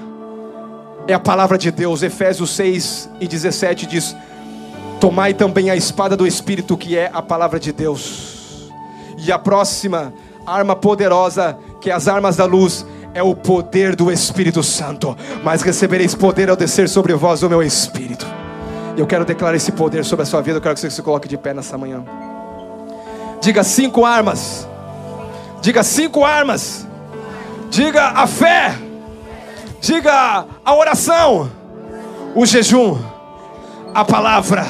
é 1.07 1.13
a 1.13 1.19
palavra 1.19 1.59
de 1.59 1.69
Deus, 1.69 2.01
Efésios 2.01 2.49
6 2.49 3.09
e 3.19 3.27
17 3.27 3.85
diz: 3.85 4.15
Tomai 4.99 5.35
também 5.35 5.69
a 5.69 5.75
espada 5.75 6.17
do 6.17 6.25
Espírito, 6.25 6.75
que 6.75 6.97
é 6.97 7.11
a 7.13 7.21
palavra 7.21 7.59
de 7.59 7.71
Deus 7.71 8.32
e 9.25 9.31
a 9.31 9.39
próxima 9.39 10.13
arma 10.45 10.75
poderosa, 10.75 11.57
que 11.79 11.89
é 11.89 11.93
as 11.93 12.07
armas 12.07 12.35
da 12.35 12.45
luz, 12.45 12.85
é 13.13 13.21
o 13.21 13.35
poder 13.35 13.95
do 13.95 14.11
Espírito 14.11 14.61
Santo. 14.63 15.15
Mas 15.43 15.61
recebereis 15.61 16.15
poder 16.15 16.49
ao 16.49 16.55
descer 16.55 16.89
sobre 16.89 17.13
vós 17.13 17.43
o 17.43 17.49
meu 17.49 17.61
Espírito. 17.61 18.25
Eu 18.97 19.07
quero 19.07 19.25
declarar 19.25 19.55
esse 19.55 19.71
poder 19.71 20.03
sobre 20.05 20.23
a 20.23 20.25
sua 20.25 20.41
vida. 20.41 20.57
Eu 20.57 20.61
quero 20.61 20.75
que 20.75 20.81
você 20.81 20.89
se 20.89 21.01
coloque 21.01 21.27
de 21.27 21.37
pé 21.37 21.53
nessa 21.53 21.77
manhã. 21.77 22.03
Diga 23.41 23.63
cinco 23.63 24.05
armas. 24.05 24.67
Diga 25.61 25.83
cinco 25.83 26.23
armas. 26.23 26.87
Diga 27.69 28.09
a 28.09 28.27
fé. 28.27 28.75
Diga 29.81 30.45
a 30.63 30.75
oração. 30.75 31.49
O 32.35 32.45
jejum. 32.45 32.97
A 33.93 34.03
palavra 34.03 34.65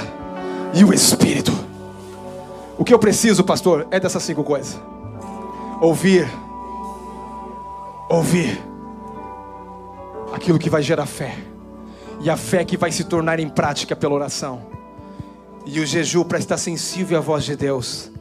e 0.74 0.84
o 0.84 0.94
Espírito. 0.94 1.63
O 2.84 2.86
que 2.86 2.94
eu 2.94 3.00
preciso, 3.00 3.46
pastor, 3.46 3.88
é 3.92 3.98
dessas 3.98 4.22
cinco 4.24 4.44
coisas: 4.44 4.78
ouvir, 5.80 6.30
ouvir 8.10 8.62
aquilo 10.34 10.60
que 10.60 10.70
vai 10.70 10.82
gerar 10.82 11.06
fé, 11.06 11.38
e 12.20 12.30
a 12.30 12.36
fé 12.36 12.66
que 12.66 12.76
vai 12.76 12.92
se 12.92 13.06
tornar 13.06 13.40
em 13.40 13.48
prática 13.48 13.96
pela 13.96 14.14
oração, 14.14 14.64
e 15.66 15.80
o 15.80 15.86
jejum 15.86 16.26
para 16.26 16.38
estar 16.38 16.58
sensível 16.58 17.18
à 17.18 17.22
voz 17.22 17.46
de 17.46 17.56
Deus, 17.56 18.12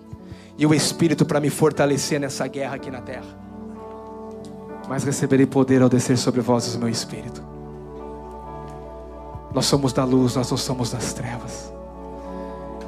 e 0.57 0.65
o 0.65 0.73
Espírito 0.73 1.27
para 1.27 1.41
me 1.41 1.51
fortalecer 1.51 2.21
nessa 2.21 2.47
guerra 2.47 2.77
aqui 2.77 2.89
na 2.89 3.01
terra. 3.01 3.37
Mas 4.89 5.03
receberei 5.03 5.45
poder 5.45 5.83
ao 5.83 5.89
descer 5.89 6.17
sobre 6.17 6.41
vós 6.41 6.73
o 6.77 6.79
meu 6.79 6.89
Espírito. 6.89 7.43
Nós 9.53 9.67
somos 9.67 9.93
da 9.93 10.05
luz, 10.05 10.37
nós 10.37 10.49
não 10.49 10.57
somos 10.57 10.93
das 10.93 11.13
trevas. 11.13 11.82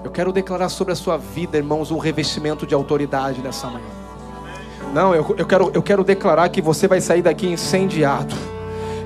Eu 0.05 0.11
quero 0.11 0.31
declarar 0.31 0.69
sobre 0.69 0.93
a 0.93 0.97
sua 0.97 1.17
vida, 1.17 1.57
irmãos, 1.57 1.91
um 1.91 1.97
revestimento 1.97 2.67
de 2.67 2.75
autoridade 2.75 3.41
nessa 3.41 3.69
manhã. 3.69 3.87
Não, 4.93 5.15
eu, 5.15 5.35
eu, 5.39 5.47
quero, 5.47 5.71
eu 5.73 5.83
quero 5.83 6.05
declarar 6.05 6.47
que 6.51 6.61
você 6.61 6.87
vai 6.87 7.01
sair 7.01 7.23
daqui 7.23 7.49
incendiado. 7.49 8.35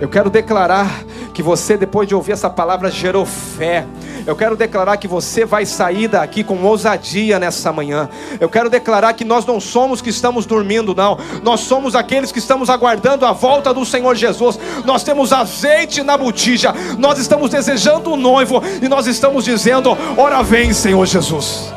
Eu 0.00 0.08
quero 0.08 0.30
declarar 0.30 1.04
que 1.34 1.42
você, 1.42 1.76
depois 1.76 2.06
de 2.06 2.14
ouvir 2.14 2.32
essa 2.32 2.48
palavra, 2.48 2.90
gerou 2.90 3.26
fé. 3.26 3.84
Eu 4.26 4.36
quero 4.36 4.56
declarar 4.56 4.96
que 4.96 5.08
você 5.08 5.44
vai 5.44 5.64
sair 5.66 6.06
daqui 6.06 6.44
com 6.44 6.62
ousadia 6.62 7.38
nessa 7.38 7.72
manhã. 7.72 8.08
Eu 8.38 8.48
quero 8.48 8.70
declarar 8.70 9.12
que 9.14 9.24
nós 9.24 9.44
não 9.44 9.58
somos 9.58 10.00
que 10.00 10.10
estamos 10.10 10.46
dormindo, 10.46 10.94
não. 10.94 11.18
Nós 11.42 11.60
somos 11.60 11.94
aqueles 11.94 12.30
que 12.30 12.38
estamos 12.38 12.70
aguardando 12.70 13.26
a 13.26 13.32
volta 13.32 13.74
do 13.74 13.84
Senhor 13.84 14.14
Jesus. 14.14 14.58
Nós 14.84 15.02
temos 15.02 15.32
azeite 15.32 16.02
na 16.02 16.16
botija. 16.16 16.74
Nós 16.98 17.18
estamos 17.18 17.50
desejando 17.50 18.10
o 18.10 18.14
um 18.14 18.16
noivo 18.16 18.62
e 18.82 18.88
nós 18.88 19.06
estamos 19.06 19.44
dizendo: 19.44 19.96
Ora 20.16 20.42
vem, 20.42 20.72
Senhor 20.72 21.06
Jesus 21.06 21.72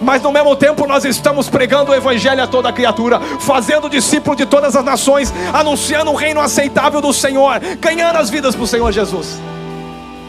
mas 0.00 0.22
no 0.22 0.32
mesmo 0.32 0.54
tempo 0.56 0.86
nós 0.86 1.04
estamos 1.04 1.48
pregando 1.48 1.92
o 1.92 1.94
Evangelho 1.94 2.42
a 2.42 2.46
toda 2.46 2.72
criatura, 2.72 3.20
fazendo 3.40 3.88
discípulo 3.88 4.36
de 4.36 4.46
todas 4.46 4.76
as 4.76 4.84
nações, 4.84 5.32
anunciando 5.52 6.10
o 6.10 6.14
reino 6.14 6.40
aceitável 6.40 7.00
do 7.00 7.12
Senhor, 7.12 7.60
ganhando 7.78 8.16
as 8.16 8.30
vidas 8.30 8.54
para 8.54 8.64
o 8.64 8.66
Senhor 8.66 8.92
Jesus. 8.92 9.38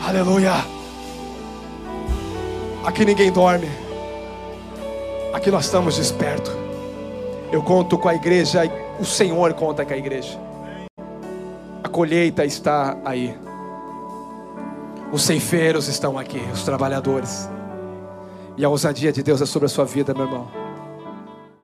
Aleluia. 0.07 0.53
Aqui 2.83 3.05
ninguém 3.05 3.31
dorme, 3.31 3.69
aqui 5.33 5.51
nós 5.51 5.65
estamos 5.65 5.97
despertos. 5.97 6.51
Eu 7.51 7.61
conto 7.61 7.97
com 7.97 8.07
a 8.07 8.15
igreja, 8.15 8.61
o 8.99 9.05
Senhor 9.05 9.53
conta 9.53 9.85
com 9.85 9.93
a 9.93 9.97
igreja. 9.97 10.39
A 11.83 11.89
colheita 11.89 12.45
está 12.45 12.97
aí. 13.03 13.37
Os 15.11 15.23
ceifeiros 15.23 15.87
estão 15.87 16.17
aqui, 16.17 16.41
os 16.53 16.63
trabalhadores. 16.63 17.49
E 18.61 18.63
a 18.63 18.69
ousadia 18.69 19.11
de 19.11 19.23
Deus 19.23 19.41
é 19.41 19.45
sobre 19.47 19.65
a 19.65 19.69
sua 19.69 19.85
vida, 19.85 20.13
meu 20.13 20.25
irmão. 20.25 20.60